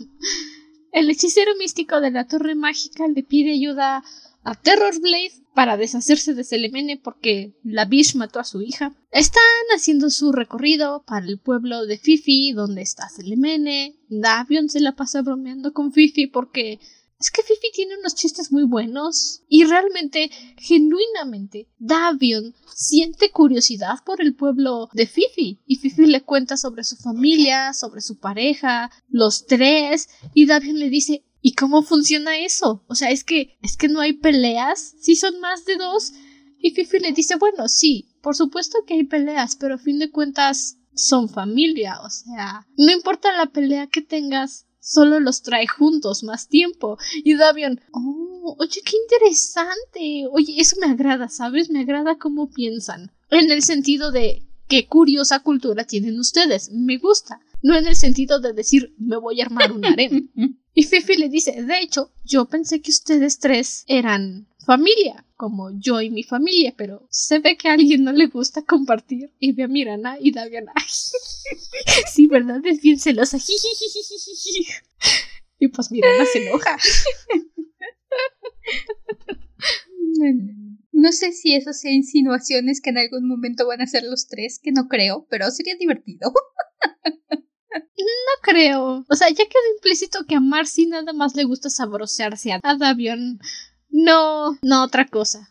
El 0.92 1.10
hechicero 1.10 1.52
místico 1.60 2.02
de 2.02 2.12
la 2.12 2.28
torre 2.28 2.56
mágica 2.56 3.08
le 3.08 3.24
pide 3.24 3.54
ayuda 3.54 4.04
a 4.44 4.56
Terrorblade 4.56 5.43
para 5.54 5.78
deshacerse 5.78 6.34
de 6.34 6.43
Selemene 6.43 6.97
porque 6.97 7.54
la 7.64 7.86
Bish 7.86 8.16
mató 8.16 8.39
a 8.39 8.43
su 8.43 8.62
hija. 8.62 8.95
Están 9.12 9.43
haciendo 9.76 10.10
su 10.10 10.32
recorrido 10.32 11.04
para 11.06 11.26
el 11.26 11.39
pueblo 11.39 11.86
de 11.86 11.97
Fifi, 11.97 12.54
donde 12.54 12.82
está 12.82 13.10
Selemene. 13.10 13.95
Davion 14.10 14.70
se 14.70 14.80
la 14.80 14.95
pasa 14.95 15.22
bromeando 15.22 15.74
con 15.74 15.91
Fifi 15.91 16.28
porque 16.28 16.80
es 17.20 17.32
que 17.32 17.41
Fifi 17.41 17.72
tiene 17.74 17.97
unos 17.97 18.16
chistes 18.16 18.51
muy 18.51 18.64
buenos 18.64 19.43
y 19.47 19.64
realmente, 19.64 20.30
genuinamente, 20.58 21.70
Davion 21.80 22.54
siente 22.76 23.32
curiosidad 23.32 23.99
por 24.06 24.22
el 24.22 24.36
pueblo 24.36 24.89
de 24.91 25.08
Fifi 25.08 25.62
y 25.66 25.76
Fifi 25.78 26.06
le 26.06 26.22
cuenta 26.22 26.58
sobre 26.58 26.84
su 26.84 26.97
familia, 26.97 27.74
sobre 27.74 28.01
su 28.01 28.18
pareja, 28.18 28.91
los 29.08 29.45
tres 29.45 30.10
y 30.34 30.47
Davion 30.47 30.80
le 30.80 30.89
dice 30.89 31.24
¿Y 31.46 31.54
cómo 31.56 31.84
funciona 31.84 32.39
eso? 32.39 32.86
O 32.88 32.96
sea, 32.96 33.12
es 33.12 33.26
que 33.26 33.58
es 33.62 33.76
que 33.76 33.89
no 33.89 34.00
hay 34.00 34.14
peleas, 34.14 34.96
si 35.02 35.18
son 35.18 35.41
más 35.41 35.66
de 35.66 35.76
dos 35.76 36.14
y 36.58 36.72
Fifi 36.72 37.00
le 37.00 37.12
dice, 37.12 37.36
bueno, 37.36 37.68
sí, 37.68 38.08
por 38.22 38.38
supuesto 38.38 38.80
que 38.88 38.94
hay 38.94 39.04
peleas, 39.04 39.58
pero 39.58 39.76
a 39.76 39.78
fin 39.78 40.00
de 40.00 40.10
cuentas 40.10 40.78
son 40.96 41.28
familia, 41.28 42.00
o 42.02 42.10
sea, 42.10 42.66
no 42.78 42.94
importa 42.94 43.36
la 43.36 43.48
pelea 43.48 43.88
que 43.88 44.02
tengas, 44.02 44.68
solo 44.80 45.20
los 45.20 45.41
trae 45.41 45.68
juntos 45.68 46.24
más 46.24 46.48
tiempo. 46.48 46.98
Y 47.26 47.36
Davion, 47.36 47.82
oh, 47.91 48.56
oye, 48.60 48.82
qué 48.86 48.96
interesante. 49.04 50.28
Oye, 50.32 50.56
eso 50.62 50.78
me 50.80 50.88
agrada, 50.88 51.28
¿sabes? 51.28 51.70
Me 51.70 51.82
agrada 51.82 52.18
cómo 52.18 52.50
piensan. 52.50 53.12
En 53.30 53.52
el 53.52 53.64
sentido 53.64 54.12
de 54.12 54.44
qué 54.70 54.88
curiosa 54.88 55.39
cultura 55.39 55.84
tienen 55.84 56.18
ustedes. 56.20 56.70
Me 56.72 56.98
gusta. 56.98 57.41
No 57.64 57.76
en 57.78 57.88
el 57.88 57.95
sentido 57.95 58.39
de 58.41 58.53
decir 58.53 58.93
me 58.97 59.18
voy 59.18 59.41
a 59.41 59.45
armar 59.45 59.72
un 59.72 59.86
harem. 59.86 60.30
y 60.74 60.84
Fifi 60.84 61.16
le 61.16 61.30
dice, 61.30 61.64
de 61.64 61.80
hecho, 61.80 62.11
yo 62.26 62.45
pensé 62.45 62.82
que 62.82 62.91
ustedes 62.91 63.39
tres 63.39 63.86
eran 63.88 64.49
familia, 64.66 65.26
como 65.36 65.72
yo 65.80 66.01
y 66.01 66.09
mi 66.09 66.24
familia, 66.24 66.74
pero 66.78 67.07
se 67.09 67.39
ve 67.39 67.57
que 67.57 67.70
a 67.70 67.74
alguien 67.74 68.03
no 68.03 68.11
le 68.11 68.28
gusta 68.28 68.64
compartir 68.64 69.32
y 69.39 69.53
ve 69.53 69.64
a 69.64 69.70
Mirana 69.70 70.18
y 70.20 70.32
Davian. 70.32 70.66
sí, 72.14 72.28
¿verdad? 72.28 72.59
Es 72.66 72.82
bien 72.82 72.99
celosa. 72.99 73.38
y 75.59 75.68
pues 75.70 75.89
Mirana 75.89 76.26
se 76.26 76.45
enoja. 76.45 76.78
No 80.91 81.14
sé 81.14 81.32
si 81.32 81.55
eso 81.55 81.72
sea 81.74 81.91
insinuaciones 81.91 82.82
que 82.82 82.89
en 82.89 82.97
algún 82.97 83.28
momento 83.28 83.68
van 83.68 83.82
a 83.82 83.88
ser 83.88 84.03
los 84.03 84.28
tres, 84.28 84.59
que 84.61 84.72
no 84.72 84.89
creo, 84.89 85.28
pero 85.30 85.49
sería 85.49 85.76
divertido. 85.76 86.34
No 87.74 88.42
creo. 88.42 89.06
O 89.10 89.16
sea, 89.16 89.30
ya 89.30 89.46
quedó 89.46 89.76
implícito 89.76 90.26
que 90.28 90.36
a 90.36 90.40
Marcy 90.40 90.86
nada 90.86 91.14
más 91.14 91.36
le 91.36 91.44
gusta 91.44 91.70
sabrosearse 91.70 92.52
a 92.54 92.76
Davion. 92.76 93.40
No, 93.94 94.58
no 94.64 94.84
otra 94.84 95.06
cosa. 95.08 95.48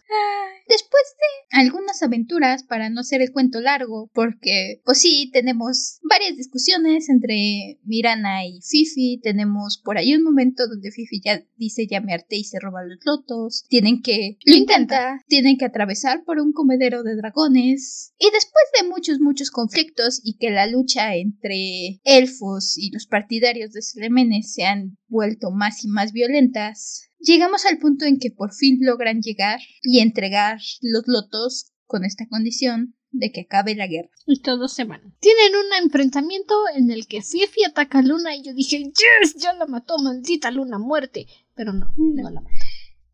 Después 0.68 1.02
de 1.18 1.60
algunas 1.60 2.02
aventuras, 2.02 2.64
para 2.64 2.90
no 2.90 3.00
hacer 3.00 3.20
el 3.20 3.30
cuento 3.30 3.60
largo, 3.60 4.10
porque 4.14 4.80
pues 4.84 4.98
sí, 4.98 5.30
tenemos 5.32 5.98
varias 6.02 6.36
discusiones 6.36 7.08
entre 7.08 7.78
Mirana 7.84 8.46
y 8.46 8.60
Fifi, 8.62 9.20
tenemos 9.22 9.80
por 9.84 9.98
ahí 9.98 10.14
un 10.14 10.22
momento 10.22 10.66
donde 10.66 10.90
Fifi 10.90 11.20
ya 11.22 11.42
dice 11.56 11.86
ya 11.86 12.00
me 12.00 12.14
harté 12.14 12.36
y 12.36 12.44
se 12.44 12.58
roba 12.58 12.84
los 12.84 12.98
lotos, 13.04 13.64
tienen 13.68 14.02
que, 14.02 14.38
lo 14.44 14.54
intenta, 14.54 15.20
tienen 15.28 15.56
que 15.58 15.66
atravesar 15.66 16.24
por 16.24 16.38
un 16.38 16.52
comedero 16.52 17.02
de 17.02 17.16
dragones, 17.16 18.14
y 18.18 18.30
después 18.30 18.64
de 18.80 18.88
muchos, 18.88 19.20
muchos 19.20 19.50
conflictos 19.50 20.20
y 20.24 20.38
que 20.38 20.50
la 20.50 20.66
lucha 20.66 21.14
entre 21.16 22.00
elfos 22.04 22.78
y 22.78 22.90
los 22.90 23.06
partidarios 23.06 23.72
de 23.72 23.82
Selemene 23.82 24.42
se 24.42 24.64
han 24.64 24.96
vuelto 25.08 25.50
más 25.50 25.84
y 25.84 25.88
más 25.88 26.12
violentas, 26.12 27.10
Llegamos 27.22 27.64
al 27.66 27.78
punto 27.78 28.04
en 28.04 28.18
que 28.18 28.30
por 28.30 28.52
fin 28.52 28.78
logran 28.80 29.22
llegar 29.22 29.60
y 29.82 30.00
entregar 30.00 30.58
los 30.80 31.04
lotos 31.06 31.72
con 31.86 32.04
esta 32.04 32.26
condición 32.26 32.96
de 33.12 33.30
que 33.30 33.42
acabe 33.42 33.76
la 33.76 33.86
guerra. 33.86 34.10
Y 34.26 34.40
todos 34.40 34.72
se 34.72 34.84
van. 34.84 35.14
Tienen 35.20 35.52
un 35.54 35.84
enfrentamiento 35.84 36.54
en 36.74 36.90
el 36.90 37.06
que 37.06 37.22
Fifi 37.22 37.64
ataca 37.64 38.00
a 38.00 38.02
Luna 38.02 38.34
y 38.34 38.42
yo 38.42 38.52
dije, 38.54 38.78
yes, 38.82 39.36
ya 39.36 39.52
la 39.52 39.66
mató, 39.66 39.98
maldita 39.98 40.50
Luna, 40.50 40.78
muerte. 40.78 41.26
Pero 41.54 41.72
no, 41.72 41.94
no, 41.96 42.30
la 42.30 42.40
mató. 42.40 42.54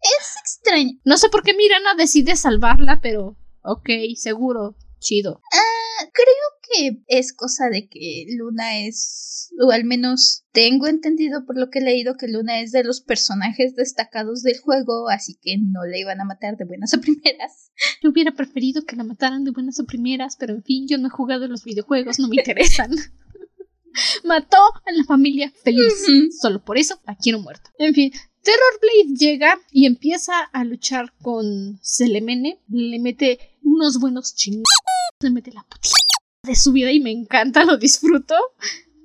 Es 0.00 0.36
extraño. 0.40 0.98
No 1.04 1.18
sé 1.18 1.28
por 1.28 1.42
qué 1.42 1.52
Mirana 1.54 1.94
decide 1.94 2.36
salvarla, 2.36 3.00
pero 3.02 3.36
ok, 3.62 3.90
seguro, 4.14 4.76
chido. 4.98 5.40
Ah, 5.52 6.10
creo 6.12 6.26
que 6.70 7.02
es 7.06 7.32
cosa 7.32 7.68
de 7.70 7.88
que 7.88 8.26
Luna 8.36 8.80
es, 8.80 9.50
o 9.60 9.70
al 9.70 9.84
menos 9.84 10.44
tengo 10.52 10.86
entendido 10.86 11.46
por 11.46 11.58
lo 11.58 11.70
que 11.70 11.78
he 11.78 11.82
leído 11.82 12.16
que 12.16 12.28
Luna 12.28 12.60
es 12.60 12.72
de 12.72 12.84
los 12.84 13.00
personajes 13.00 13.74
destacados 13.74 14.42
del 14.42 14.58
juego, 14.58 15.08
así 15.08 15.38
que 15.40 15.56
no 15.58 15.84
la 15.84 15.98
iban 15.98 16.20
a 16.20 16.24
matar 16.24 16.56
de 16.56 16.64
buenas 16.64 16.94
a 16.94 16.98
primeras. 17.00 17.70
Yo 18.02 18.10
hubiera 18.10 18.32
preferido 18.32 18.84
que 18.84 18.96
la 18.96 19.04
mataran 19.04 19.44
de 19.44 19.50
buenas 19.50 19.80
a 19.80 19.84
primeras, 19.84 20.36
pero 20.36 20.54
en 20.54 20.62
fin, 20.62 20.86
yo 20.88 20.98
no 20.98 21.08
he 21.08 21.10
jugado 21.10 21.48
los 21.48 21.64
videojuegos, 21.64 22.18
no 22.18 22.28
me 22.28 22.36
interesan. 22.36 22.90
Mató 24.24 24.58
a 24.58 24.92
la 24.92 25.04
familia 25.04 25.52
feliz. 25.64 26.06
Solo 26.40 26.64
por 26.64 26.78
eso 26.78 27.00
la 27.06 27.16
quiero 27.16 27.40
muerta. 27.40 27.70
En 27.78 27.94
fin, 27.94 28.12
Terrorblade 28.42 29.16
llega 29.18 29.60
y 29.70 29.86
empieza 29.86 30.40
a 30.40 30.64
luchar 30.64 31.12
con 31.20 31.78
Selemene. 31.82 32.60
Le 32.68 32.98
mete 32.98 33.38
unos 33.62 33.98
buenos 33.98 34.34
chingados. 34.34 34.64
Le 35.20 35.30
mete 35.30 35.52
la 35.52 35.64
putilla 35.64 35.94
de 36.44 36.56
su 36.56 36.72
vida 36.72 36.92
y 36.92 37.00
me 37.00 37.10
encanta, 37.10 37.64
lo 37.64 37.76
disfruto. 37.76 38.34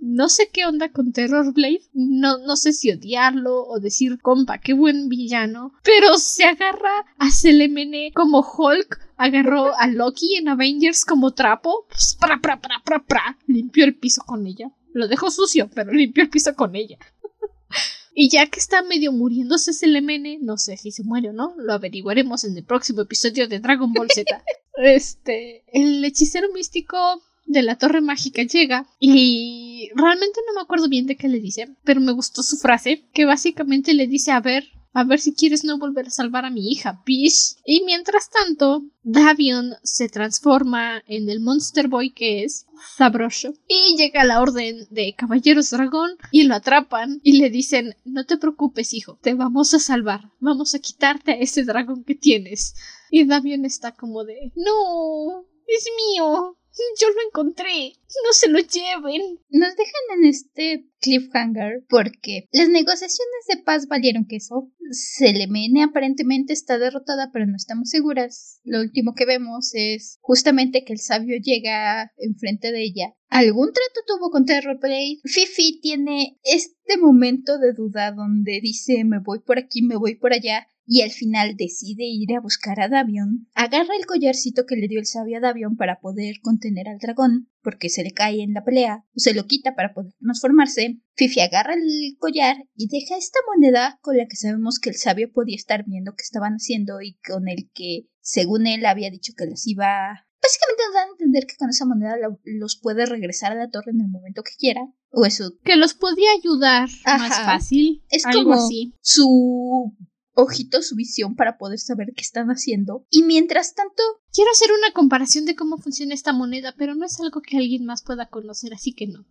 No 0.01 0.27
sé 0.27 0.49
qué 0.51 0.65
onda 0.65 0.91
con 0.91 1.13
Terrorblade, 1.13 1.81
no, 1.93 2.37
no 2.39 2.57
sé 2.57 2.73
si 2.73 2.91
odiarlo 2.91 3.65
o 3.65 3.79
decir, 3.79 4.19
compa, 4.21 4.57
qué 4.57 4.73
buen 4.73 5.07
villano, 5.07 5.73
pero 5.81 6.17
se 6.17 6.43
agarra 6.43 7.05
a 7.17 7.29
Selemene 7.29 8.11
como 8.13 8.39
Hulk 8.41 8.99
agarró 9.15 9.73
a 9.79 9.87
Loki 9.87 10.35
en 10.35 10.49
Avengers 10.49 11.05
como 11.05 11.33
trapo, 11.33 11.85
pues, 11.87 12.17
pra, 12.19 12.39
pra, 12.41 12.59
pra, 12.59 12.81
pra, 12.83 12.99
pra, 13.05 13.37
limpió 13.47 13.85
el 13.85 13.95
piso 13.95 14.21
con 14.25 14.45
ella. 14.45 14.71
Lo 14.93 15.07
dejó 15.07 15.31
sucio, 15.31 15.69
pero 15.73 15.93
limpió 15.93 16.23
el 16.23 16.29
piso 16.29 16.53
con 16.55 16.75
ella. 16.75 16.97
y 18.15 18.29
ya 18.29 18.47
que 18.47 18.59
está 18.59 18.83
medio 18.83 19.11
muriéndose 19.11 19.73
Selemene, 19.73 20.37
no 20.41 20.57
sé 20.57 20.77
si 20.77 20.91
se 20.91 21.03
muere 21.03 21.29
o 21.29 21.33
no, 21.33 21.55
lo 21.57 21.73
averiguaremos 21.73 22.43
en 22.43 22.55
el 22.55 22.63
próximo 22.63 23.01
episodio 23.01 23.47
de 23.47 23.59
Dragon 23.59 23.91
Ball 23.91 24.09
Z. 24.13 24.43
este, 24.77 25.63
el 25.73 26.03
hechicero 26.05 26.51
místico 26.53 26.97
de 27.45 27.63
la 27.63 27.77
torre 27.77 28.01
mágica 28.01 28.43
llega 28.43 28.87
y 28.99 29.89
realmente 29.95 30.39
no 30.47 30.53
me 30.53 30.61
acuerdo 30.61 30.87
bien 30.87 31.07
de 31.07 31.17
qué 31.17 31.27
le 31.27 31.39
dice, 31.39 31.75
pero 31.83 32.01
me 32.01 32.11
gustó 32.11 32.43
su 32.43 32.57
frase, 32.57 33.03
que 33.13 33.25
básicamente 33.25 33.93
le 33.93 34.07
dice 34.07 34.31
a 34.31 34.39
ver, 34.39 34.69
a 34.93 35.03
ver 35.03 35.19
si 35.19 35.33
quieres 35.33 35.63
no 35.63 35.79
volver 35.79 36.07
a 36.07 36.11
salvar 36.11 36.45
a 36.45 36.51
mi 36.51 36.71
hija, 36.71 37.01
Bish. 37.05 37.55
Y 37.65 37.83
mientras 37.83 38.29
tanto, 38.29 38.83
Davion 39.03 39.73
se 39.81 40.07
transforma 40.07 41.03
en 41.07 41.29
el 41.29 41.39
Monster 41.39 41.87
Boy 41.87 42.11
que 42.11 42.43
es 42.43 42.67
sabroso. 42.95 43.53
Y 43.67 43.97
llega 43.97 44.23
la 44.23 44.41
orden 44.41 44.87
de 44.91 45.15
Caballeros 45.15 45.71
Dragón 45.71 46.11
y 46.31 46.43
lo 46.43 46.55
atrapan 46.55 47.19
y 47.23 47.39
le 47.39 47.49
dicen, 47.49 47.95
no 48.05 48.25
te 48.25 48.37
preocupes 48.37 48.93
hijo, 48.93 49.17
te 49.21 49.33
vamos 49.33 49.73
a 49.73 49.79
salvar, 49.79 50.31
vamos 50.39 50.75
a 50.75 50.79
quitarte 50.79 51.31
a 51.31 51.39
ese 51.39 51.63
dragón 51.63 52.03
que 52.03 52.15
tienes. 52.15 52.75
Y 53.09 53.25
Davion 53.25 53.65
está 53.65 53.93
como 53.93 54.23
de, 54.23 54.51
no, 54.55 55.45
es 55.67 55.87
mío, 55.97 56.57
yo 56.99 57.07
lo 57.09 57.21
encontré. 57.27 57.93
No 58.25 58.33
se 58.33 58.49
lo 58.49 58.59
lleven. 58.59 59.39
Nos 59.49 59.75
dejan 59.75 60.19
en 60.19 60.25
este 60.25 60.85
cliffhanger 60.99 61.83
porque 61.89 62.47
las 62.51 62.69
negociaciones 62.69 63.45
de 63.49 63.57
paz 63.63 63.87
valieron 63.87 64.25
queso. 64.25 64.71
Selemene 64.91 65.83
aparentemente 65.83 66.53
está 66.53 66.77
derrotada, 66.77 67.31
pero 67.31 67.45
no 67.45 67.55
estamos 67.55 67.89
seguras. 67.89 68.59
Lo 68.63 68.81
último 68.81 69.13
que 69.15 69.25
vemos 69.25 69.71
es 69.73 70.17
justamente 70.21 70.83
que 70.83 70.93
el 70.93 70.99
sabio 70.99 71.37
llega 71.41 72.11
enfrente 72.17 72.71
de 72.71 72.83
ella. 72.83 73.13
¿Algún 73.29 73.73
trato 73.73 74.01
tuvo 74.05 74.29
con 74.29 74.45
Terrorblade? 74.45 75.19
Fifi 75.23 75.79
tiene 75.81 76.37
este 76.43 76.97
momento 76.97 77.57
de 77.57 77.73
duda 77.73 78.11
donde 78.11 78.59
dice 78.61 79.03
me 79.05 79.19
voy 79.19 79.39
por 79.39 79.57
aquí, 79.57 79.81
me 79.81 79.95
voy 79.95 80.15
por 80.15 80.33
allá 80.33 80.67
y 80.85 81.01
al 81.01 81.11
final 81.11 81.55
decide 81.57 82.03
ir 82.05 82.35
a 82.35 82.41
buscar 82.41 82.79
a 82.81 82.89
Davion, 82.89 83.47
agarra 83.53 83.95
el 83.99 84.05
collarcito 84.05 84.65
que 84.65 84.75
le 84.75 84.87
dio 84.87 84.99
el 84.99 85.05
sabio 85.05 85.37
a 85.37 85.41
Davion 85.41 85.75
para 85.77 85.99
poder 85.99 86.35
contener 86.41 86.87
al 86.89 86.97
dragón, 86.99 87.49
porque 87.61 87.89
se 87.89 88.03
le 88.03 88.11
cae 88.11 88.41
en 88.43 88.53
la 88.53 88.63
pelea, 88.65 89.05
o 89.15 89.19
se 89.19 89.33
lo 89.33 89.45
quita 89.45 89.75
para 89.75 89.93
poder 89.93 90.13
transformarse. 90.19 90.99
Fifi 91.15 91.39
agarra 91.39 91.75
el 91.75 92.15
collar 92.19 92.57
y 92.75 92.87
deja 92.89 93.17
esta 93.17 93.39
moneda 93.53 93.99
con 94.01 94.17
la 94.17 94.27
que 94.27 94.35
sabemos 94.35 94.79
que 94.79 94.89
el 94.89 94.95
sabio 94.95 95.31
podía 95.31 95.55
estar 95.55 95.85
viendo 95.85 96.11
qué 96.17 96.23
estaban 96.23 96.53
haciendo 96.55 97.01
y 97.01 97.17
con 97.25 97.47
el 97.47 97.69
que, 97.73 98.07
según 98.21 98.67
él, 98.67 98.85
había 98.85 99.09
dicho 99.09 99.33
que 99.37 99.45
los 99.45 99.65
iba 99.67 100.25
Básicamente 100.41 100.83
nos 100.87 100.93
dan 100.95 101.07
a 101.07 101.11
entender 101.13 101.45
que 101.47 101.55
con 101.55 101.69
esa 101.69 101.85
moneda 101.85 102.17
lo- 102.17 102.37
los 102.43 102.75
puede 102.77 103.05
regresar 103.05 103.53
a 103.53 103.55
la 103.55 103.69
torre 103.69 103.91
en 103.91 104.01
el 104.01 104.09
momento 104.09 104.43
que 104.43 104.51
quiera. 104.57 104.81
O 105.09 105.25
eso, 105.25 105.53
Que 105.63 105.77
los 105.77 105.93
podía 105.93 106.27
ayudar 106.37 106.89
más 107.05 107.29
fácil. 107.45 108.03
Es 108.09 108.25
algo 108.25 108.43
como- 108.51 108.65
así. 108.65 108.93
su 108.99 109.95
ojito, 110.35 110.81
su 110.81 110.95
visión 110.95 111.35
para 111.35 111.57
poder 111.57 111.79
saber 111.79 112.13
qué 112.15 112.21
están 112.21 112.47
haciendo. 112.49 113.05
Y 113.09 113.23
mientras 113.23 113.73
tanto, 113.73 114.01
Quiero 114.35 114.49
hacer 114.51 114.71
una 114.71 114.91
comparación 114.93 115.45
de 115.45 115.55
cómo 115.55 115.77
funciona 115.77 116.15
esta 116.15 116.33
moneda, 116.33 116.73
pero 116.75 116.95
no 116.95 117.05
es 117.05 117.19
algo 117.19 117.41
que 117.41 117.57
alguien 117.57 117.85
más 117.85 118.01
pueda 118.03 118.29
conocer, 118.29 118.73
así 118.73 118.93
que 118.93 119.05
no. 119.05 119.27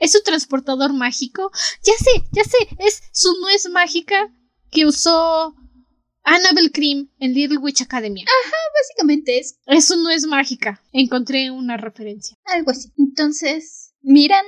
Es 0.00 0.10
su 0.12 0.20
transportador 0.22 0.92
mágico. 0.92 1.52
Ya 1.84 1.92
sé, 1.96 2.24
ya 2.32 2.42
sé, 2.42 2.56
es 2.80 3.02
su 3.12 3.28
nuez 3.40 3.68
mágica 3.70 4.32
que 4.72 4.84
usó 4.84 5.54
Annabelle 6.24 6.72
Cream 6.72 7.08
en 7.20 7.34
Little 7.34 7.58
Witch 7.58 7.82
Academia. 7.82 8.24
básicamente 8.82 9.38
es 9.38 9.58
Es 9.66 9.84
su 9.86 9.96
nuez 10.02 10.26
mágica. 10.26 10.82
Encontré 10.92 11.52
una 11.52 11.76
referencia. 11.76 12.36
algo 12.46 12.72
así. 12.72 12.92
Entonces, 12.98 13.92
Mirana 14.02 14.42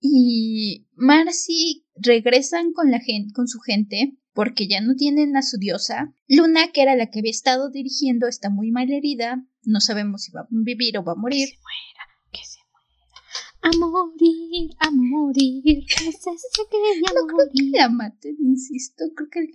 y 0.00 0.86
Marcy 0.92 1.86
regresan 1.96 2.72
con 2.74 2.90
la 2.90 3.00
gen- 3.00 3.30
con 3.32 3.48
su 3.48 3.58
gente 3.60 4.18
porque 4.34 4.66
ya 4.68 4.80
no 4.80 4.94
tienen 4.96 5.36
a 5.36 5.42
su 5.42 5.56
diosa. 5.58 6.12
Luna, 6.28 6.72
que 6.72 6.82
era 6.82 6.96
la 6.96 7.06
que 7.10 7.20
había 7.20 7.30
estado 7.30 7.70
dirigiendo, 7.70 8.26
está 8.26 8.50
muy 8.50 8.70
mal 8.70 8.90
herida. 8.90 9.44
No 9.62 9.80
sabemos 9.80 10.22
si 10.22 10.32
va 10.32 10.40
a 10.42 10.48
vivir 10.50 10.98
o 10.98 11.04
va 11.04 11.12
a 11.12 11.16
morir. 11.16 11.48
Que 12.32 12.40
se 12.44 12.58
muera. 12.72 13.62
A 13.62 13.70
morir, 13.78 14.70
a 14.80 14.90
morir. 14.90 15.62
Que 15.86 16.12
se 16.12 16.30
quería 16.70 17.12
No 17.14 17.26
creo 17.26 17.48
que 17.54 17.62
morir. 17.62 17.72
la 17.74 17.88
maten, 17.88 18.36
insisto. 18.40 19.04
Creo 19.14 19.30
que 19.30 19.48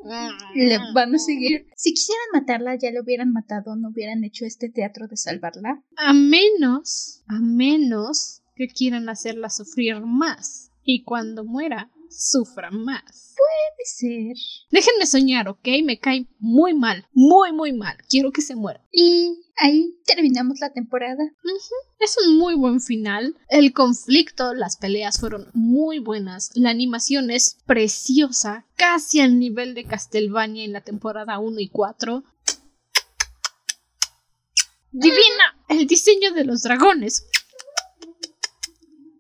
le 0.56 0.78
van 0.96 1.14
a 1.14 1.20
seguir. 1.20 1.68
Si 1.76 1.94
quisieran 1.94 2.26
matarla, 2.34 2.76
ya 2.76 2.92
la 2.92 3.02
hubieran 3.02 3.32
matado. 3.34 3.76
No 3.76 3.90
hubieran 3.90 4.24
hecho 4.24 4.46
este 4.46 4.70
teatro 4.70 5.08
de 5.08 5.18
salvarla. 5.18 5.84
A 5.98 6.14
menos, 6.14 7.22
a 7.28 7.40
menos 7.40 8.42
que 8.56 8.68
quieran 8.68 9.10
hacerla 9.10 9.50
sufrir 9.50 10.00
más. 10.02 10.72
Y 10.84 11.04
cuando 11.04 11.44
muera, 11.44 11.92
sufra 12.10 12.72
más. 12.72 13.36
Puede 13.38 13.86
ser. 13.86 14.36
Déjenme 14.72 15.06
soñar, 15.06 15.48
¿ok? 15.48 15.68
Me 15.84 16.00
cae 16.00 16.28
muy 16.40 16.74
mal, 16.74 17.08
muy, 17.14 17.52
muy 17.54 17.74
mal. 17.74 17.98
Quiero 18.10 18.32
que 18.32 18.42
se 18.42 18.56
muera. 18.56 18.84
Y 18.92 19.42
ahí 19.58 19.98
terminamos 20.06 20.60
la 20.60 20.74
temporada. 20.74 21.24
Es 22.00 22.16
un 22.26 22.38
muy 22.38 22.56
buen 22.56 22.82
final. 22.82 23.36
El 23.50 23.74
conflicto, 23.74 24.54
las 24.54 24.78
peleas 24.78 25.20
fueron 25.20 25.50
muy 25.54 26.00
buenas. 26.00 26.52
La 26.56 26.70
animación 26.70 27.32
es 27.32 27.58
preciosa, 27.66 28.66
casi 28.76 29.22
al 29.22 29.40
nivel 29.40 29.74
de 29.74 29.86
Castlevania 29.86 30.66
en 30.66 30.74
la 30.74 30.82
temporada 30.82 31.40
1 31.40 31.60
y 31.60 31.70
4. 31.70 32.24
Divina. 34.92 35.56
El 35.70 35.86
diseño 35.86 36.34
de 36.34 36.46
los 36.46 36.64
dragones. 36.64 37.26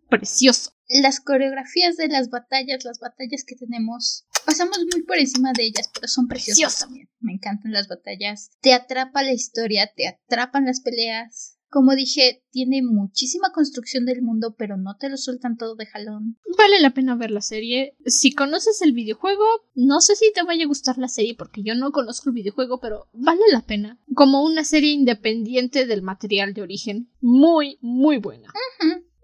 Precioso. 0.09 0.71
Las 0.89 1.19
coreografías 1.19 1.95
de 1.97 2.07
las 2.07 2.29
batallas, 2.29 2.83
las 2.83 2.99
batallas 2.99 3.43
que 3.45 3.55
tenemos, 3.55 4.25
pasamos 4.45 4.79
muy 4.91 5.03
por 5.03 5.17
encima 5.17 5.53
de 5.53 5.65
ellas, 5.65 5.89
pero 5.93 6.07
son 6.07 6.27
preciosas 6.27 6.57
Precioso. 6.57 6.85
también. 6.85 7.09
Me 7.19 7.33
encantan 7.33 7.71
las 7.71 7.87
batallas. 7.87 8.51
Te 8.61 8.73
atrapa 8.73 9.21
la 9.23 9.33
historia, 9.33 9.91
te 9.95 10.07
atrapan 10.07 10.65
las 10.65 10.81
peleas. 10.81 11.55
Como 11.71 11.93
dije, 11.95 12.43
tiene 12.49 12.81
muchísima 12.81 13.51
construcción 13.53 14.07
del 14.07 14.23
mundo, 14.23 14.55
pero 14.57 14.75
no 14.75 14.97
te 14.97 15.07
lo 15.07 15.17
sueltan 15.17 15.55
todo 15.55 15.75
de 15.75 15.85
jalón. 15.85 16.39
Vale 16.57 16.79
la 16.79 16.95
pena 16.95 17.15
ver 17.15 17.29
la 17.29 17.41
serie. 17.41 17.95
Si 18.07 18.33
conoces 18.33 18.81
el 18.81 18.91
videojuego, 18.93 19.45
no 19.75 20.01
sé 20.01 20.15
si 20.15 20.31
te 20.33 20.41
vaya 20.41 20.63
a 20.63 20.67
gustar 20.67 20.97
la 20.97 21.07
serie 21.07 21.35
porque 21.37 21.61
yo 21.61 21.75
no 21.75 21.91
conozco 21.91 22.31
el 22.31 22.35
videojuego, 22.35 22.79
pero 22.79 23.07
vale 23.13 23.43
la 23.51 23.61
pena. 23.61 23.99
Como 24.15 24.43
una 24.43 24.63
serie 24.63 24.93
independiente 24.93 25.85
del 25.85 26.01
material 26.01 26.55
de 26.55 26.63
origen. 26.63 27.11
Muy, 27.21 27.77
muy 27.81 28.17
buena. 28.17 28.51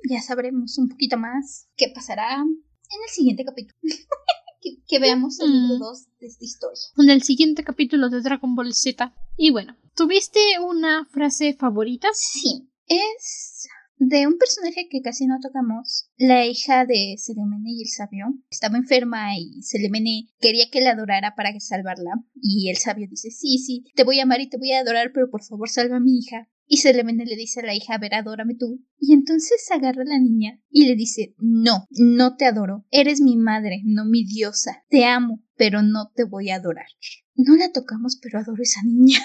Ya 0.09 0.21
sabremos 0.21 0.77
un 0.77 0.89
poquito 0.89 1.17
más 1.17 1.67
qué 1.75 1.91
pasará 1.93 2.35
en 2.41 3.01
el 3.03 3.09
siguiente 3.09 3.43
capítulo. 3.45 3.73
que, 4.61 4.77
que 4.87 4.99
veamos 4.99 5.39
el 5.39 5.51
libro 5.51 5.75
Mm. 5.75 5.79
2 5.79 6.05
de 6.19 6.27
esta 6.27 6.43
historia. 6.45 6.81
En 6.97 7.09
el 7.09 7.23
siguiente 7.23 7.63
capítulo 7.63 8.09
de 8.09 8.21
Dragon 8.21 8.55
Ball 8.55 8.73
Z. 8.73 9.13
Y 9.37 9.51
bueno, 9.51 9.75
¿tuviste 9.95 10.39
una 10.65 11.05
frase 11.05 11.53
favorita? 11.53 12.07
Sí, 12.13 12.69
es 12.87 13.67
de 13.97 14.27
un 14.27 14.37
personaje 14.37 14.87
que 14.89 15.01
casi 15.01 15.25
no 15.25 15.39
tocamos, 15.41 16.09
la 16.17 16.45
hija 16.45 16.85
de 16.85 17.15
Selemene 17.17 17.71
y 17.71 17.81
el 17.83 17.87
sabio. 17.89 18.25
Estaba 18.49 18.77
enferma 18.77 19.37
y 19.37 19.61
Selemene 19.61 20.27
quería 20.39 20.69
que 20.69 20.81
la 20.81 20.91
adorara 20.91 21.33
para 21.35 21.57
salvarla. 21.59 22.11
Y 22.41 22.69
el 22.69 22.77
sabio 22.77 23.07
dice, 23.09 23.31
sí, 23.31 23.57
sí, 23.57 23.85
te 23.95 24.03
voy 24.03 24.19
a 24.19 24.23
amar 24.23 24.41
y 24.41 24.49
te 24.49 24.57
voy 24.57 24.71
a 24.73 24.79
adorar, 24.79 25.11
pero 25.13 25.29
por 25.29 25.43
favor 25.43 25.69
salva 25.69 25.97
a 25.97 26.01
mi 26.01 26.17
hija. 26.19 26.49
Y 26.67 26.77
Selemene 26.77 27.25
le 27.25 27.35
dice 27.35 27.59
a 27.59 27.65
la 27.65 27.75
hija, 27.75 27.95
a 27.95 27.97
ver, 27.97 28.15
adórame 28.15 28.55
tú. 28.55 28.83
Y 28.99 29.13
entonces 29.13 29.69
agarra 29.71 30.01
a 30.01 30.05
la 30.05 30.19
niña 30.19 30.59
y 30.69 30.87
le 30.87 30.95
dice, 30.95 31.35
no, 31.37 31.85
no 31.91 32.35
te 32.35 32.45
adoro. 32.45 32.85
Eres 32.89 33.21
mi 33.21 33.35
madre, 33.35 33.81
no 33.85 34.05
mi 34.05 34.25
diosa. 34.25 34.83
Te 34.89 35.05
amo, 35.05 35.43
pero 35.55 35.81
no 35.81 36.11
te 36.15 36.23
voy 36.23 36.49
a 36.49 36.55
adorar. 36.55 36.87
No 37.35 37.55
la 37.55 37.71
tocamos, 37.71 38.17
pero 38.21 38.39
adoro 38.39 38.61
a 38.61 38.63
esa 38.63 38.81
niña. 38.83 39.19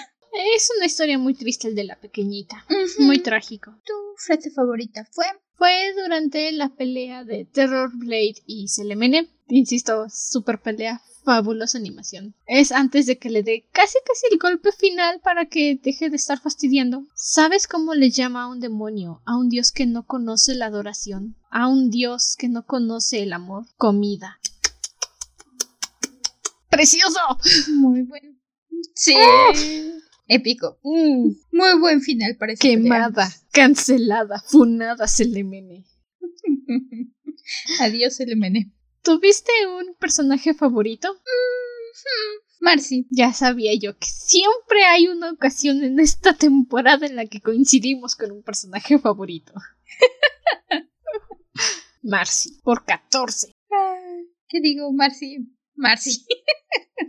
Es 0.55 0.69
una 0.77 0.85
historia 0.85 1.17
muy 1.17 1.33
triste 1.33 1.67
el 1.67 1.75
de 1.75 1.83
la 1.83 1.99
pequeñita. 1.99 2.65
Muy 2.99 3.19
trágico. 3.19 3.75
¿Tu 3.85 3.93
frase 4.15 4.49
favorita 4.51 5.05
fue? 5.11 5.25
Fue 5.61 5.93
durante 5.95 6.51
la 6.53 6.69
pelea 6.69 7.23
de 7.23 7.45
Terror 7.45 7.91
Blade 7.93 8.41
y 8.47 8.67
Selemene. 8.67 9.29
Insisto, 9.47 10.07
super 10.09 10.59
pelea, 10.59 11.03
fabulosa 11.23 11.77
animación. 11.77 12.33
Es 12.47 12.71
antes 12.71 13.05
de 13.05 13.19
que 13.19 13.29
le 13.29 13.43
dé 13.43 13.67
casi 13.71 13.99
casi 14.03 14.25
el 14.31 14.39
golpe 14.39 14.71
final 14.71 15.21
para 15.23 15.45
que 15.45 15.79
deje 15.79 16.09
de 16.09 16.15
estar 16.15 16.41
fastidiando. 16.41 17.05
¿Sabes 17.13 17.67
cómo 17.67 17.93
le 17.93 18.09
llama 18.09 18.41
a 18.41 18.47
un 18.47 18.59
demonio? 18.59 19.21
A 19.23 19.37
un 19.37 19.49
dios 19.49 19.71
que 19.71 19.85
no 19.85 20.07
conoce 20.07 20.55
la 20.55 20.65
adoración. 20.65 21.35
A 21.51 21.67
un 21.67 21.91
dios 21.91 22.35
que 22.39 22.49
no 22.49 22.65
conoce 22.65 23.21
el 23.21 23.31
amor. 23.31 23.67
Comida. 23.77 24.39
¡Precioso! 26.71 27.19
Muy 27.69 28.01
bueno. 28.01 28.35
Sí. 28.95 29.13
Épico. 30.33 30.79
Mm, 30.83 31.31
Muy 31.51 31.79
buen 31.81 32.01
final 32.01 32.37
para 32.37 32.53
esta 32.53 32.65
quemada, 32.65 33.29
cancelada, 33.51 34.41
funada 34.47 35.05
Selemene. 35.05 35.83
Adiós, 37.81 38.17
Elemene. 38.21 38.71
¿Tuviste 39.03 39.51
un 39.67 39.93
personaje 39.95 40.53
favorito? 40.53 41.21
Marcy. 42.61 43.07
Ya 43.09 43.33
sabía 43.33 43.73
yo 43.75 43.97
que 43.97 44.07
siempre 44.07 44.85
hay 44.85 45.09
una 45.09 45.31
ocasión 45.31 45.83
en 45.83 45.99
esta 45.99 46.33
temporada 46.33 47.05
en 47.05 47.17
la 47.17 47.25
que 47.25 47.41
coincidimos 47.41 48.15
con 48.15 48.31
un 48.31 48.41
personaje 48.41 48.99
favorito. 48.99 49.53
Marcy, 52.03 52.57
por 52.63 52.85
14. 52.85 53.51
¿Qué 54.47 54.61
digo, 54.61 54.93
Marcy? 54.93 55.39
Marcy. 55.75 56.25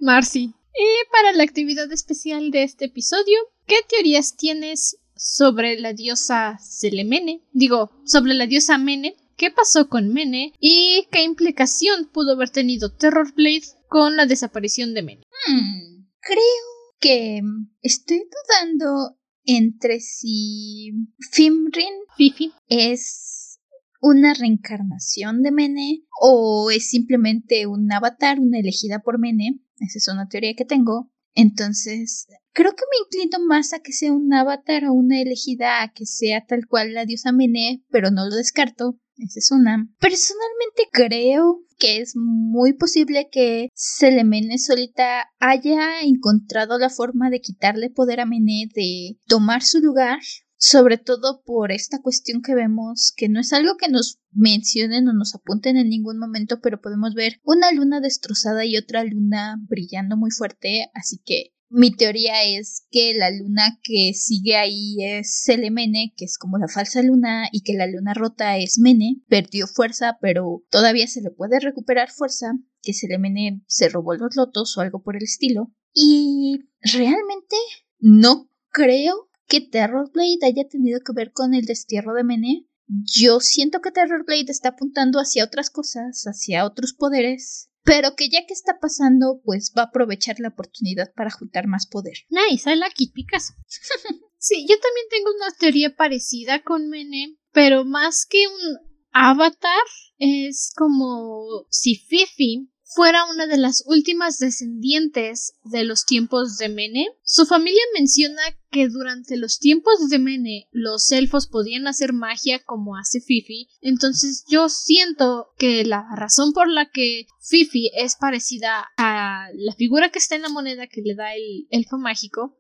Marcy. 0.00 0.52
Y 0.74 1.10
para 1.10 1.32
la 1.32 1.42
actividad 1.44 1.90
especial 1.92 2.50
de 2.50 2.62
este 2.62 2.86
episodio, 2.86 3.38
¿qué 3.66 3.76
teorías 3.88 4.36
tienes 4.36 4.98
sobre 5.14 5.78
la 5.78 5.92
diosa 5.92 6.58
Selemene? 6.58 7.42
Digo, 7.52 7.90
sobre 8.04 8.34
la 8.34 8.46
diosa 8.46 8.78
Mene. 8.78 9.16
¿Qué 9.36 9.50
pasó 9.50 9.88
con 9.88 10.12
Mene? 10.12 10.52
¿Y 10.60 11.06
qué 11.10 11.22
implicación 11.24 12.08
pudo 12.12 12.32
haber 12.32 12.50
tenido 12.50 12.94
Terror 12.94 13.32
Blade 13.34 13.64
con 13.88 14.16
la 14.16 14.26
desaparición 14.26 14.94
de 14.94 15.02
Mene? 15.02 15.22
Hmm, 15.48 16.06
Creo 16.20 16.94
que 17.00 17.40
estoy 17.80 18.18
dudando 18.20 19.16
entre 19.44 19.98
si 20.00 20.92
Fimrin 21.32 21.94
Fifi. 22.16 22.52
es 22.68 23.58
una 24.00 24.34
reencarnación 24.34 25.42
de 25.42 25.50
Mene 25.50 26.04
o 26.20 26.70
es 26.70 26.88
simplemente 26.90 27.66
un 27.66 27.90
avatar, 27.92 28.38
una 28.38 28.58
elegida 28.60 29.00
por 29.00 29.18
Mene. 29.18 29.60
Esa 29.82 29.98
es 29.98 30.08
una 30.08 30.28
teoría 30.28 30.54
que 30.54 30.64
tengo. 30.64 31.10
Entonces, 31.34 32.26
creo 32.52 32.72
que 32.72 32.84
me 32.90 33.20
inclino 33.20 33.44
más 33.46 33.72
a 33.72 33.80
que 33.80 33.92
sea 33.92 34.12
un 34.12 34.32
avatar 34.32 34.84
o 34.84 34.92
una 34.92 35.20
elegida 35.20 35.82
a 35.82 35.92
que 35.92 36.06
sea 36.06 36.44
tal 36.46 36.66
cual 36.66 36.94
la 36.94 37.06
diosa 37.06 37.32
Mene, 37.32 37.82
pero 37.90 38.10
no 38.10 38.28
lo 38.28 38.36
descarto. 38.36 38.98
Esa 39.16 39.38
es 39.38 39.50
una. 39.50 39.88
Personalmente 39.98 40.88
creo 40.90 41.62
que 41.78 41.98
es 41.98 42.14
muy 42.16 42.72
posible 42.72 43.28
que 43.30 43.68
Selemene 43.74 44.58
solita 44.58 45.26
haya 45.38 46.00
encontrado 46.02 46.78
la 46.78 46.88
forma 46.88 47.28
de 47.28 47.40
quitarle 47.40 47.90
poder 47.90 48.20
a 48.20 48.26
Mene, 48.26 48.68
de 48.74 49.18
tomar 49.26 49.62
su 49.62 49.80
lugar 49.80 50.18
sobre 50.62 50.96
todo 50.96 51.42
por 51.44 51.72
esta 51.72 52.00
cuestión 52.00 52.40
que 52.40 52.54
vemos, 52.54 53.12
que 53.16 53.28
no 53.28 53.40
es 53.40 53.52
algo 53.52 53.76
que 53.76 53.88
nos 53.88 54.20
mencionen 54.30 55.08
o 55.08 55.12
nos 55.12 55.34
apunten 55.34 55.76
en 55.76 55.88
ningún 55.88 56.20
momento, 56.20 56.60
pero 56.60 56.80
podemos 56.80 57.14
ver 57.14 57.40
una 57.42 57.72
luna 57.72 58.00
destrozada 58.00 58.64
y 58.64 58.76
otra 58.76 59.02
luna 59.02 59.56
brillando 59.68 60.16
muy 60.16 60.30
fuerte, 60.30 60.88
así 60.94 61.20
que 61.24 61.52
mi 61.68 61.90
teoría 61.90 62.44
es 62.44 62.86
que 62.92 63.12
la 63.14 63.32
luna 63.32 63.80
que 63.82 64.12
sigue 64.14 64.54
ahí 64.54 64.98
es 65.00 65.42
Selemene, 65.42 66.14
que 66.16 66.26
es 66.26 66.38
como 66.38 66.58
la 66.58 66.68
falsa 66.68 67.02
luna, 67.02 67.48
y 67.50 67.62
que 67.62 67.72
la 67.72 67.88
luna 67.88 68.14
rota 68.14 68.56
es 68.56 68.78
Mene, 68.78 69.16
perdió 69.26 69.66
fuerza, 69.66 70.18
pero 70.20 70.62
todavía 70.70 71.08
se 71.08 71.22
le 71.22 71.30
puede 71.30 71.58
recuperar 71.58 72.10
fuerza, 72.10 72.52
que 72.82 72.92
Selemene 72.92 73.64
se 73.66 73.88
robó 73.88 74.14
los 74.14 74.36
lotos 74.36 74.76
o 74.76 74.80
algo 74.80 75.02
por 75.02 75.16
el 75.16 75.24
estilo. 75.24 75.72
Y 75.92 76.60
realmente 76.82 77.56
no 77.98 78.48
creo 78.70 79.31
que 79.52 79.60
Terrorblade 79.60 80.46
haya 80.46 80.66
tenido 80.66 81.00
que 81.00 81.12
ver 81.12 81.30
con 81.30 81.52
el 81.52 81.66
destierro 81.66 82.14
de 82.14 82.24
Mene. 82.24 82.66
Yo 82.86 83.38
siento 83.40 83.82
que 83.82 83.90
Terrorblade 83.90 84.46
está 84.48 84.70
apuntando 84.70 85.18
hacia 85.18 85.44
otras 85.44 85.68
cosas, 85.68 86.22
hacia 86.24 86.64
otros 86.64 86.94
poderes, 86.94 87.68
pero 87.84 88.16
que 88.16 88.30
ya 88.30 88.46
que 88.46 88.54
está 88.54 88.78
pasando, 88.80 89.42
pues 89.44 89.74
va 89.76 89.82
a 89.82 89.86
aprovechar 89.86 90.40
la 90.40 90.48
oportunidad 90.48 91.12
para 91.14 91.30
juntar 91.30 91.66
más 91.66 91.86
poder. 91.86 92.14
Nice, 92.30 92.72
I 92.72 92.76
like 92.76 92.94
it, 92.96 93.12
Picasso. 93.12 93.52
sí, 94.38 94.66
yo 94.66 94.76
también 94.80 95.06
tengo 95.10 95.30
una 95.36 95.54
teoría 95.58 95.94
parecida 95.94 96.62
con 96.62 96.88
Mene, 96.88 97.36
pero 97.52 97.84
más 97.84 98.24
que 98.24 98.46
un 98.46 98.78
avatar, 99.10 99.84
es 100.16 100.72
como 100.74 101.66
si 101.68 101.96
Fifi 101.96 102.70
fuera 102.94 103.24
una 103.24 103.46
de 103.46 103.56
las 103.56 103.84
últimas 103.86 104.38
descendientes 104.38 105.54
de 105.64 105.84
los 105.84 106.04
tiempos 106.04 106.56
de 106.58 106.68
Mene. 106.68 107.08
Su 107.24 107.46
familia 107.46 107.82
menciona 107.94 108.42
que 108.70 108.88
durante 108.88 109.36
los 109.36 109.58
tiempos 109.58 110.08
de 110.08 110.18
Mene 110.18 110.68
los 110.72 111.10
elfos 111.12 111.46
podían 111.46 111.86
hacer 111.86 112.12
magia 112.12 112.62
como 112.64 112.96
hace 112.96 113.20
Fifi, 113.20 113.68
entonces 113.80 114.44
yo 114.48 114.68
siento 114.68 115.52
que 115.58 115.84
la 115.84 116.06
razón 116.16 116.52
por 116.52 116.68
la 116.68 116.90
que 116.90 117.26
Fifi 117.40 117.90
es 117.94 118.16
parecida 118.16 118.86
a 118.96 119.48
la 119.54 119.74
figura 119.74 120.10
que 120.10 120.18
está 120.18 120.36
en 120.36 120.42
la 120.42 120.48
moneda 120.48 120.86
que 120.86 121.02
le 121.02 121.14
da 121.14 121.34
el 121.34 121.66
elfo 121.70 121.98
mágico 121.98 122.58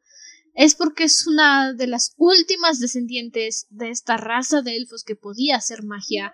es 0.54 0.74
porque 0.74 1.04
es 1.04 1.26
una 1.26 1.72
de 1.72 1.86
las 1.86 2.14
últimas 2.18 2.78
descendientes 2.78 3.66
de 3.70 3.90
esta 3.90 4.16
raza 4.16 4.60
de 4.62 4.76
elfos 4.76 5.04
que 5.04 5.16
podía 5.16 5.56
hacer 5.56 5.82
magia 5.82 6.32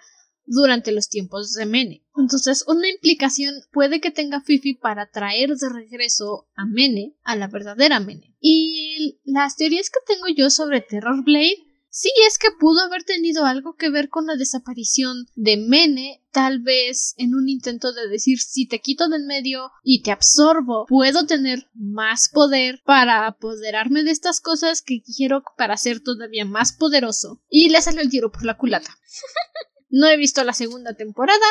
durante 0.48 0.92
los 0.92 1.08
tiempos 1.08 1.52
de 1.52 1.66
Mene. 1.66 2.04
Entonces, 2.16 2.64
una 2.66 2.88
implicación 2.88 3.54
puede 3.70 4.00
que 4.00 4.10
tenga 4.10 4.40
Fifi 4.40 4.74
para 4.74 5.10
traer 5.10 5.54
de 5.54 5.68
regreso 5.68 6.48
a 6.56 6.66
Mene, 6.66 7.14
a 7.22 7.36
la 7.36 7.46
verdadera 7.46 8.00
Mene. 8.00 8.34
Y 8.40 9.20
las 9.24 9.56
teorías 9.56 9.90
que 9.90 10.00
tengo 10.06 10.26
yo 10.34 10.50
sobre 10.50 10.80
Terror 10.80 11.22
Blade 11.24 11.64
sí 11.90 12.10
es 12.26 12.38
que 12.38 12.48
pudo 12.58 12.80
haber 12.80 13.04
tenido 13.04 13.44
algo 13.44 13.74
que 13.74 13.90
ver 13.90 14.08
con 14.08 14.26
la 14.26 14.36
desaparición 14.36 15.26
de 15.34 15.56
Mene, 15.56 16.22
tal 16.32 16.60
vez 16.60 17.14
en 17.18 17.34
un 17.34 17.48
intento 17.48 17.92
de 17.92 18.08
decir 18.08 18.38
si 18.38 18.66
te 18.66 18.80
quito 18.80 19.08
del 19.08 19.24
medio 19.24 19.70
y 19.82 20.02
te 20.02 20.12
absorbo, 20.12 20.86
puedo 20.86 21.26
tener 21.26 21.68
más 21.74 22.28
poder 22.28 22.80
para 22.84 23.26
apoderarme 23.26 24.02
de 24.02 24.12
estas 24.12 24.40
cosas 24.40 24.82
que 24.82 25.02
quiero 25.02 25.42
para 25.56 25.76
ser 25.76 26.00
todavía 26.00 26.44
más 26.44 26.72
poderoso. 26.72 27.42
Y 27.50 27.70
le 27.70 27.82
salió 27.82 28.00
el 28.00 28.10
tiro 28.10 28.30
por 28.30 28.44
la 28.44 28.56
culata. 28.56 28.90
No 29.90 30.08
he 30.08 30.16
visto 30.16 30.44
la 30.44 30.52
segunda 30.52 30.94
temporada. 30.94 31.46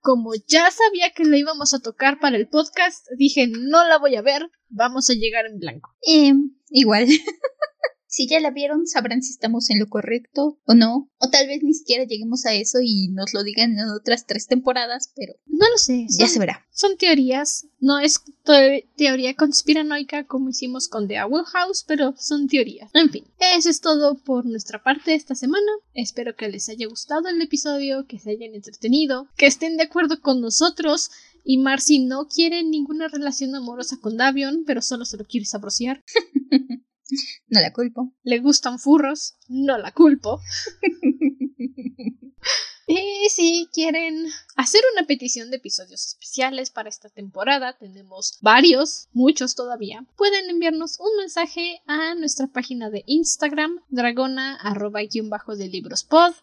Como 0.00 0.32
ya 0.46 0.70
sabía 0.70 1.10
que 1.10 1.24
la 1.24 1.36
íbamos 1.36 1.74
a 1.74 1.80
tocar 1.80 2.18
para 2.20 2.36
el 2.36 2.48
podcast, 2.48 3.06
dije 3.18 3.46
no 3.48 3.86
la 3.86 3.98
voy 3.98 4.16
a 4.16 4.22
ver, 4.22 4.50
vamos 4.68 5.10
a 5.10 5.14
llegar 5.14 5.44
en 5.44 5.58
blanco. 5.58 5.94
Eh, 6.06 6.32
igual. 6.70 7.06
si 8.10 8.26
ya 8.26 8.40
la 8.40 8.50
vieron, 8.50 8.88
sabrán 8.88 9.22
si 9.22 9.32
estamos 9.32 9.70
en 9.70 9.78
lo 9.78 9.88
correcto 9.88 10.58
o 10.66 10.74
no. 10.74 11.08
O 11.18 11.30
tal 11.30 11.46
vez 11.46 11.62
ni 11.62 11.72
siquiera 11.72 12.04
lleguemos 12.04 12.44
a 12.44 12.52
eso 12.52 12.78
y 12.82 13.06
nos 13.12 13.32
lo 13.32 13.44
digan 13.44 13.78
en 13.78 13.88
otras 13.88 14.26
tres 14.26 14.48
temporadas, 14.48 15.12
pero... 15.14 15.34
No 15.46 15.70
lo 15.70 15.78
sé. 15.78 16.06
ya 16.18 16.26
se 16.26 16.40
verá. 16.40 16.66
Son 16.72 16.96
teorías. 16.96 17.68
No 17.78 18.00
es 18.00 18.20
teoría 18.96 19.36
conspiranoica 19.36 20.26
como 20.26 20.50
hicimos 20.50 20.88
con 20.88 21.06
The 21.06 21.22
Owl 21.22 21.44
House, 21.44 21.84
pero 21.86 22.14
son 22.18 22.48
teorías. 22.48 22.90
En 22.94 23.10
fin, 23.10 23.24
eso 23.38 23.70
es 23.70 23.80
todo 23.80 24.16
por 24.16 24.44
nuestra 24.44 24.82
parte 24.82 25.14
esta 25.14 25.36
semana. 25.36 25.70
Espero 25.94 26.34
que 26.34 26.48
les 26.48 26.68
haya 26.68 26.88
gustado 26.88 27.28
el 27.28 27.40
episodio, 27.40 28.06
que 28.08 28.18
se 28.18 28.30
hayan 28.30 28.56
entretenido, 28.56 29.28
que 29.36 29.46
estén 29.46 29.76
de 29.76 29.84
acuerdo 29.84 30.20
con 30.20 30.40
nosotros. 30.40 31.12
Y 31.44 31.58
Marcy 31.58 32.00
no 32.00 32.26
quiere 32.26 32.64
ninguna 32.64 33.06
relación 33.06 33.54
amorosa 33.54 33.98
con 34.00 34.16
Davion, 34.16 34.64
pero 34.66 34.82
solo 34.82 35.04
se 35.04 35.16
lo 35.16 35.24
quiere 35.24 35.46
sabrociar. 35.46 36.02
No 37.48 37.60
la 37.60 37.72
culpo. 37.72 38.12
Le 38.22 38.38
gustan 38.38 38.78
furros, 38.78 39.36
no 39.48 39.78
la 39.78 39.92
culpo. 39.92 40.40
Y 42.92 43.28
si 43.28 43.68
quieren 43.72 44.26
hacer 44.56 44.82
una 44.96 45.06
petición 45.06 45.50
de 45.50 45.58
episodios 45.58 46.06
especiales 46.06 46.70
para 46.70 46.88
esta 46.88 47.08
temporada, 47.08 47.74
tenemos 47.78 48.38
varios, 48.40 49.06
muchos 49.12 49.54
todavía, 49.54 50.04
pueden 50.16 50.50
enviarnos 50.50 50.98
un 50.98 51.16
mensaje 51.16 51.82
a 51.86 52.16
nuestra 52.16 52.48
página 52.48 52.90
de 52.90 53.04
Instagram, 53.06 53.80
dragona 53.90 54.58
bajo 55.30 55.54
de 55.54 55.70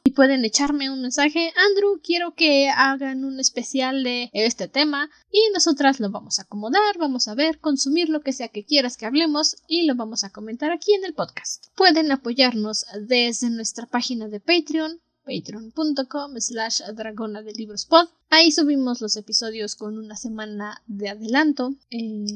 y 0.06 0.12
pueden 0.12 0.46
echarme 0.46 0.90
un 0.90 1.02
mensaje, 1.02 1.52
Andrew, 1.70 2.00
quiero 2.02 2.34
que 2.34 2.70
hagan 2.70 3.26
un 3.26 3.42
especial 3.42 4.06
de 4.06 4.30
este 4.32 4.70
tema, 4.70 5.10
y 5.30 5.42
nosotras 5.54 6.00
lo 6.00 6.10
vamos 6.12 6.40
a 6.40 6.44
acomodar, 6.44 6.98
vamos 6.98 7.28
a 7.28 7.36
ver, 7.36 7.60
consumir 7.60 8.08
lo 8.08 8.22
que 8.22 8.32
sea 8.32 8.48
que 8.48 8.64
quieras 8.64 8.96
que 8.96 9.06
hablemos, 9.06 9.58
y 9.68 9.84
lo 9.84 9.96
vamos 9.96 10.24
a 10.24 10.30
comentar 10.30 10.72
aquí 10.72 10.94
en 10.94 11.04
el 11.04 11.14
podcast. 11.14 11.66
Pueden 11.76 12.10
apoyarnos 12.10 12.86
desde 13.02 13.50
nuestra 13.50 13.86
página 13.86 14.30
de 14.30 14.40
Patreon, 14.40 15.02
patreon.com 15.28 16.40
slash 16.40 16.82
dragona 16.96 17.42
de 17.42 17.52
libros 17.52 17.86
pod. 17.86 18.08
Ahí 18.30 18.52
subimos 18.52 19.02
los 19.02 19.18
episodios 19.18 19.76
con 19.76 19.98
una 19.98 20.16
semana 20.16 20.82
de 20.88 21.10
adelanto. 21.10 21.76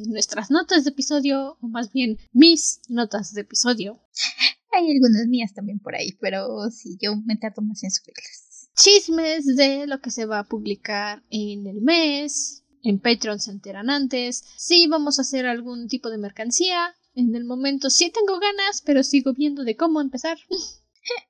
nuestras 0.07 0.51
notas 0.51 0.84
de 0.84 0.89
episodio, 0.89 1.57
o 1.61 1.68
más 1.68 1.91
bien 1.93 2.18
mis 2.34 2.81
notas 2.89 3.34
de 3.34 3.41
episodio. 3.41 3.99
Hay 4.73 4.91
algunas 4.91 5.27
mías 5.27 5.53
también 5.53 5.80
por 5.80 5.95
ahí, 5.95 6.11
pero 6.19 6.69
sí, 6.69 6.97
yo 7.01 7.15
me 7.15 7.38
tardo 7.38 7.61
más 7.61 7.84
en 7.84 7.91
subirlas. 7.91 8.69
Chismes 8.76 9.45
de 9.45 9.88
lo 9.88 9.99
que 10.01 10.11
se 10.11 10.26
va 10.26 10.39
a 10.39 10.47
publicar 10.47 11.23
en 11.30 11.68
el 11.68 11.81
mes. 11.81 12.63
En 12.84 12.99
Patreon 12.99 13.39
se 13.39 13.51
enteran 13.51 13.89
antes. 13.89 14.43
Si 14.57 14.88
vamos 14.88 15.18
a 15.18 15.23
hacer 15.23 15.45
algún 15.45 15.88
tipo 15.88 16.09
de 16.09 16.18
mercancía. 16.18 16.95
En 17.13 17.35
el 17.35 17.43
momento 17.43 17.89
sí 17.89 18.09
tengo 18.09 18.39
ganas, 18.39 18.81
pero 18.85 19.03
sigo 19.03 19.34
viendo 19.34 19.63
de 19.65 19.76
cómo 19.76 19.99
empezar. 19.99 20.38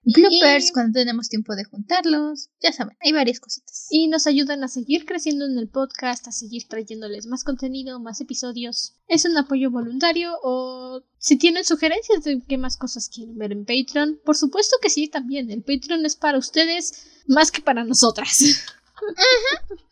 Bloopers 0.03 0.72
cuando 0.72 0.99
tenemos 0.99 1.30
tiempo 1.30 1.56
de 1.56 1.64
juntarlos. 1.64 2.49
Ya 2.61 2.73
saben, 2.73 2.98
hay 2.99 3.11
varias 3.11 3.39
cositas. 3.39 3.88
Y 3.89 4.07
nos 4.07 4.27
ayudan 4.27 4.64
a 4.64 4.68
seguir 4.68 5.06
creciendo 5.06 5.45
en 5.45 5.57
el 5.57 5.69
podcast, 5.69 6.27
a 6.27 6.31
seguir 6.31 6.68
trayéndoles 6.68 7.27
más 7.27 7.43
contenido, 7.43 7.99
más 7.99 8.22
episodios. 8.22 8.95
Es 9.07 9.26
un 9.26 9.38
apoyo 9.38 9.72
voluntario 9.72 10.38
o 10.43 11.03
si 11.18 11.38
tienen 11.38 11.64
sugerencias 11.64 12.23
de 12.23 12.41
qué 12.48 12.57
más 12.57 12.77
cosas 12.77 13.10
quieren 13.10 13.38
ver 13.38 13.52
en 13.52 13.65
Patreon, 13.65 14.19
por 14.26 14.35
supuesto 14.35 14.77
que 14.81 14.89
sí, 14.89 15.07
también. 15.07 15.49
El 15.52 15.64
Patreon 15.64 16.06
es 16.06 16.15
para 16.15 16.38
ustedes 16.38 17.07
más 17.27 17.52
que 17.52 17.61
para 17.61 17.84
nosotras. 17.84 18.39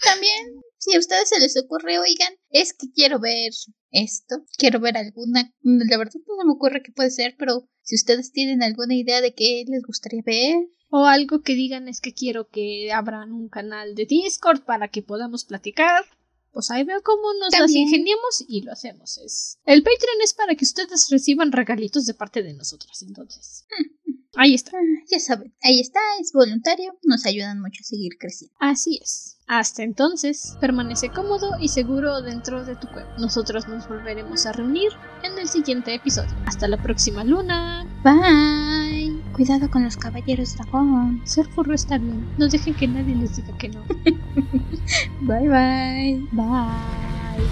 También, 0.03 0.61
si 0.79 0.95
a 0.95 0.99
ustedes 0.99 1.29
se 1.29 1.39
les 1.39 1.55
ocurre, 1.57 1.99
oigan, 1.99 2.33
es 2.49 2.73
que 2.73 2.91
quiero 2.91 3.19
ver 3.19 3.51
esto, 3.91 4.43
quiero 4.57 4.79
ver 4.79 4.97
alguna, 4.97 5.53
la 5.61 5.97
verdad 5.97 6.13
no 6.27 6.35
se 6.37 6.45
me 6.45 6.53
ocurre 6.53 6.81
qué 6.81 6.91
puede 6.91 7.11
ser, 7.11 7.35
pero 7.37 7.69
si 7.83 7.95
ustedes 7.95 8.31
tienen 8.31 8.63
alguna 8.63 8.95
idea 8.95 9.19
de 9.21 9.33
qué 9.33 9.65
les 9.67 9.83
gustaría 9.83 10.21
ver. 10.25 10.69
O 10.91 11.05
algo 11.05 11.43
que 11.43 11.53
digan 11.53 11.87
es 11.87 12.01
que 12.01 12.13
quiero 12.13 12.49
que 12.49 12.91
abran 12.91 13.31
un 13.31 13.47
canal 13.47 13.93
de 13.93 14.07
Discord 14.07 14.61
para 14.63 14.87
que 14.87 15.03
podamos 15.03 15.45
platicar. 15.45 16.03
Pues 16.51 16.71
ahí 16.71 16.83
veo 16.83 17.03
cómo 17.03 17.31
nos 17.39 17.57
las 17.59 17.71
ingeniamos 17.71 18.43
y 18.47 18.61
lo 18.61 18.71
hacemos. 18.71 19.19
Es... 19.19 19.59
El 19.65 19.83
Patreon 19.83 20.21
es 20.23 20.33
para 20.33 20.55
que 20.55 20.65
ustedes 20.65 21.07
reciban 21.11 21.51
regalitos 21.51 22.07
de 22.07 22.15
parte 22.15 22.41
de 22.41 22.55
nosotros, 22.55 23.03
entonces. 23.03 23.65
Ahí 24.35 24.53
está. 24.53 24.77
Ya 25.09 25.19
saben, 25.19 25.53
ahí 25.63 25.79
está, 25.79 25.99
es 26.21 26.31
voluntario, 26.33 26.97
nos 27.03 27.25
ayudan 27.25 27.59
mucho 27.61 27.81
a 27.81 27.83
seguir 27.83 28.17
creciendo. 28.19 28.55
Así 28.59 28.99
es. 29.01 29.37
Hasta 29.47 29.81
entonces, 29.81 30.55
permanece 30.61 31.09
cómodo 31.09 31.53
y 31.59 31.69
seguro 31.69 32.21
dentro 32.21 32.63
de 32.63 32.75
tu 32.75 32.87
cueva. 32.87 33.15
Nosotros 33.17 33.67
nos 33.67 33.89
volveremos 33.89 34.45
a 34.45 34.51
reunir 34.51 34.91
en 35.23 35.39
el 35.39 35.49
siguiente 35.49 35.95
episodio. 35.95 36.29
Hasta 36.45 36.67
la 36.67 36.77
próxima 36.77 37.23
luna. 37.23 37.83
Bye. 38.03 39.19
Cuidado 39.33 39.71
con 39.71 39.83
los 39.83 39.97
caballeros 39.97 40.55
dragón. 40.55 41.21
Ser 41.25 41.47
furro 41.47 41.73
está 41.73 41.97
bien. 41.97 42.29
No 42.37 42.47
dejen 42.47 42.75
que 42.75 42.87
nadie 42.87 43.15
les 43.15 43.35
diga 43.37 43.57
que 43.57 43.69
no. 43.69 43.83
bye 45.21 45.49
bye. 45.49 46.27
Bye. 46.31 47.47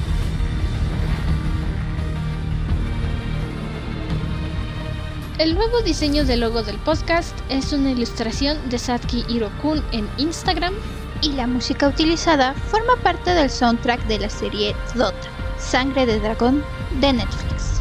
El 5.39 5.53
nuevo 5.53 5.81
diseño 5.81 6.25
del 6.25 6.39
logo 6.39 6.63
del 6.63 6.79
podcast 6.79 7.37
es 7.49 7.71
una 7.71 7.91
ilustración 7.91 8.57
de 8.71 8.79
Satki 8.79 9.23
Hirokun 9.29 9.83
en 9.91 10.09
Instagram 10.17 10.73
y 11.21 11.33
la 11.33 11.45
música 11.45 11.87
utilizada 11.87 12.55
forma 12.55 12.95
parte 13.03 13.35
del 13.35 13.51
soundtrack 13.51 14.03
de 14.07 14.17
la 14.17 14.31
serie 14.31 14.75
Dota, 14.95 15.29
Sangre 15.59 16.07
de 16.07 16.19
Dragón 16.19 16.63
de 16.99 17.13
Netflix. 17.13 17.76